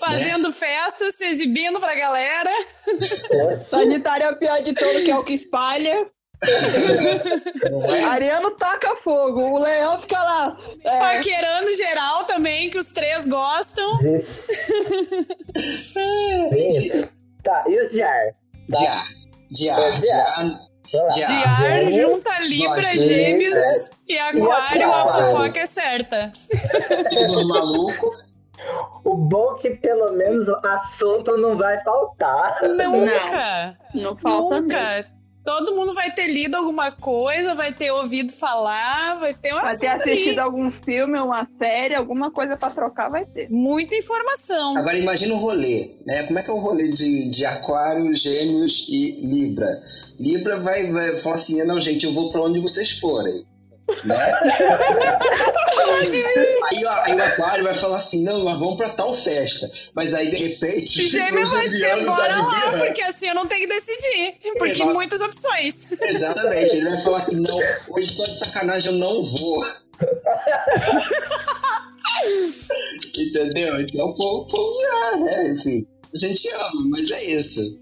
fazendo 0.01 0.53
festa, 0.53 1.11
se 1.13 1.25
exibindo 1.27 1.79
pra 1.79 1.95
galera. 1.95 2.51
Sagitário 3.57 4.27
é 4.27 4.31
o 4.33 4.39
pior 4.39 4.63
de 4.63 4.75
todo, 4.75 5.05
que 5.05 5.11
é 5.11 5.17
o 5.17 5.25
que 5.25 5.35
espalha. 5.35 6.11
Ariano 8.11 8.51
taca 8.53 8.95
fogo. 8.97 9.41
O 9.41 9.59
leão 9.59 9.99
fica 9.99 10.23
lá. 10.23 10.57
É, 10.85 10.99
Paquerando 10.99 11.75
geral 11.75 12.25
também, 12.25 12.69
que 12.71 12.77
os 12.79 12.91
três 12.91 13.27
gostam. 13.27 13.99
Isso. 14.15 14.53
Isso. 15.55 17.09
Tá, 17.43 17.65
e 17.69 17.81
os 17.81 17.91
de 17.91 18.03
ar? 18.03 18.35
Tá? 18.71 18.79
De 18.79 18.87
ar. 18.87 19.07
De 19.51 19.69
É, 19.69 19.91
de 20.01 20.11
ar. 20.11 20.45
De. 21.15 21.85
De 21.87 21.91
junta 22.01 22.39
Libra. 22.41 22.81
Gêmeos 22.81 23.55
e 24.09 24.19
Aquário, 24.19 24.93
a 24.93 25.03
Aquário. 25.03 25.27
fofoca 25.33 25.59
é 25.61 25.67
certa. 25.67 26.33
Todo 27.13 27.49
maluco. 27.49 28.11
O 29.05 29.15
bom 29.17 29.57
é 29.57 29.59
que 29.61 29.71
pelo 29.71 30.13
menos 30.15 30.49
assunto 30.65 31.37
não 31.37 31.57
vai 31.57 31.79
faltar. 31.85 32.59
Nunca, 32.63 33.77
não 33.95 34.17
falta 34.17 34.61
mesmo. 34.63 35.16
Todo 35.47 35.77
mundo 35.77 35.95
vai 35.95 36.11
ter 36.13 36.27
lido 36.27 36.57
alguma 36.57 36.91
coisa, 36.91 37.55
vai 37.55 37.73
ter 37.73 37.93
ouvido 37.93 38.33
falar, 38.33 39.21
vai 39.21 39.33
ter 39.33 39.53
uma 39.53 39.63
Vai 39.63 39.77
ter 39.77 39.87
assistido 39.87 40.41
algum 40.41 40.73
filme, 40.73 41.21
uma 41.21 41.45
série, 41.45 41.95
alguma 41.95 42.33
coisa 42.33 42.57
pra 42.57 42.69
trocar, 42.69 43.09
vai 43.09 43.25
ter. 43.25 43.49
Muita 43.49 43.95
informação. 43.95 44.77
Agora 44.77 44.99
imagina 44.99 45.35
o 45.35 45.39
rolê, 45.39 45.93
né? 46.05 46.25
Como 46.25 46.37
é 46.37 46.43
que 46.43 46.51
é 46.51 46.53
o 46.53 46.59
rolê 46.59 46.89
de, 46.89 47.31
de 47.31 47.47
Aquário, 47.47 48.13
Gêmeos 48.17 48.89
e 48.89 49.25
Libra? 49.25 49.81
Libra 50.19 50.59
vai, 50.59 50.91
vai 50.91 51.21
falar 51.21 51.37
assim, 51.37 51.63
não, 51.63 51.81
gente, 51.81 52.05
eu 52.05 52.13
vou 52.13 52.33
pra 52.33 52.43
onde 52.43 52.59
vocês 52.59 52.99
forem. 52.99 53.47
Né? 54.05 54.17
aí, 56.65 56.85
ó, 56.85 56.91
aí 57.05 57.15
o 57.15 57.23
Aquário 57.23 57.65
vai 57.65 57.75
falar 57.75 57.99
assim, 57.99 58.25
não, 58.25 58.43
nós 58.43 58.59
vamos 58.59 58.77
pra 58.77 58.89
tal 58.91 59.15
festa. 59.15 59.71
Mas 59.95 60.13
aí, 60.13 60.31
de 60.31 60.37
repente, 60.37 61.07
Gêmeo 61.07 61.47
vai 61.47 61.71
tá 61.71 62.05
bora 62.05 62.37
lá, 62.37 62.79
porque 62.79 63.01
assim 63.03 63.29
eu 63.29 63.35
não 63.35 63.47
tenho 63.47 63.61
que 63.61 63.69
decidir. 63.69 64.35
Porque 64.59 64.83
Exato. 64.83 64.93
muitas 64.93 65.21
opções. 65.21 65.93
Exatamente, 66.01 66.77
ele 66.77 66.91
vai 66.91 67.01
falar 67.03 67.19
assim, 67.19 67.41
não, 67.41 67.59
hoje 67.91 68.13
só 68.13 68.25
de 68.25 68.39
sacanagem 68.39 68.93
eu 68.93 68.99
não 68.99 69.25
vou. 69.25 69.65
Entendeu? 73.17 73.81
Então 73.81 74.09
o 74.09 74.17
povo, 74.17 74.49
povo 74.49 74.73
já, 74.83 75.17
né? 75.19 75.51
Enfim, 75.51 75.87
a 76.13 76.19
gente 76.19 76.49
ama, 76.49 76.89
mas 76.91 77.09
é 77.11 77.25
isso. 77.25 77.81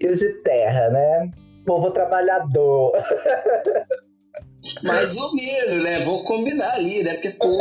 E 0.00 0.08
os 0.08 0.20
de 0.20 0.32
terra, 0.42 0.88
né? 0.88 1.30
Povo 1.66 1.90
trabalhador. 1.90 2.92
Mais 4.82 5.16
ou 5.16 5.34
menos, 5.34 5.82
né? 5.82 6.04
Vou 6.04 6.22
combinar 6.24 6.70
ali, 6.74 7.02
né? 7.02 7.14
Porque 7.14 7.30
tu. 7.32 7.58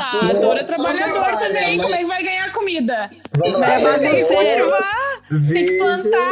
Ah, 0.00 0.10
Todo- 0.12 0.30
ator 0.36 0.56
é 0.56 0.62
todo 0.62 0.66
trabalhador 0.76 1.12
trabalha, 1.12 1.38
também. 1.48 1.76
mas- 1.76 1.82
Como 1.86 1.94
é 1.94 1.98
que 1.98 2.06
vai 2.06 2.22
ganhar 2.22 2.52
comida? 2.52 3.10
Vamos 3.36 3.58
lá. 3.60 3.98
Tem 3.98 4.14
que 4.14 4.26
cultivar, 4.28 5.22
tem 5.52 5.66
que 5.66 5.76
plantar. 5.76 6.30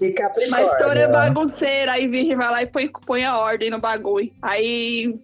E. 0.00 0.48
Mas 0.48 0.72
touro 0.78 0.98
é 0.98 1.06
bagunceira, 1.08 1.92
aí 1.92 2.08
Virgem 2.08 2.34
vai 2.36 2.50
lá 2.50 2.62
e 2.62 2.66
põe, 2.66 2.90
põe 3.06 3.24
a 3.24 3.36
ordem 3.38 3.68
no 3.70 3.78
bagulho. 3.78 4.32
Aí 4.40 5.14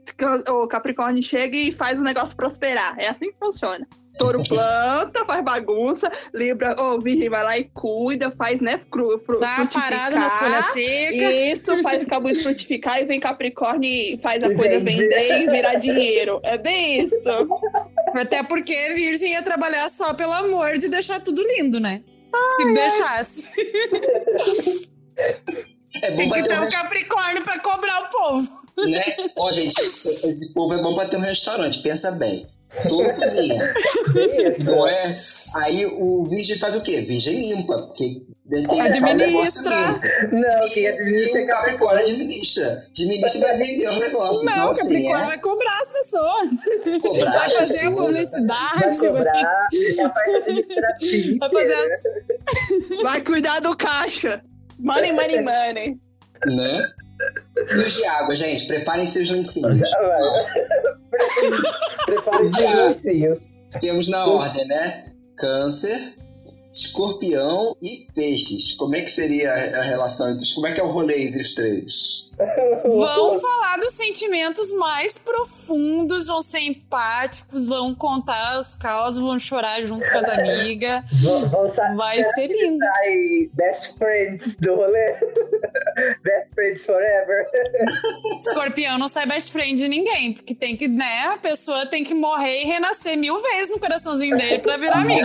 o 0.50 0.66
Capricórnio 0.68 1.22
chega 1.22 1.56
e 1.56 1.72
faz 1.72 2.00
o 2.00 2.04
negócio 2.04 2.36
prosperar. 2.36 2.94
É 2.98 3.08
assim 3.08 3.30
que 3.32 3.38
funciona. 3.38 3.86
Touro 4.18 4.42
planta, 4.48 5.24
faz 5.24 5.44
bagunça, 5.44 6.10
Libra, 6.34 6.74
ô, 6.78 6.98
Virgem 7.00 7.28
vai 7.30 7.44
lá 7.44 7.56
e 7.58 7.64
cuida, 7.72 8.30
faz, 8.30 8.60
né, 8.60 8.80
cru, 8.90 9.18
fru, 9.18 9.38
Dá 9.40 9.56
uma 9.58 9.66
parada 9.68 10.16
nas 10.18 10.36
folhas 10.38 10.64
frutificar. 10.66 10.74
secas. 10.74 11.58
Isso, 11.60 11.82
faz 11.82 12.04
o 12.04 12.08
cabelo 12.08 12.42
frutificar 12.42 13.00
e 13.00 13.04
vem 13.04 13.20
Capricórnio 13.20 13.88
e 13.88 14.18
faz 14.22 14.42
a 14.42 14.48
E 14.48 14.54
coisa 14.56 14.78
vende. 14.80 15.02
vender 15.02 15.42
e 15.42 15.46
virar 15.50 15.74
dinheiro. 15.76 16.40
É 16.42 16.58
bem 16.58 17.04
isso. 17.04 17.16
Até 18.14 18.42
porque 18.42 18.74
Virgem 18.94 19.32
ia 19.32 19.42
trabalhar 19.42 19.88
só 19.88 20.12
pelo 20.14 20.32
amor 20.32 20.74
de 20.74 20.88
deixar 20.88 21.20
tudo 21.20 21.42
lindo, 21.42 21.78
né? 21.80 22.02
Se 22.56 22.64
me 22.64 22.74
deixasse. 22.74 23.46
É 26.02 26.10
bom 26.12 26.16
Tem 26.16 26.30
que 26.30 26.42
ter 26.44 26.58
um 26.60 26.64
um 26.64 26.70
Capricórnio 26.70 27.42
pra 27.42 27.58
cobrar 27.60 28.02
o 28.02 28.08
povo. 28.10 28.58
né? 28.88 29.02
Ó, 29.36 29.50
gente, 29.50 29.80
esse 29.80 30.52
povo 30.54 30.74
é 30.74 30.82
bom 30.82 30.94
pra 30.94 31.06
ter 31.06 31.16
um 31.16 31.20
restaurante, 31.20 31.82
pensa 31.82 32.12
bem. 32.12 32.46
Tudo 32.82 33.14
cozinha, 33.14 33.74
não 34.64 34.86
é? 34.86 35.16
Aí 35.54 35.86
o 35.86 36.24
virgem 36.24 36.58
faz 36.58 36.76
o 36.76 36.82
quê? 36.82 37.00
Virgem 37.00 37.54
limpa, 37.54 37.82
porque 37.82 38.22
tem 38.48 38.80
Administra. 38.80 39.90
limpo. 39.90 40.36
Não, 40.36 40.68
quem 40.72 40.82
E 40.82 40.86
administra 40.86 41.40
é 41.40 41.44
o 41.44 41.46
Capricórnio 41.46 42.04
administra. 42.04 42.84
Administra 42.90 43.38
e 43.38 43.40
vai 43.40 43.56
vender 43.56 43.88
o 43.88 43.98
negócio. 43.98 44.44
Não, 44.44 44.52
então, 44.52 44.68
o 44.68 44.70
assim, 44.70 44.82
Capricórnio 44.82 45.24
é 45.24 45.26
vai 45.26 45.38
cobrar 45.38 45.80
as 45.80 45.92
pessoas. 45.92 46.48
cobrar 47.02 47.30
Vai 47.30 47.50
fazer 47.50 47.58
a 47.58 47.66
pessoas. 47.66 47.82
Vai 47.82 47.94
publicidade. 47.94 48.98
cobrar 48.98 49.68
é 49.72 50.02
a 50.02 50.08
parte 50.08 50.36
administrativa. 50.36 51.38
Vai 51.38 51.50
fazer 51.50 51.74
as... 51.74 51.90
Vai 53.02 53.20
cuidar 53.20 53.60
do 53.60 53.76
caixa. 53.76 54.42
Money, 54.78 55.12
money, 55.12 55.42
money. 55.42 55.98
Né? 56.46 56.82
E 57.70 57.74
os 57.74 57.94
de 57.94 58.04
água, 58.04 58.34
gente, 58.34 58.66
preparem 58.66 59.06
seus 59.06 59.28
lencinhos. 59.30 59.78
Prepare 62.06 62.44
os 62.44 62.52
lencinhos. 62.52 63.54
Temos 63.80 64.08
na 64.08 64.26
ordem, 64.26 64.66
né? 64.66 65.12
Câncer, 65.36 66.14
escorpião 66.72 67.76
e 67.82 68.06
peixes. 68.14 68.74
Como 68.74 68.94
é 68.96 69.02
que 69.02 69.10
seria 69.10 69.52
a 69.52 69.82
relação 69.82 70.30
entre 70.30 70.42
os... 70.44 70.52
Como 70.52 70.66
é 70.66 70.72
que 70.72 70.80
é 70.80 70.84
o 70.84 70.90
rolê 70.90 71.26
entre 71.26 71.40
os 71.40 71.54
três? 71.54 72.28
Vão 72.84 73.40
falar 73.40 73.78
dos 73.80 73.94
sentimentos 73.94 74.70
mais 74.72 75.18
profundos, 75.18 76.28
vão 76.28 76.40
ser 76.40 76.60
empáticos, 76.60 77.66
vão 77.66 77.92
contar 77.96 78.60
os 78.60 78.74
causas, 78.74 79.20
vão 79.20 79.38
chorar 79.40 79.82
junto 79.84 80.08
com 80.08 80.18
as 80.18 80.28
amigas. 80.38 81.02
Vão- 81.20 81.48
Vão 81.48 81.72
sa- 81.74 81.92
Vai 81.94 82.22
ser 82.22 82.46
lindo. 82.46 82.78
sair 82.78 83.50
best 83.54 83.98
friends 83.98 84.56
do 84.58 84.76
rolê. 84.76 85.14
best 86.22 86.54
friends 86.54 86.84
forever. 86.84 87.46
Escorpião 88.46 88.98
não 88.98 89.08
sai 89.08 89.26
best 89.26 89.50
friend 89.50 89.76
de 89.76 89.88
ninguém, 89.88 90.34
porque 90.34 90.54
tem 90.54 90.76
que, 90.76 90.86
né? 90.86 91.22
A 91.34 91.38
pessoa 91.38 91.86
tem 91.86 92.04
que 92.04 92.14
morrer 92.14 92.62
e 92.62 92.66
renascer 92.66 93.16
mil 93.16 93.40
vezes 93.42 93.72
no 93.72 93.80
coraçãozinho 93.80 94.36
dele 94.36 94.58
pra 94.60 94.76
virar 94.76 94.98
amiga. 95.00 95.22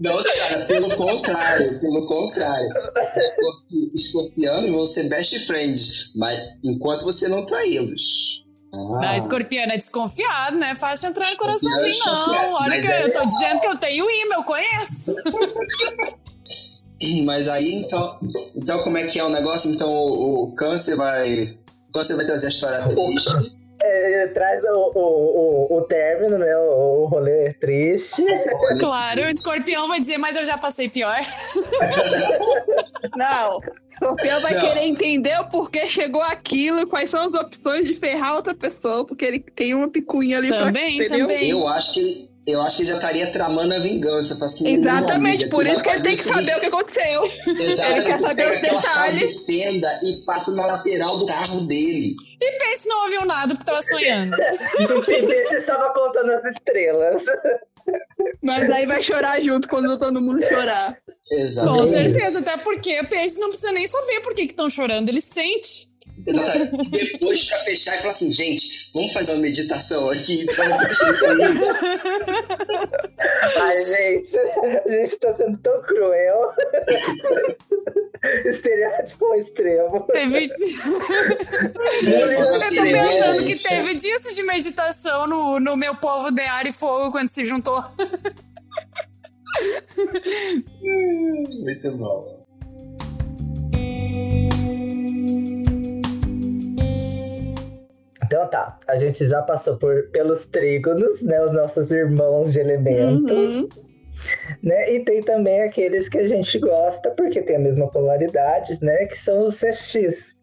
Não, 0.00 0.12
não, 0.16 0.20
pelo 0.68 0.96
contrário, 0.96 1.80
pelo 1.80 2.06
contrário. 2.06 2.68
Escorpi- 3.16 3.92
Escorpianos 3.94 4.70
vão 4.70 4.84
ser 4.84 5.08
best 5.08 5.38
friends, 5.46 6.12
mas 6.14 6.38
enquanto 6.64 7.04
você 7.04 7.28
não 7.28 7.44
traí-los. 7.44 8.44
A 8.72 9.10
Ah, 9.12 9.16
escorpiana 9.16 9.72
é 9.74 9.78
desconfiado, 9.78 10.58
né? 10.58 10.74
Fácil 10.74 11.08
entrar 11.08 11.30
no 11.30 11.36
coraçãozinho, 11.38 11.90
Escorpião 11.90 12.34
é 12.34 12.46
não. 12.46 12.54
Olha 12.54 12.80
que 12.82 12.86
é 12.86 12.98
eu 13.06 13.12
tô 13.12 13.18
legal. 13.18 13.26
dizendo 13.26 13.60
que 13.60 13.66
eu 13.66 13.78
tenho 13.78 14.10
imã, 14.10 14.34
eu 14.36 14.44
conheço. 14.44 15.14
mas 17.24 17.48
aí, 17.48 17.74
então, 17.74 18.18
então, 18.54 18.82
como 18.82 18.98
é 18.98 19.06
que 19.06 19.18
é 19.18 19.24
o 19.24 19.30
negócio? 19.30 19.70
Então, 19.70 19.90
o, 19.90 20.44
o 20.44 20.52
câncer 20.54 20.96
vai... 20.96 21.56
O 21.88 21.92
câncer 21.92 22.16
vai 22.16 22.26
trazer 22.26 22.46
a 22.46 22.50
história 22.50 22.88
triste. 22.88 23.56
É, 23.90 24.26
traz 24.28 24.62
o, 24.64 24.92
o, 24.94 25.72
o, 25.74 25.76
o 25.78 25.82
término, 25.82 26.38
né? 26.38 26.54
O, 26.56 27.02
o 27.02 27.06
rolê 27.06 27.52
triste. 27.54 28.24
Claro, 28.78 29.22
o 29.22 29.28
escorpião 29.28 29.88
vai 29.88 30.00
dizer, 30.00 30.18
mas 30.18 30.36
eu 30.36 30.44
já 30.44 30.58
passei 30.58 30.88
pior. 30.88 31.18
Não, 33.16 33.60
Sofia 33.88 34.38
vai 34.40 34.54
Não. 34.54 34.60
querer 34.60 34.84
entender 34.86 35.38
o 35.40 35.48
porquê 35.48 35.86
chegou 35.88 36.22
aquilo 36.22 36.86
quais 36.86 37.10
são 37.10 37.28
as 37.28 37.34
opções 37.34 37.86
de 37.88 37.94
ferrar 37.94 38.34
outra 38.34 38.54
pessoa, 38.54 39.04
porque 39.04 39.24
ele 39.24 39.38
tem 39.40 39.74
uma 39.74 39.88
picuinha 39.88 40.38
ali 40.38 40.48
Também, 40.48 40.96
pra. 40.96 41.06
Entendeu? 41.06 41.26
também. 41.26 41.50
Eu 41.50 41.66
acho 41.66 41.94
que 41.94 42.28
eu 42.52 42.62
acho 42.62 42.76
que 42.76 42.82
ele 42.82 42.88
já 42.90 42.96
estaria 42.96 43.26
tramando 43.30 43.74
a 43.74 43.78
vingança. 43.78 44.34
Fala 44.34 44.46
Assim, 44.46 44.74
Exatamente, 44.74 45.44
"Não, 45.44 45.50
por 45.50 45.60
amiga, 45.66 45.74
isso 45.74 45.82
que 45.84 45.90
ele 45.90 46.02
tem 46.02 46.12
que 46.16 46.22
saber 46.22 46.56
o 46.56 46.60
que 46.60 46.66
aconteceu. 46.66 47.22
seguinte." 47.22 47.62
Exatamente, 47.62 48.00
Ele 48.00 48.04
quer 48.10 48.18
saber 48.20 48.48
os 48.48 48.60
detalhes. 48.60 49.20
de 49.38 49.46
fenda 49.46 50.00
e 50.02 50.12
passa 50.24 50.50
na 50.52 50.66
lateral 50.66 51.18
do 51.18 51.26
carro 51.26 51.66
dele. 51.66 52.14
E 52.40 52.52
pense 52.58 52.88
não 52.88 53.02
ouviu 53.04 53.24
nada 53.24 53.54
porque 53.54 53.70
tava 53.70 53.82
sonhando. 53.82 54.36
O 54.96 55.04
Peixe 55.04 55.56
estava 55.56 55.92
contando 55.92 56.30
as 56.30 56.44
estrelas. 56.54 57.22
Mas 58.42 58.70
aí 58.70 58.86
vai 58.86 59.02
chorar 59.02 59.40
junto 59.40 59.68
quando 59.68 59.98
todo 59.98 60.20
mundo 60.20 60.46
chorar. 60.46 60.96
Exatamente. 61.30 61.80
Com 61.80 61.86
certeza, 61.86 62.38
até 62.40 62.56
porque 62.58 63.00
o 63.00 63.06
peixe 63.08 63.38
não 63.38 63.48
precisa 63.48 63.72
nem 63.72 63.86
saber 63.86 64.20
por 64.20 64.34
que 64.34 64.42
estão 64.42 64.68
chorando, 64.70 65.08
ele 65.08 65.20
sente. 65.20 65.87
Exatamente. 66.26 66.90
Depois 67.12 67.44
pra 67.44 67.58
fechar 67.58 67.96
e 67.96 67.98
falar 67.98 68.12
assim, 68.12 68.32
gente, 68.32 68.90
vamos 68.92 69.12
fazer 69.12 69.32
uma 69.32 69.42
meditação 69.42 70.10
aqui, 70.10 70.42
então. 70.42 70.64
Ai, 73.56 73.84
gente, 73.84 74.38
a 74.38 74.88
gente 74.88 75.16
tá 75.18 75.36
sendo 75.36 75.58
tão 75.58 75.82
cruel. 75.82 76.52
Estereótipo 78.44 79.32
extremo. 79.36 80.00
Teve. 80.12 80.50
Eu 82.02 82.56
assim, 82.56 82.76
tô 82.76 82.82
né, 82.82 82.92
pensando 82.92 83.44
que 83.44 83.56
teve 83.56 83.94
dias 83.94 84.22
de 84.34 84.42
meditação 84.42 85.28
no, 85.28 85.60
no 85.60 85.76
meu 85.76 85.94
povo 85.94 86.32
de 86.32 86.42
ar 86.42 86.66
e 86.66 86.72
fogo 86.72 87.12
quando 87.12 87.28
se 87.28 87.44
juntou. 87.44 87.80
Muito 91.60 91.96
bom. 91.96 92.47
Tá, 98.48 98.78
a 98.86 98.96
gente 98.96 99.26
já 99.26 99.42
passou 99.42 99.76
por, 99.76 100.08
pelos 100.10 100.46
trígonos, 100.46 101.22
né? 101.22 101.40
Os 101.44 101.52
nossos 101.52 101.90
irmãos 101.92 102.52
de 102.52 102.60
elemento. 102.60 103.34
Uhum. 103.34 103.68
né? 104.62 104.92
E 104.92 105.04
tem 105.04 105.22
também 105.22 105.62
aqueles 105.62 106.08
que 106.08 106.18
a 106.18 106.26
gente 106.26 106.58
gosta 106.58 107.10
porque 107.10 107.42
tem 107.42 107.56
a 107.56 107.60
mesma 107.60 107.88
polaridade, 107.90 108.78
né? 108.82 109.06
Que 109.06 109.16
são 109.16 109.46
os 109.46 109.60
CX, 109.60 110.36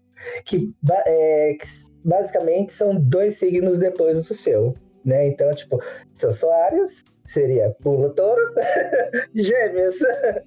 que, 0.45 0.71
é, 1.05 1.57
que 1.59 1.67
basicamente 2.03 2.71
são 2.73 2.95
dois 2.95 3.37
signos 3.37 3.77
depois 3.77 4.27
do 4.27 4.33
seu, 4.33 4.75
né? 5.03 5.27
Então, 5.27 5.51
tipo, 5.51 5.81
seu 6.13 6.31
Soares 6.31 7.03
seria 7.25 7.75
Pula 7.81 8.09
Touro, 8.11 8.53
Gêmeos. 9.35 10.01
É. 10.03 10.43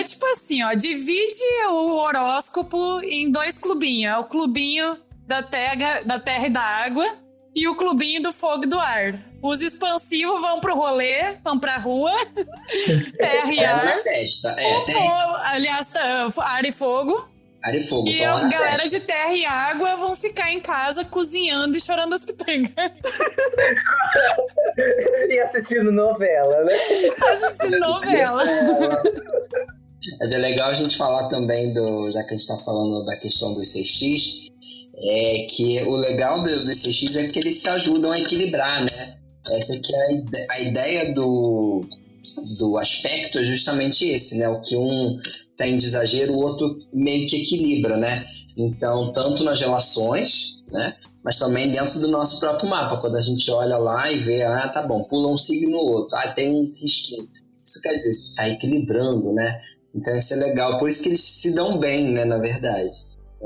É 0.00 0.02
tipo 0.02 0.26
assim, 0.26 0.62
ó, 0.62 0.72
divide 0.72 1.44
o 1.68 1.96
horóscopo 1.96 3.00
em 3.02 3.30
dois 3.30 3.58
clubinhos. 3.58 4.12
É 4.12 4.18
o 4.18 4.24
clubinho 4.24 4.96
da 5.26 5.42
terra, 5.42 6.02
da 6.04 6.18
terra 6.18 6.46
e 6.46 6.50
da 6.50 6.60
água 6.62 7.06
e 7.54 7.68
o 7.68 7.76
clubinho 7.76 8.22
do 8.22 8.32
fogo 8.32 8.64
e 8.64 8.68
do 8.68 8.78
ar. 8.78 9.18
Os 9.42 9.60
expansivos 9.62 10.40
vão 10.40 10.60
pro 10.60 10.74
rolê, 10.74 11.36
vão 11.44 11.58
pra 11.58 11.76
rua, 11.76 12.12
terra 13.18 13.52
e 13.52 13.58
É 13.58 13.66
ar. 13.66 13.84
na 13.84 13.98
testa. 14.02 14.54
O 14.54 14.58
É, 14.58 14.84
tem 14.86 15.10
aliás, 15.44 15.86
tá, 15.88 16.32
ar 16.38 16.64
e 16.64 16.72
fogo. 16.72 17.28
ar 17.62 17.74
e 17.74 17.80
fogo. 17.80 18.08
E 18.08 18.18
tá 18.18 18.32
a 18.32 18.42
na 18.42 18.48
galera 18.48 18.82
testa. 18.82 18.98
de 19.00 19.04
terra 19.06 19.32
e 19.34 19.44
água 19.44 19.96
vão 19.96 20.16
ficar 20.16 20.50
em 20.50 20.60
casa 20.60 21.04
cozinhando 21.04 21.76
e 21.76 21.80
chorando 21.80 22.14
as 22.14 22.24
pitangas. 22.24 22.72
e 25.28 25.38
assistindo 25.40 25.92
novela, 25.92 26.64
né? 26.64 26.72
Assistindo 27.44 27.78
novela. 27.80 28.42
Mas 30.20 30.32
é 30.32 30.38
legal 30.38 30.70
a 30.70 30.74
gente 30.74 30.96
falar 30.96 31.28
também 31.28 31.72
do. 31.72 32.10
Já 32.10 32.22
que 32.24 32.34
a 32.34 32.36
gente 32.36 32.46
tá 32.46 32.56
falando 32.64 33.04
da 33.04 33.16
questão 33.16 33.54
dos 33.54 33.72
CX, 33.72 34.43
é 35.04 35.46
que 35.50 35.82
o 35.82 35.96
legal 35.96 36.42
do- 36.42 36.64
dos 36.64 36.82
CX 36.82 37.16
é 37.16 37.26
que 37.28 37.38
eles 37.38 37.56
se 37.60 37.68
ajudam 37.68 38.12
a 38.12 38.18
equilibrar, 38.18 38.84
né? 38.84 39.18
Essa 39.50 39.74
é 39.74 39.78
a, 40.50 40.54
a 40.54 40.60
ideia 40.60 41.12
do, 41.12 41.82
do 42.58 42.78
aspecto 42.78 43.38
é 43.38 43.44
justamente 43.44 44.06
esse, 44.08 44.38
né? 44.38 44.48
O 44.48 44.60
que 44.60 44.76
um 44.76 45.16
tem 45.56 45.76
de 45.76 45.86
exagero, 45.86 46.32
o 46.32 46.38
outro 46.40 46.78
meio 46.92 47.28
que 47.28 47.42
equilibra, 47.42 47.96
né? 47.96 48.26
Então, 48.56 49.12
tanto 49.12 49.44
nas 49.44 49.60
relações, 49.60 50.64
né? 50.70 50.94
Mas 51.22 51.38
também 51.38 51.70
dentro 51.70 52.00
do 52.00 52.08
nosso 52.08 52.40
próprio 52.40 52.68
mapa. 52.68 53.00
Quando 53.00 53.16
a 53.16 53.20
gente 53.20 53.50
olha 53.50 53.76
lá 53.76 54.10
e 54.10 54.18
vê, 54.18 54.42
ah, 54.42 54.68
tá 54.68 54.82
bom, 54.82 55.04
pula 55.04 55.28
um 55.28 55.38
signo 55.38 55.72
no 55.72 55.78
outro, 55.78 56.16
ah, 56.16 56.28
tem 56.28 56.50
um 56.50 56.72
risquinho. 56.74 57.28
Isso 57.64 57.80
quer 57.82 57.96
dizer, 57.96 58.10
está 58.10 58.48
equilibrando, 58.48 59.32
né? 59.32 59.60
Então 59.94 60.16
isso 60.16 60.34
é 60.34 60.36
legal, 60.36 60.78
por 60.78 60.88
isso 60.88 61.02
que 61.02 61.10
eles 61.10 61.22
se 61.22 61.54
dão 61.54 61.78
bem, 61.78 62.12
né, 62.12 62.24
na 62.24 62.38
verdade. 62.38 62.90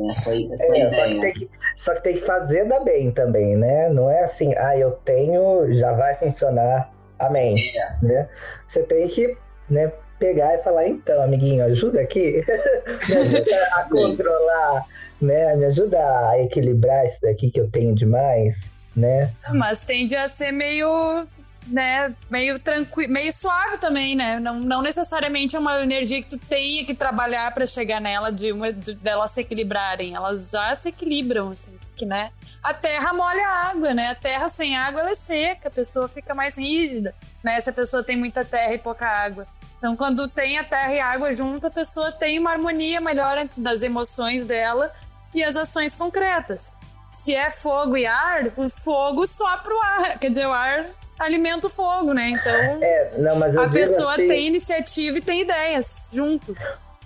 Essa, 0.09 0.33
essa 0.35 0.77
É, 0.77 0.91
só, 0.91 1.05
que 1.05 1.11
ideia. 1.11 1.21
tem 1.21 1.33
que, 1.33 1.51
só 1.77 1.95
que 1.95 2.03
tem 2.03 2.15
que 2.15 2.21
fazer 2.25 2.65
da 2.67 2.81
bem 2.81 3.11
também, 3.11 3.57
né? 3.57 3.89
Não 3.89 4.11
é 4.11 4.23
assim, 4.23 4.55
ah, 4.57 4.77
eu 4.77 4.93
tenho, 5.05 5.73
já 5.75 5.93
vai 5.93 6.15
funcionar, 6.15 6.93
amém. 7.19 7.57
Né? 8.03 8.29
Você 8.67 8.83
tem 8.83 9.09
que 9.09 9.37
né, 9.69 9.93
pegar 10.19 10.55
e 10.55 10.63
falar, 10.63 10.87
então, 10.87 11.21
amiguinho, 11.23 11.65
ajuda 11.65 12.01
aqui, 12.01 12.45
me 13.09 13.17
ajuda 13.17 13.69
a 13.75 13.85
controlar, 13.91 14.87
né? 15.21 15.57
Me 15.57 15.65
ajuda 15.67 15.99
a 16.31 16.41
equilibrar 16.41 17.07
isso 17.07 17.21
daqui 17.23 17.51
que 17.51 17.61
eu 17.61 17.71
tenho 17.71 17.95
demais, 17.95 18.71
né? 18.97 19.33
Mas 19.53 19.85
tende 19.85 20.15
a 20.17 20.29
ser 20.29 20.53
meio, 20.53 21.27
né, 21.71 22.14
meio 22.31 22.59
tranquilo, 22.59 23.12
meio 23.12 23.33
suave 23.33 23.79
também, 23.79 24.16
né? 24.16 24.39
Não, 24.41 24.61
não 24.61 24.83
necessariamente 24.83 25.57
é 25.57 25.59
uma 25.59 25.83
energia 25.83 26.23
que 26.23 26.31
tu 26.31 26.39
tenha 26.39 26.85
que 26.85 26.95
trabalhar 26.95 27.53
pra 27.53 27.66
chegar 27.66 28.01
nela, 28.01 28.33
de 28.33 28.53
uma 28.53 28.73
de, 28.73 28.95
delas 28.95 29.31
se 29.33 29.41
equilibrarem. 29.41 30.14
Elas 30.14 30.51
já 30.51 30.75
se 30.77 30.89
equilibram, 30.89 31.51
assim, 31.51 31.77
que, 31.95 32.07
né? 32.07 32.31
A 32.62 32.75
terra 32.75 33.12
molha 33.12 33.47
a 33.47 33.71
água, 33.71 33.95
né? 33.95 34.11
A 34.11 34.14
terra 34.14 34.49
sem 34.49 34.77
água 34.77 35.01
ela 35.01 35.11
é 35.11 35.14
seca, 35.14 35.69
a 35.69 35.71
pessoa 35.71 36.09
fica 36.09 36.35
mais 36.35 36.59
rígida, 36.59 37.14
né? 37.43 37.61
Se 37.61 37.71
a 37.71 37.73
pessoa 37.73 38.03
tem 38.03 38.16
muita 38.16 38.45
terra 38.45 38.75
e 38.75 38.79
pouca 38.79 39.07
água. 39.07 39.47
Então, 39.79 39.97
quando 39.97 40.29
tem 40.29 40.59
a 40.59 40.64
terra 40.64 40.93
e 40.93 41.01
a 41.01 41.07
água 41.07 41.33
junto, 41.35 41.66
a 41.66 41.71
pessoa 41.71 42.11
tem 42.11 42.39
uma 42.39 42.51
harmonia 42.51 43.01
melhor 43.01 43.49
das 43.57 43.83
emoções 43.83 44.45
dela 44.45 44.93
e 45.33 45.45
as 45.45 45.55
ações 45.55 45.95
concretas. 45.95 46.75
Se 47.12 47.35
é 47.35 47.51
fogo 47.51 47.97
e 47.97 48.07
ar, 48.07 48.47
o 48.57 48.69
fogo 48.69 49.27
sopra 49.27 49.75
o 49.75 49.83
ar. 49.83 50.19
Quer 50.19 50.31
dizer, 50.31 50.47
o 50.47 50.53
ar 50.53 50.87
alimenta 51.19 51.66
o 51.66 51.71
fogo, 51.71 52.12
né? 52.12 52.31
Então, 52.31 52.53
É, 52.83 53.11
não, 53.19 53.37
mas 53.37 53.57
a 53.57 53.69
pessoa 53.69 54.12
assim, 54.12 54.27
tem 54.27 54.47
iniciativa 54.47 55.19
e 55.19 55.21
tem 55.21 55.43
ideias 55.43 56.09
junto. 56.12 56.55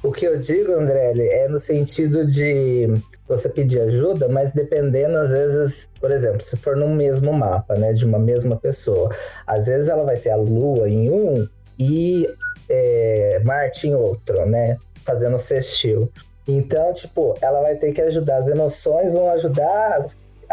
O 0.03 0.11
que 0.11 0.27
eu 0.27 0.37
digo, 0.37 0.73
Andrelli, 0.73 1.29
é 1.29 1.49
no 1.49 1.61
sentido 1.61 2.27
de 2.27 2.89
você 3.29 3.49
pedir 3.49 3.81
ajuda, 3.83 4.29
mas 4.29 4.53
dependendo, 4.53 5.17
às 5.17 5.31
vezes, 5.31 5.89
por 6.01 6.11
exemplo, 6.11 6.43
se 6.43 6.57
for 6.57 6.77
no 6.77 6.89
mesmo 6.89 7.33
mapa, 7.33 7.75
né, 7.75 7.93
de 7.93 8.05
uma 8.05 8.19
mesma 8.19 8.57
pessoa, 8.57 9.15
às 9.47 9.67
vezes 9.67 9.89
ela 9.89 10.05
vai 10.05 10.17
ter 10.17 10.31
a 10.31 10.37
Lua 10.37 10.89
em 10.89 11.09
um 11.09 11.49
e 11.79 12.29
é, 12.69 13.41
Marte 13.45 13.87
em 13.87 13.95
outro, 13.95 14.45
né, 14.45 14.77
fazendo 15.05 15.39
sextil. 15.39 16.11
Então, 16.49 16.93
tipo, 16.93 17.35
ela 17.41 17.61
vai 17.61 17.77
ter 17.77 17.93
que 17.93 18.01
ajudar, 18.01 18.39
as 18.39 18.49
emoções 18.49 19.15
vão 19.15 19.31
ajudar 19.31 20.05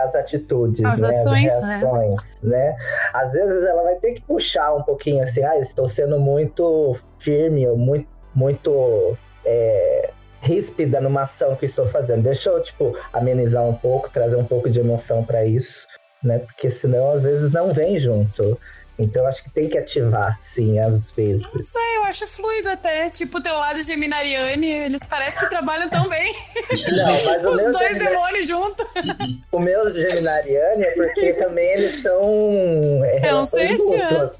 as, 0.04 0.16
atitudes, 0.16 0.84
As 0.84 1.02
né, 1.02 1.08
ações, 1.08 1.52
as 1.52 1.62
né? 1.62 1.68
reações, 1.68 2.42
né? 2.42 2.78
Às 3.14 3.34
vezes 3.34 3.64
ela 3.64 3.84
vai 3.84 3.96
ter 3.96 4.14
que 4.14 4.22
puxar 4.22 4.74
um 4.76 4.84
pouquinho 4.84 5.24
assim, 5.24 5.44
ah, 5.44 5.58
estou 5.60 5.88
sendo 5.88 6.20
muito 6.20 6.96
firme, 7.20 7.68
ou 7.68 7.78
muito, 7.78 8.08
muito 8.34 9.18
é, 9.46 10.10
ríspida 10.42 11.02
numa 11.02 11.24
ação 11.24 11.56
que 11.56 11.66
estou 11.66 11.88
fazendo. 11.88 12.24
Deixa 12.24 12.50
eu, 12.50 12.62
tipo, 12.62 12.98
amenizar 13.14 13.64
um 13.64 13.74
pouco, 13.74 14.10
trazer 14.10 14.36
um 14.36 14.46
pouco 14.46 14.70
de 14.70 14.80
emoção 14.80 15.24
para 15.24 15.46
isso, 15.46 15.86
né? 16.24 16.40
Porque 16.40 16.70
senão 16.70 17.12
às 17.12 17.24
vezes 17.24 17.52
não 17.52 17.74
vem 17.74 17.98
junto. 17.98 18.60
Então 19.00 19.26
acho 19.26 19.44
que 19.44 19.50
tem 19.50 19.70
que 19.70 19.78
ativar, 19.78 20.38
sim, 20.42 20.78
às 20.78 21.14
vezes. 21.14 21.42
Não 21.42 21.60
sei, 21.60 21.98
eu 21.98 22.04
acho 22.04 22.28
fluido 22.28 22.68
até. 22.70 23.10
Tipo, 23.10 23.38
o 23.38 23.42
teu 23.42 23.54
lado 23.56 23.82
Geminariane, 23.82 24.70
eles 24.70 25.02
parecem 25.04 25.40
que 25.40 25.50
trabalham 25.50 25.90
tão 25.90 26.08
bem. 26.10 26.36
Não, 26.92 27.26
mas 27.26 27.46
Os 27.46 27.72
dois 27.72 27.98
demônios 27.98 28.46
juntos. 28.46 28.86
o 29.52 29.60
meu 29.60 29.90
Geminariane 29.90 30.84
é 30.84 30.92
porque 30.96 31.34
também 31.34 31.72
eles 31.72 32.02
são 32.02 33.02
é, 33.06 33.20
relações 33.20 33.80
sexto, 33.80 33.94
é? 33.94 34.04
mútuas. 34.04 34.40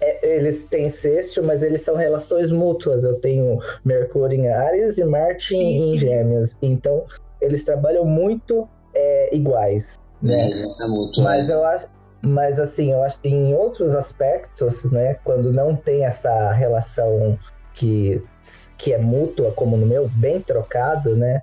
É, 0.00 0.36
eles 0.36 0.64
têm 0.64 0.88
sexto, 0.88 1.44
mas 1.44 1.62
eles 1.62 1.82
são 1.82 1.94
relações 1.94 2.50
mútuas. 2.50 3.04
Eu 3.04 3.20
tenho 3.20 3.58
Mercúrio 3.84 4.38
em 4.38 4.48
Ares 4.48 4.96
e 4.96 5.04
Marte 5.04 5.48
Sim, 5.48 5.76
em 5.76 5.80
sim. 5.80 5.98
Gêmeos. 5.98 6.56
Então, 6.62 7.04
eles 7.38 7.64
trabalham 7.64 8.04
muito 8.06 8.66
é, 8.94 9.34
iguais, 9.34 9.98
né? 10.22 10.50
Essa 10.64 10.88
mútua. 10.88 11.22
Mas 11.22 11.50
eu 11.50 11.64
acho, 11.64 11.86
mas 12.22 12.60
assim, 12.60 12.92
eu 12.92 13.02
acho 13.02 13.18
que 13.20 13.28
em 13.28 13.54
outros 13.54 13.94
aspectos, 13.94 14.90
né, 14.90 15.14
quando 15.24 15.52
não 15.52 15.74
tem 15.74 16.04
essa 16.04 16.52
relação 16.52 17.38
que, 17.74 18.22
que 18.76 18.92
é 18.92 18.98
mútua, 18.98 19.52
como 19.52 19.76
no 19.76 19.86
meu, 19.86 20.08
bem 20.08 20.40
trocado, 20.40 21.16
né, 21.16 21.42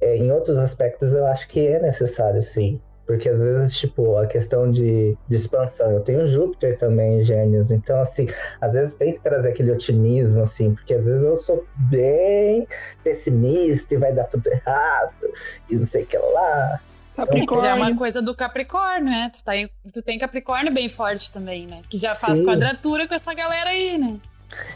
é, 0.00 0.16
em 0.16 0.32
outros 0.32 0.56
aspectos 0.58 1.12
eu 1.12 1.26
acho 1.26 1.46
que 1.48 1.66
é 1.66 1.80
necessário, 1.80 2.40
sim. 2.40 2.80
Porque 3.06 3.28
às 3.28 3.42
vezes, 3.42 3.76
tipo, 3.76 4.16
a 4.18 4.24
questão 4.24 4.70
de, 4.70 5.18
de 5.28 5.36
expansão, 5.36 5.90
eu 5.90 6.00
tenho 6.00 6.24
Júpiter 6.28 6.78
também 6.78 7.20
Gêmeos, 7.20 7.72
então, 7.72 8.00
assim, 8.00 8.28
às 8.60 8.74
vezes 8.74 8.94
tem 8.94 9.12
que 9.12 9.18
trazer 9.18 9.48
aquele 9.48 9.72
otimismo, 9.72 10.40
assim, 10.42 10.74
porque 10.76 10.94
às 10.94 11.06
vezes 11.06 11.22
eu 11.24 11.36
sou 11.36 11.66
bem 11.90 12.68
pessimista 13.02 13.94
e 13.94 13.98
vai 13.98 14.12
dar 14.12 14.24
tudo 14.24 14.46
errado, 14.46 15.28
e 15.68 15.74
não 15.74 15.86
sei 15.86 16.04
o 16.04 16.06
que 16.06 16.16
lá. 16.18 16.80
Capricórnio. 17.16 17.66
É 17.70 17.74
uma 17.74 17.96
coisa 17.96 18.22
do 18.22 18.34
Capricórnio, 18.34 19.10
né? 19.10 19.30
Tu, 19.34 19.44
tá 19.44 19.56
em, 19.56 19.68
tu 19.92 20.02
tem 20.02 20.18
Capricórnio 20.18 20.72
bem 20.72 20.88
forte 20.88 21.30
também, 21.30 21.66
né? 21.66 21.82
Que 21.88 21.98
já 21.98 22.14
faz 22.14 22.38
Sim. 22.38 22.44
quadratura 22.44 23.06
com 23.06 23.14
essa 23.14 23.34
galera 23.34 23.70
aí, 23.70 23.98
né? 23.98 24.16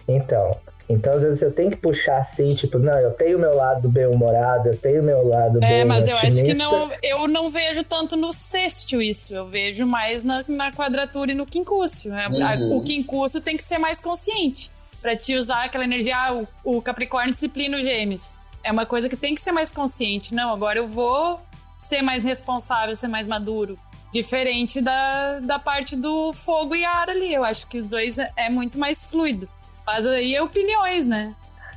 Então, 0.07 0.51
então, 0.89 1.15
às 1.15 1.23
vezes, 1.23 1.41
eu 1.41 1.51
tenho 1.51 1.71
que 1.71 1.79
puxar 1.79 2.19
assim, 2.19 2.55
tipo, 2.55 2.79
não, 2.79 2.93
eu 2.99 3.11
tenho 3.13 3.39
meu 3.39 3.55
lado 3.55 3.89
bem-humorado, 3.89 4.69
eu 4.69 4.77
tenho 4.77 5.03
meu 5.03 5.27
lado 5.27 5.59
é, 5.59 5.61
bem 5.61 5.81
É, 5.81 5.85
mas 5.85 6.05
otimista. 6.05 6.27
eu 6.27 6.29
acho 6.29 6.45
que 6.45 6.55
não, 6.55 6.91
eu 7.03 7.29
não 7.29 7.51
vejo 7.51 7.83
tanto 7.85 8.17
no 8.17 8.31
sexto 8.33 9.01
isso, 9.01 9.35
eu 9.35 9.47
vejo 9.47 9.87
mais 9.87 10.23
na, 10.23 10.45
na 10.47 10.71
quadratura 10.73 11.33
e 11.33 11.35
no 11.35 11.47
quincúcio. 11.47 12.11
Né? 12.11 12.29
Uhum. 12.29 12.77
O 12.77 12.85
quincúcio 12.85 13.41
tem 13.41 13.57
que 13.57 13.65
ser 13.65 13.79
mais 13.79 13.99
consciente, 13.99 14.71
para 15.01 15.17
te 15.17 15.35
usar 15.35 15.65
aquela 15.65 15.85
energia, 15.85 16.17
ah, 16.17 16.35
o, 16.35 16.77
o 16.77 16.83
Capricórnio 16.83 17.33
disciplina 17.33 17.79
os 17.79 17.83
gêmeos. 17.83 18.35
É 18.63 18.71
uma 18.71 18.85
coisa 18.85 19.09
que 19.09 19.17
tem 19.17 19.35
que 19.35 19.41
ser 19.41 19.53
mais 19.53 19.73
consciente. 19.73 20.35
Não, 20.35 20.53
agora 20.53 20.79
eu 20.79 20.87
vou 20.87 21.41
ser 21.85 22.03
mais 22.03 22.25
responsável, 22.25 22.95
ser 22.97 23.09
mais 23.09 23.27
maduro. 23.27 23.77
Diferente 24.13 24.81
da, 24.81 25.41
da 25.41 25.59
parte 25.59 25.97
do 25.97 26.33
fogo 26.33 26.75
e 26.75 26.85
ar 26.85 27.11
ali. 27.11 27.35
Eu 27.35 27.45
acho 27.45 27.67
que 27.67 27.79
os 27.79 27.89
dois 27.89 28.19
é, 28.19 28.31
é 28.37 28.51
muito 28.51 28.79
mais 28.79 29.05
fluido. 29.05 29.49
Mas 29.87 30.07
aí 30.07 30.35
é 30.35 30.43
opiniões, 30.43 31.07
né? 31.07 31.35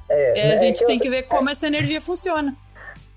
É, 0.09 0.51
a 0.51 0.53
é 0.53 0.57
gente 0.57 0.85
tem 0.85 0.97
que 0.99 1.09
ver 1.09 1.23
como 1.23 1.49
essa 1.49 1.67
energia 1.67 1.99
funciona. 1.99 2.55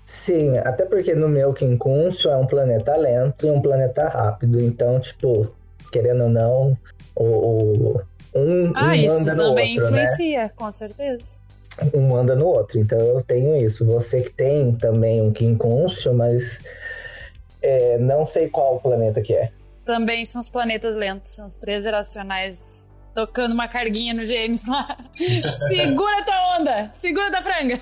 Sim, 0.03 0.57
até 0.57 0.83
porque 0.83 1.15
no 1.15 1.29
meu 1.29 1.53
quincúncio 1.53 2.29
é 2.29 2.35
um 2.35 2.45
planeta 2.45 2.97
lento 2.97 3.45
e 3.45 3.51
um 3.51 3.61
planeta 3.61 4.09
rápido. 4.09 4.61
Então, 4.61 4.99
tipo, 4.99 5.49
querendo 5.91 6.23
ou 6.23 6.29
não, 6.29 6.77
o, 7.15 7.23
o 7.23 8.01
um, 8.35 8.73
ah, 8.75 8.87
um 8.87 8.93
isso 8.93 9.25
também 9.25 9.79
outro, 9.79 9.91
né? 9.91 10.03
influencia, 10.03 10.43
né? 10.43 10.51
com 10.55 10.71
certeza. 10.71 11.41
Um 11.93 12.15
anda 12.15 12.35
no 12.35 12.47
outro, 12.47 12.79
então 12.79 12.99
eu 12.99 13.21
tenho 13.21 13.55
isso. 13.57 13.85
Você 13.85 14.21
que 14.21 14.31
tem 14.31 14.73
também 14.73 15.21
um 15.21 15.31
quincúncio, 15.31 16.13
mas 16.13 16.61
é, 17.61 17.97
não 17.97 18.25
sei 18.25 18.49
qual 18.49 18.79
planeta 18.79 19.21
que 19.21 19.33
é. 19.33 19.51
Também 19.85 20.25
são 20.25 20.41
os 20.41 20.49
planetas 20.49 20.95
lentos, 20.95 21.31
são 21.31 21.47
os 21.47 21.55
três 21.57 21.83
geracionais 21.83 22.85
tocando 23.13 23.53
uma 23.53 23.67
carguinha 23.67 24.13
no 24.13 24.25
James 24.25 24.67
lá. 24.67 24.97
segura 25.13 26.23
tua 26.23 26.57
onda! 26.57 26.91
Segura 26.95 27.31
tua 27.31 27.41
franga! 27.41 27.81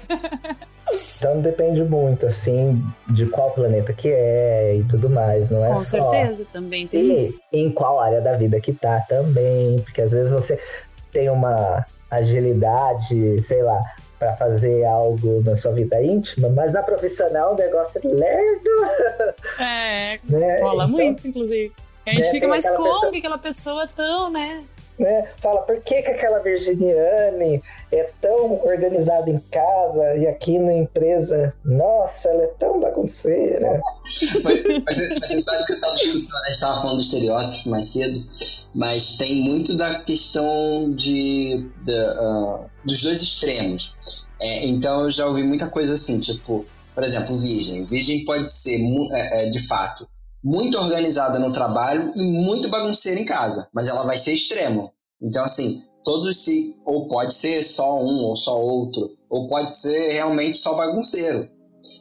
Então 1.18 1.40
depende 1.40 1.84
muito, 1.84 2.26
assim, 2.26 2.82
de 3.12 3.28
qual 3.28 3.52
planeta 3.52 3.94
que 3.94 4.10
é 4.10 4.78
e 4.78 4.84
tudo 4.86 5.10
mais, 5.10 5.52
não 5.52 5.64
é 5.64 5.70
Com 5.70 5.84
só... 5.84 6.12
certeza, 6.12 6.46
também 6.52 6.88
tem 6.88 7.02
e 7.02 7.18
isso. 7.20 7.46
em 7.54 7.70
qual 7.70 8.00
área 8.00 8.22
da 8.22 8.36
vida 8.36 8.60
que 8.60 8.74
tá 8.74 9.00
também, 9.08 9.78
porque 9.84 10.02
às 10.02 10.12
vezes 10.12 10.32
você 10.32 10.60
tem 11.12 11.30
uma 11.30 11.86
agilidade, 12.10 13.42
sei 13.42 13.62
lá, 13.64 13.82
para 14.18 14.36
fazer 14.36 14.84
algo 14.86 15.42
na 15.44 15.56
sua 15.56 15.72
vida 15.72 16.02
íntima, 16.04 16.50
mas 16.50 16.74
na 16.74 16.84
profissional 16.84 17.54
o 17.54 17.56
negócio 17.56 18.02
é 18.04 18.08
lerdo. 18.08 18.70
É, 19.60 20.20
né? 20.30 20.62
rola 20.62 20.86
então, 20.86 20.98
muito, 20.98 21.28
inclusive. 21.28 21.72
A 22.06 22.12
gente 22.12 22.26
né, 22.26 22.32
fica 22.32 22.48
mais 22.48 22.68
como 22.70 22.84
pessoa... 22.84 23.12
que 23.12 23.18
aquela 23.18 23.38
pessoa 23.38 23.88
tão, 23.88 24.32
né? 24.32 24.64
né? 25.00 25.30
Fala, 25.42 25.62
por 25.62 25.80
que, 25.80 26.02
que 26.02 26.12
aquela 26.12 26.40
Virginiane 26.40 27.64
é 27.92 28.10
tão 28.20 28.62
organizada 28.66 29.30
em 29.30 29.40
casa 29.52 30.16
e 30.18 30.28
aqui 30.28 30.60
na 30.60 30.74
empresa, 30.74 31.54
nossa, 31.64 32.30
ela 32.30 32.44
é 32.44 32.52
tão 32.60 32.80
bagunceira. 32.80 33.80
mas, 34.44 34.64
mas, 34.64 34.84
mas 34.86 34.98
você 34.98 35.40
sabe 35.40 35.66
que 35.66 35.72
eu 35.72 35.76
estava 35.76 35.96
escutando, 35.96 36.36
a 36.36 36.46
gente 36.48 36.56
estava 36.56 36.82
falando 36.82 36.96
do 36.98 37.02
estereótipo 37.02 37.70
mais 37.70 37.88
cedo, 37.88 38.24
mas 38.74 39.18
tem 39.18 39.42
muito 39.42 39.76
da 39.76 39.96
questão 40.00 40.94
de, 40.96 41.70
de 41.84 41.92
uh, 41.92 42.70
dos 42.86 43.02
dois 43.02 43.22
extremos. 43.22 43.96
É, 44.40 44.66
então 44.66 45.02
eu 45.02 45.10
já 45.10 45.26
ouvi 45.26 45.44
muita 45.44 45.70
coisa 45.70 45.94
assim, 45.96 46.20
tipo, 46.20 46.66
por 46.94 47.04
exemplo, 47.04 47.38
virgem. 47.38 47.86
Virgem 47.86 48.26
pode 48.26 48.50
ser, 48.50 48.80
é, 49.12 49.44
é, 49.46 49.50
de 49.50 49.60
fato, 49.60 50.08
muito 50.44 50.78
organizada 50.78 51.40
no 51.40 51.52
trabalho 51.52 52.12
e 52.16 52.22
muito 52.22 52.70
bagunceira 52.70 53.20
em 53.20 53.26
casa, 53.26 53.68
mas 53.74 53.88
ela 53.88 54.04
vai 54.04 54.18
ser 54.18 54.34
extremo. 54.34 54.92
Então, 55.22 55.44
assim, 55.44 55.82
todos 56.04 56.44
se. 56.44 56.76
Ou 56.86 57.08
pode 57.08 57.34
ser 57.34 57.64
só 57.64 58.02
um 58.02 58.24
ou 58.24 58.36
só 58.36 58.60
outro, 58.60 59.12
ou 59.30 59.48
pode 59.48 59.76
ser 59.76 60.14
realmente 60.14 60.58
só 60.58 60.76
bagunceiro. 60.76 61.50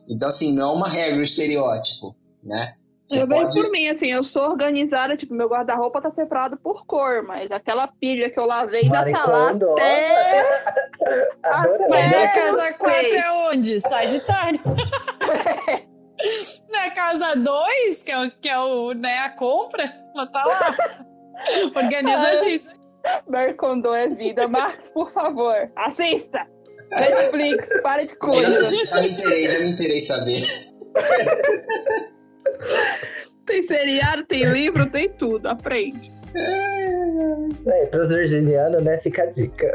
Então, 0.09 0.29
assim, 0.29 0.53
não 0.53 0.71
é 0.71 0.73
uma 0.73 0.89
regra, 0.89 1.23
estereótipo, 1.23 2.15
né? 2.43 2.75
Você 3.09 3.23
eu 3.23 3.29
pode... 3.29 3.45
vejo 3.45 3.63
por 3.63 3.71
mim, 3.71 3.89
assim, 3.89 4.13
eu 4.13 4.23
sou 4.23 4.51
organizada, 4.51 5.17
tipo, 5.17 5.33
meu 5.33 5.49
guarda-roupa 5.49 6.01
tá 6.01 6.11
separado 6.11 6.59
por 6.59 6.85
cor, 6.85 7.23
mas 7.23 7.51
aquela 7.51 7.89
pilha 7.89 8.29
que 8.29 8.39
eu 8.39 8.47
lavei 8.47 8.83
ainda 8.83 9.11
tá 9.11 9.27
lá 9.27 9.51
até... 9.51 10.69
Mas 11.89 12.15
a 12.15 12.29
casa 12.29 12.73
4 12.75 13.17
é 13.17 13.33
onde? 13.49 13.81
Sagitário. 13.81 14.61
Na 16.69 16.91
casa 16.91 17.35
2, 17.37 18.03
que 18.03 18.13
é, 18.13 18.19
o, 18.19 18.31
que 18.31 18.49
é 18.49 18.59
o, 18.59 18.93
né, 18.93 19.21
a 19.21 19.31
compra, 19.31 19.91
ela 20.15 20.27
tá 20.27 20.45
lá. 20.45 20.75
Organizadíssima. 21.75 22.75
Mercondô 23.27 23.95
é 23.95 24.09
vida. 24.09 24.47
Marcos, 24.49 24.91
por 24.91 25.11
favor, 25.11 25.73
assista! 25.77 26.47
Netflix, 26.91 27.71
para 27.83 28.05
de 28.05 28.17
coisa. 28.17 28.65
Já, 28.65 28.85
já 28.85 29.01
me 29.01 29.13
interei, 29.13 29.47
já 29.47 29.59
me 29.61 29.71
interei 29.71 30.01
saber. 30.01 30.45
tem 33.47 33.63
seriado, 33.63 34.25
tem 34.25 34.45
livro, 34.45 34.91
tem 34.91 35.09
tudo. 35.09 35.49
Aprende. 35.49 36.13
É, 37.67 37.87
para 37.87 38.03
os 38.03 38.11
virginianos, 38.11 38.83
né, 38.83 38.99
fica 38.99 39.23
a 39.23 39.27
dica. 39.27 39.67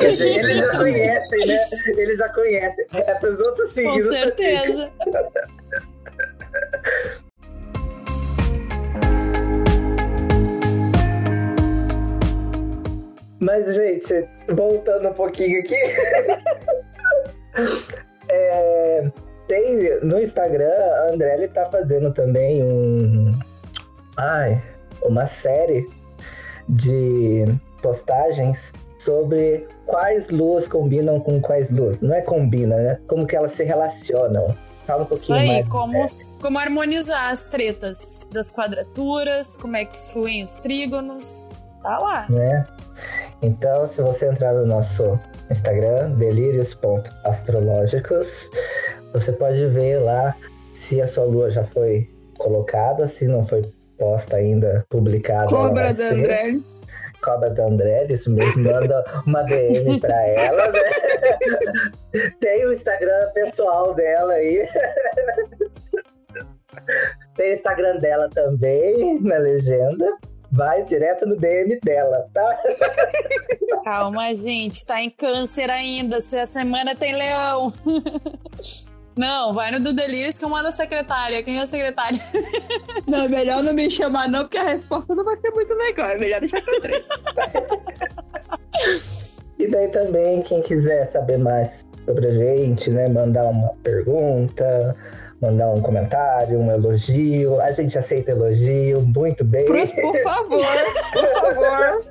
Eles 0.00 0.58
já 0.58 0.78
conhecem, 0.78 1.46
né? 1.46 1.58
Eles 1.96 2.18
já 2.18 2.28
conhecem. 2.30 2.86
É 2.92 3.14
para 3.14 3.30
os 3.30 3.40
outros 3.40 3.72
signos. 3.72 4.06
Com 4.06 4.14
certeza. 4.14 4.90
Mas, 13.40 13.74
gente, 13.74 14.28
voltando 14.50 15.08
um 15.08 15.14
pouquinho 15.14 15.60
aqui. 15.60 15.74
é, 18.28 19.10
tem 19.50 20.00
no 20.00 20.18
Instagram, 20.22 20.70
a 20.70 21.10
André 21.12 21.34
ele 21.34 21.48
tá 21.48 21.66
fazendo 21.66 22.10
também 22.12 22.62
um. 22.62 23.36
Ai, 24.16 24.62
uma 25.02 25.26
série 25.26 25.84
de 26.68 27.46
postagens 27.82 28.72
sobre 29.00 29.66
quais 29.86 30.30
luas 30.30 30.68
combinam 30.68 31.18
com 31.18 31.40
quais 31.40 31.68
luas. 31.68 32.00
Não 32.00 32.14
é 32.14 32.20
combina, 32.20 32.76
né? 32.76 33.00
Como 33.08 33.26
que 33.26 33.34
elas 33.34 33.50
se 33.52 33.64
relacionam. 33.64 34.56
Fala 34.86 35.02
um 35.02 35.06
pouquinho 35.06 35.24
Isso 35.24 35.32
aí, 35.32 35.48
mais. 35.48 35.68
Como, 35.68 35.94
né? 35.94 36.04
como 36.40 36.56
harmonizar 36.56 37.32
as 37.32 37.42
tretas 37.48 38.28
das 38.30 38.52
quadraturas, 38.52 39.56
como 39.56 39.74
é 39.76 39.84
que 39.84 39.98
fluem 40.12 40.44
os 40.44 40.54
trígonos. 40.56 41.48
Tá 41.82 41.98
lá. 41.98 42.26
Né? 42.30 42.64
Então, 43.42 43.88
se 43.88 44.00
você 44.00 44.28
entrar 44.28 44.52
no 44.52 44.64
nosso 44.66 45.18
Instagram, 45.50 46.10
delírios.astrológicos, 46.10 48.48
você 49.12 49.32
pode 49.32 49.66
ver 49.66 49.98
lá 49.98 50.36
se 50.72 51.00
a 51.00 51.06
sua 51.06 51.24
lua 51.24 51.50
já 51.50 51.64
foi 51.64 52.08
colocada, 52.38 53.06
se 53.06 53.26
não 53.26 53.44
foi 53.44 53.70
posta 53.98 54.36
ainda, 54.36 54.84
publicada. 54.88 55.48
Cobra 55.48 55.92
da 55.92 56.10
André. 56.10 56.58
Cobra 57.22 57.50
da 57.50 57.66
André, 57.66 58.06
isso 58.08 58.30
mesmo, 58.30 58.64
manda 58.64 59.04
uma 59.26 59.42
DM 59.42 60.00
pra 60.00 60.26
ela, 60.26 60.72
né? 60.72 60.80
Tem 62.40 62.66
o 62.66 62.72
Instagram 62.72 63.30
pessoal 63.34 63.92
dela 63.94 64.32
aí. 64.32 64.66
Tem 67.36 67.50
o 67.50 67.54
Instagram 67.54 67.98
dela 67.98 68.30
também, 68.30 69.20
na 69.20 69.36
legenda 69.36 70.16
vai 70.52 70.82
direto 70.82 71.26
no 71.26 71.36
DM 71.36 71.78
dela, 71.80 72.26
tá? 72.34 72.58
Calma, 73.84 74.34
gente, 74.34 74.84
tá 74.84 75.00
em 75.00 75.10
câncer 75.10 75.70
ainda. 75.70 76.20
Se 76.20 76.36
a 76.36 76.46
semana 76.46 76.94
tem 76.94 77.14
leão. 77.14 77.72
Não, 79.16 79.52
vai 79.52 79.70
no 79.70 79.80
do 79.80 79.92
Delírios 79.92 80.38
que 80.38 80.44
eu 80.44 80.48
mando 80.48 80.68
a 80.68 80.72
secretária. 80.72 81.42
Quem 81.42 81.58
é 81.58 81.62
a 81.62 81.66
secretária? 81.66 82.20
Não, 83.06 83.28
melhor 83.28 83.62
não 83.62 83.74
me 83.74 83.90
chamar, 83.90 84.28
não, 84.28 84.40
porque 84.40 84.58
a 84.58 84.68
resposta 84.68 85.14
não 85.14 85.24
vai 85.24 85.36
ser 85.36 85.50
muito 85.50 85.74
legal. 85.74 86.10
É 86.10 86.18
melhor 86.18 86.40
deixar 86.40 86.58
eu 86.58 86.80
treino. 86.80 87.04
E 89.58 89.66
daí 89.66 89.88
também, 89.88 90.42
quem 90.42 90.62
quiser 90.62 91.04
saber 91.06 91.38
mais 91.38 91.84
sobre 92.06 92.28
a 92.28 92.32
gente, 92.32 92.88
né? 92.90 93.08
Mandar 93.08 93.44
uma 93.44 93.74
pergunta, 93.82 94.96
mandar 95.40 95.70
um 95.70 95.82
comentário, 95.82 96.58
um 96.58 96.70
elogio. 96.70 97.60
A 97.60 97.72
gente 97.72 97.98
aceita 97.98 98.30
elogio, 98.30 99.00
muito 99.02 99.44
bem. 99.44 99.66
Por, 99.66 99.76
por 99.76 100.22
favor, 100.22 100.66
por 101.12 101.40
favor. 101.40 102.04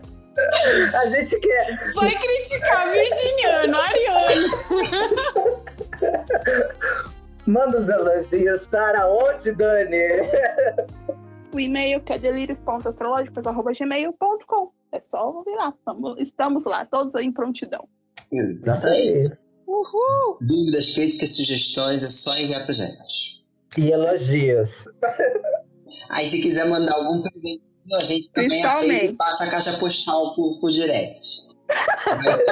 A 0.93 1.09
gente 1.09 1.39
quer. 1.39 1.93
Vai 1.95 2.15
criticar 2.15 2.91
virginiano, 2.91 3.77
ariano. 3.77 4.49
Manda 7.47 7.79
os 7.79 7.87
elogios 7.89 8.65
para 8.67 9.09
onde, 9.09 9.53
Dani? 9.53 9.97
O 11.53 11.59
e-mail 11.59 12.01
que 12.01 12.13
é 12.13 12.19
delírios.astrológicos.gmail.com. 12.19 14.71
É 14.91 14.99
só 14.99 15.43
vir 15.43 15.55
lá. 15.55 15.73
Estamos, 16.17 16.65
lá, 16.65 16.85
todos 16.85 17.15
em 17.15 17.31
prontidão. 17.31 17.87
Exatamente. 18.31 19.35
Uhul! 19.67 20.37
Dúvidas, 20.41 20.93
críticas, 20.93 21.35
sugestões, 21.35 22.03
é 22.03 22.09
só 22.09 22.37
enviar 22.37 22.63
pra 22.65 22.73
gente. 22.73 23.43
E 23.77 23.91
elogios. 23.91 24.85
Aí 26.09 26.27
se 26.27 26.41
quiser 26.41 26.67
mandar 26.67 26.93
algum 26.93 27.21
presente, 27.21 27.61
a 27.93 28.03
gente 28.03 28.29
também 28.31 28.63
aceita 28.63 29.05
e 29.05 29.15
passa 29.15 29.45
a 29.45 29.49
caixa 29.49 29.77
postal 29.77 30.35
por, 30.35 30.59
por 30.59 30.71
direct. 30.71 31.47
Vai, 32.05 32.45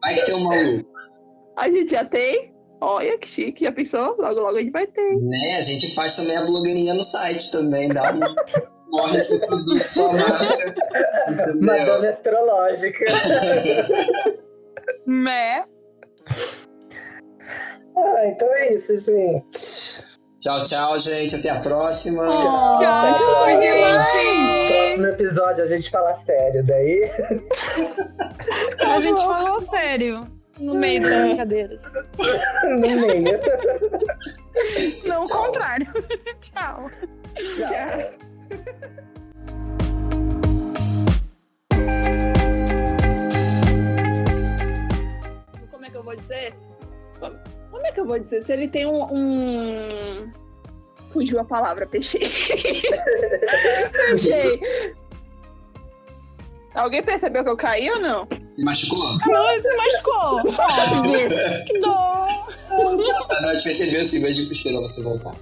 vai 0.00 0.14
que 0.14 0.26
tem 0.26 0.34
um 0.34 0.44
maluco. 0.44 0.90
A 1.56 1.70
gente 1.70 1.90
já 1.90 2.04
tem. 2.04 2.54
Olha 2.80 3.18
que 3.18 3.28
chique, 3.28 3.64
já 3.64 3.72
pensou? 3.72 4.16
Logo, 4.18 4.40
logo 4.40 4.56
a 4.56 4.60
gente 4.60 4.72
vai 4.72 4.86
ter. 4.86 5.16
Né? 5.16 5.56
A 5.58 5.62
gente 5.62 5.94
faz 5.94 6.16
também 6.16 6.36
a 6.36 6.44
blogueirinha 6.44 6.94
no 6.94 7.02
site 7.02 7.50
também, 7.50 7.88
dá 7.88 8.12
uma. 8.12 8.34
Morre 8.88 9.16
esse 9.18 9.44
produto, 9.46 10.12
marca. 10.12 10.74
Entendeu? 11.28 11.62
Madame 11.62 12.06
Astrológica. 12.08 13.04
Né? 15.04 15.64
Ah, 17.96 18.26
então 18.26 18.48
é 18.54 18.74
isso, 18.74 18.96
gente. 18.98 20.04
Tchau, 20.40 20.64
tchau, 20.64 20.98
gente. 20.98 21.34
Até 21.34 21.50
a 21.50 21.60
próxima. 21.60 22.22
Oh, 22.22 22.72
Tchau, 22.78 23.14
tchau. 23.14 23.54
gente! 23.54 24.68
Próximo 24.68 25.06
episódio 25.06 25.64
a 25.64 25.66
gente 25.66 25.90
fala 25.90 26.14
sério, 26.14 26.64
daí. 26.64 27.10
A 28.80 29.00
gente 29.00 29.20
falou 29.22 29.60
sério 29.60 30.35
no 30.58 30.74
meio 30.74 31.02
das 31.02 31.16
brincadeiras. 31.20 31.92
No 32.64 32.80
meio. 32.80 33.40
Não 35.04 35.22
o 35.22 35.28
contrário. 35.28 35.86
Tchau. 36.40 36.90
Tchau. 37.56 39.16
Como 45.70 45.84
é 45.84 45.90
que 45.90 45.96
eu 45.96 46.02
vou 46.02 46.16
dizer? 46.16 46.54
Como 47.18 47.36
como 47.70 47.86
é 47.86 47.92
que 47.92 48.00
eu 48.00 48.06
vou 48.06 48.18
dizer? 48.18 48.42
Se 48.42 48.52
ele 48.52 48.68
tem 48.68 48.86
um. 48.86 49.02
um- 49.12 50.30
Fugiu 51.12 51.38
a 51.40 51.44
palavra, 51.44 51.86
peixei. 51.86 52.20
peixei. 53.92 54.60
Alguém 56.74 57.02
percebeu 57.02 57.42
que 57.42 57.50
eu 57.50 57.56
caí 57.56 57.88
ou 57.90 57.98
não? 58.00 58.28
Se 58.56 58.64
machucou? 58.64 59.18
Não, 59.26 59.62
se 59.62 59.76
machucou. 59.76 60.52
Que 61.66 61.78
dó. 61.80 62.26
A 63.30 63.40
Nath 63.42 63.62
percebeu 63.62 64.04
sim, 64.04 64.20
mas 64.20 64.36
esperou 64.38 64.80
você 64.82 65.02
voltar. 65.02 65.34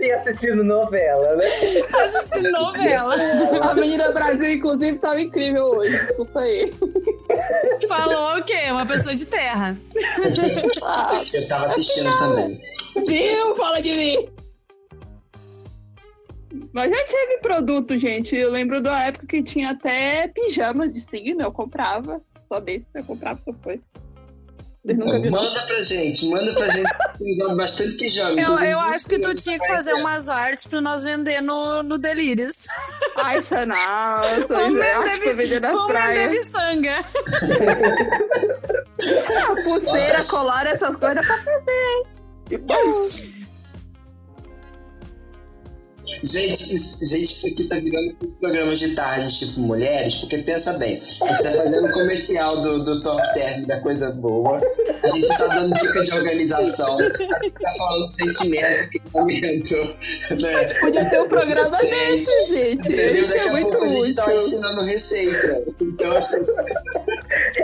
E 0.00 0.12
assistindo 0.12 0.64
novela, 0.64 1.34
né? 1.36 1.44
Assistindo 1.46 2.50
novela. 2.52 3.14
A 3.62 3.70
Avenida 3.70 4.12
Brasil, 4.12 4.52
inclusive, 4.52 4.98
tava 4.98 5.20
incrível 5.20 5.64
hoje. 5.70 5.96
Desculpa 5.98 6.40
aí. 6.40 6.72
Falou 7.88 8.38
o 8.38 8.44
quê? 8.44 8.70
Uma 8.70 8.86
pessoa 8.86 9.14
de 9.14 9.26
terra. 9.26 9.76
Ah, 10.82 11.10
Eu 11.34 11.48
tava 11.48 11.66
assistindo 11.66 12.16
também. 12.18 12.60
viu? 13.06 13.56
Fala 13.56 13.82
de 13.82 13.92
mim. 13.92 14.28
Mas 16.74 16.90
já 16.90 17.04
tive 17.04 17.38
produto, 17.40 17.96
gente. 17.98 18.34
Eu 18.34 18.50
lembro 18.50 18.82
da 18.82 19.00
época 19.04 19.26
que 19.28 19.42
tinha 19.44 19.70
até 19.70 20.26
pijama 20.28 20.88
de 20.88 21.00
signo, 21.00 21.40
eu 21.40 21.52
comprava. 21.52 22.20
Só 22.48 22.60
besta, 22.60 22.88
eu 22.98 23.04
comprava 23.04 23.38
essas 23.46 23.58
coisas. 23.60 23.84
Então, 24.86 25.06
manda 25.06 25.62
pra 25.66 25.80
gente, 25.82 26.28
manda 26.28 26.52
pra 26.52 26.68
gente. 26.68 26.92
Bastante 27.56 27.96
pijama. 27.96 28.38
Eu, 28.38 28.54
eu 28.58 28.78
acho 28.80 29.08
que 29.08 29.18
tu 29.18 29.34
tinha 29.34 29.58
que 29.58 29.66
fazer 29.66 29.94
ter. 29.94 30.00
umas 30.00 30.28
artes 30.28 30.66
pra 30.66 30.80
nós 30.82 31.02
vender 31.02 31.40
no, 31.40 31.82
no 31.82 31.96
Delírios. 31.96 32.66
Ai, 33.16 33.42
Sanal, 33.44 34.24
eu 34.26 34.46
tô 34.46 34.54
Vamos 34.54 35.18
que 35.20 35.34
vender, 35.34 35.60
nas 35.60 35.72
vamos 35.72 35.86
vender 35.92 36.02
praias. 36.02 36.32
miçanga. 36.32 37.04
Ah, 39.36 39.54
pulseira, 39.64 40.24
colar, 40.24 40.66
essas 40.66 40.96
coisas 40.96 41.16
dá 41.16 41.22
pra 41.22 41.36
fazer, 41.38 41.70
hein? 41.70 42.04
De 42.48 42.58
boa. 42.58 42.78
Gente, 46.22 46.74
isso, 46.74 47.04
gente, 47.04 47.32
isso 47.32 47.46
aqui 47.48 47.64
tá 47.64 47.76
virando 47.76 48.16
um 48.22 48.30
programa 48.32 48.74
de 48.74 48.94
tarde, 48.94 49.38
tipo 49.38 49.60
mulheres, 49.60 50.16
porque 50.16 50.38
pensa 50.38 50.74
bem, 50.74 51.02
a 51.22 51.32
gente 51.32 51.42
tá 51.42 51.50
fazendo 51.52 51.90
comercial 51.92 52.60
do, 52.60 52.84
do 52.84 53.02
top 53.02 53.22
term, 53.34 53.64
da 53.64 53.80
coisa 53.80 54.10
boa, 54.10 54.60
a 55.02 55.08
gente 55.08 55.28
tá 55.28 55.46
dando 55.46 55.74
dica 55.74 56.02
de 56.02 56.12
organização, 56.12 56.98
a 56.98 57.02
gente 57.02 57.52
tá 57.52 57.72
falando 57.78 58.06
de 58.06 58.14
sentimento, 58.14 58.96
equipamento, 58.96 59.76
né? 59.76 60.74
Podia 60.80 61.04
ter 61.08 61.20
um 61.20 61.28
programa 61.28 61.78
desse, 61.78 62.48
gente. 62.48 62.74
Entendeu? 62.74 63.28
Daqui 63.28 63.38
é 63.38 63.48
a 63.48 63.52
muito 63.52 63.68
pouco 63.68 63.84
a 63.84 63.88
gente 63.88 64.14
tá 64.14 64.24
útil. 64.24 64.36
ensinando 64.36 64.82
receita. 64.82 65.64
Então, 65.80 66.16
assim, 66.16 66.42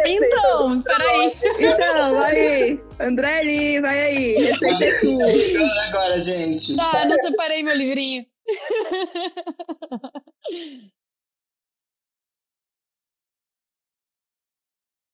Então, 0.04 0.82
peraí. 0.82 1.32
Então, 1.58 2.14
vai 2.14 2.40
aí. 2.40 2.80
Andrelli, 3.00 3.80
vai 3.80 4.00
aí. 4.00 4.34
Receita 4.34 5.00
tua. 5.00 5.26
Agora, 5.26 5.88
agora, 5.88 6.20
gente. 6.20 6.76
Tá, 6.76 6.90
eu 7.02 7.08
não 7.08 7.16
separei 7.16 7.62
meu 7.62 7.74
livrinho. 7.74 8.26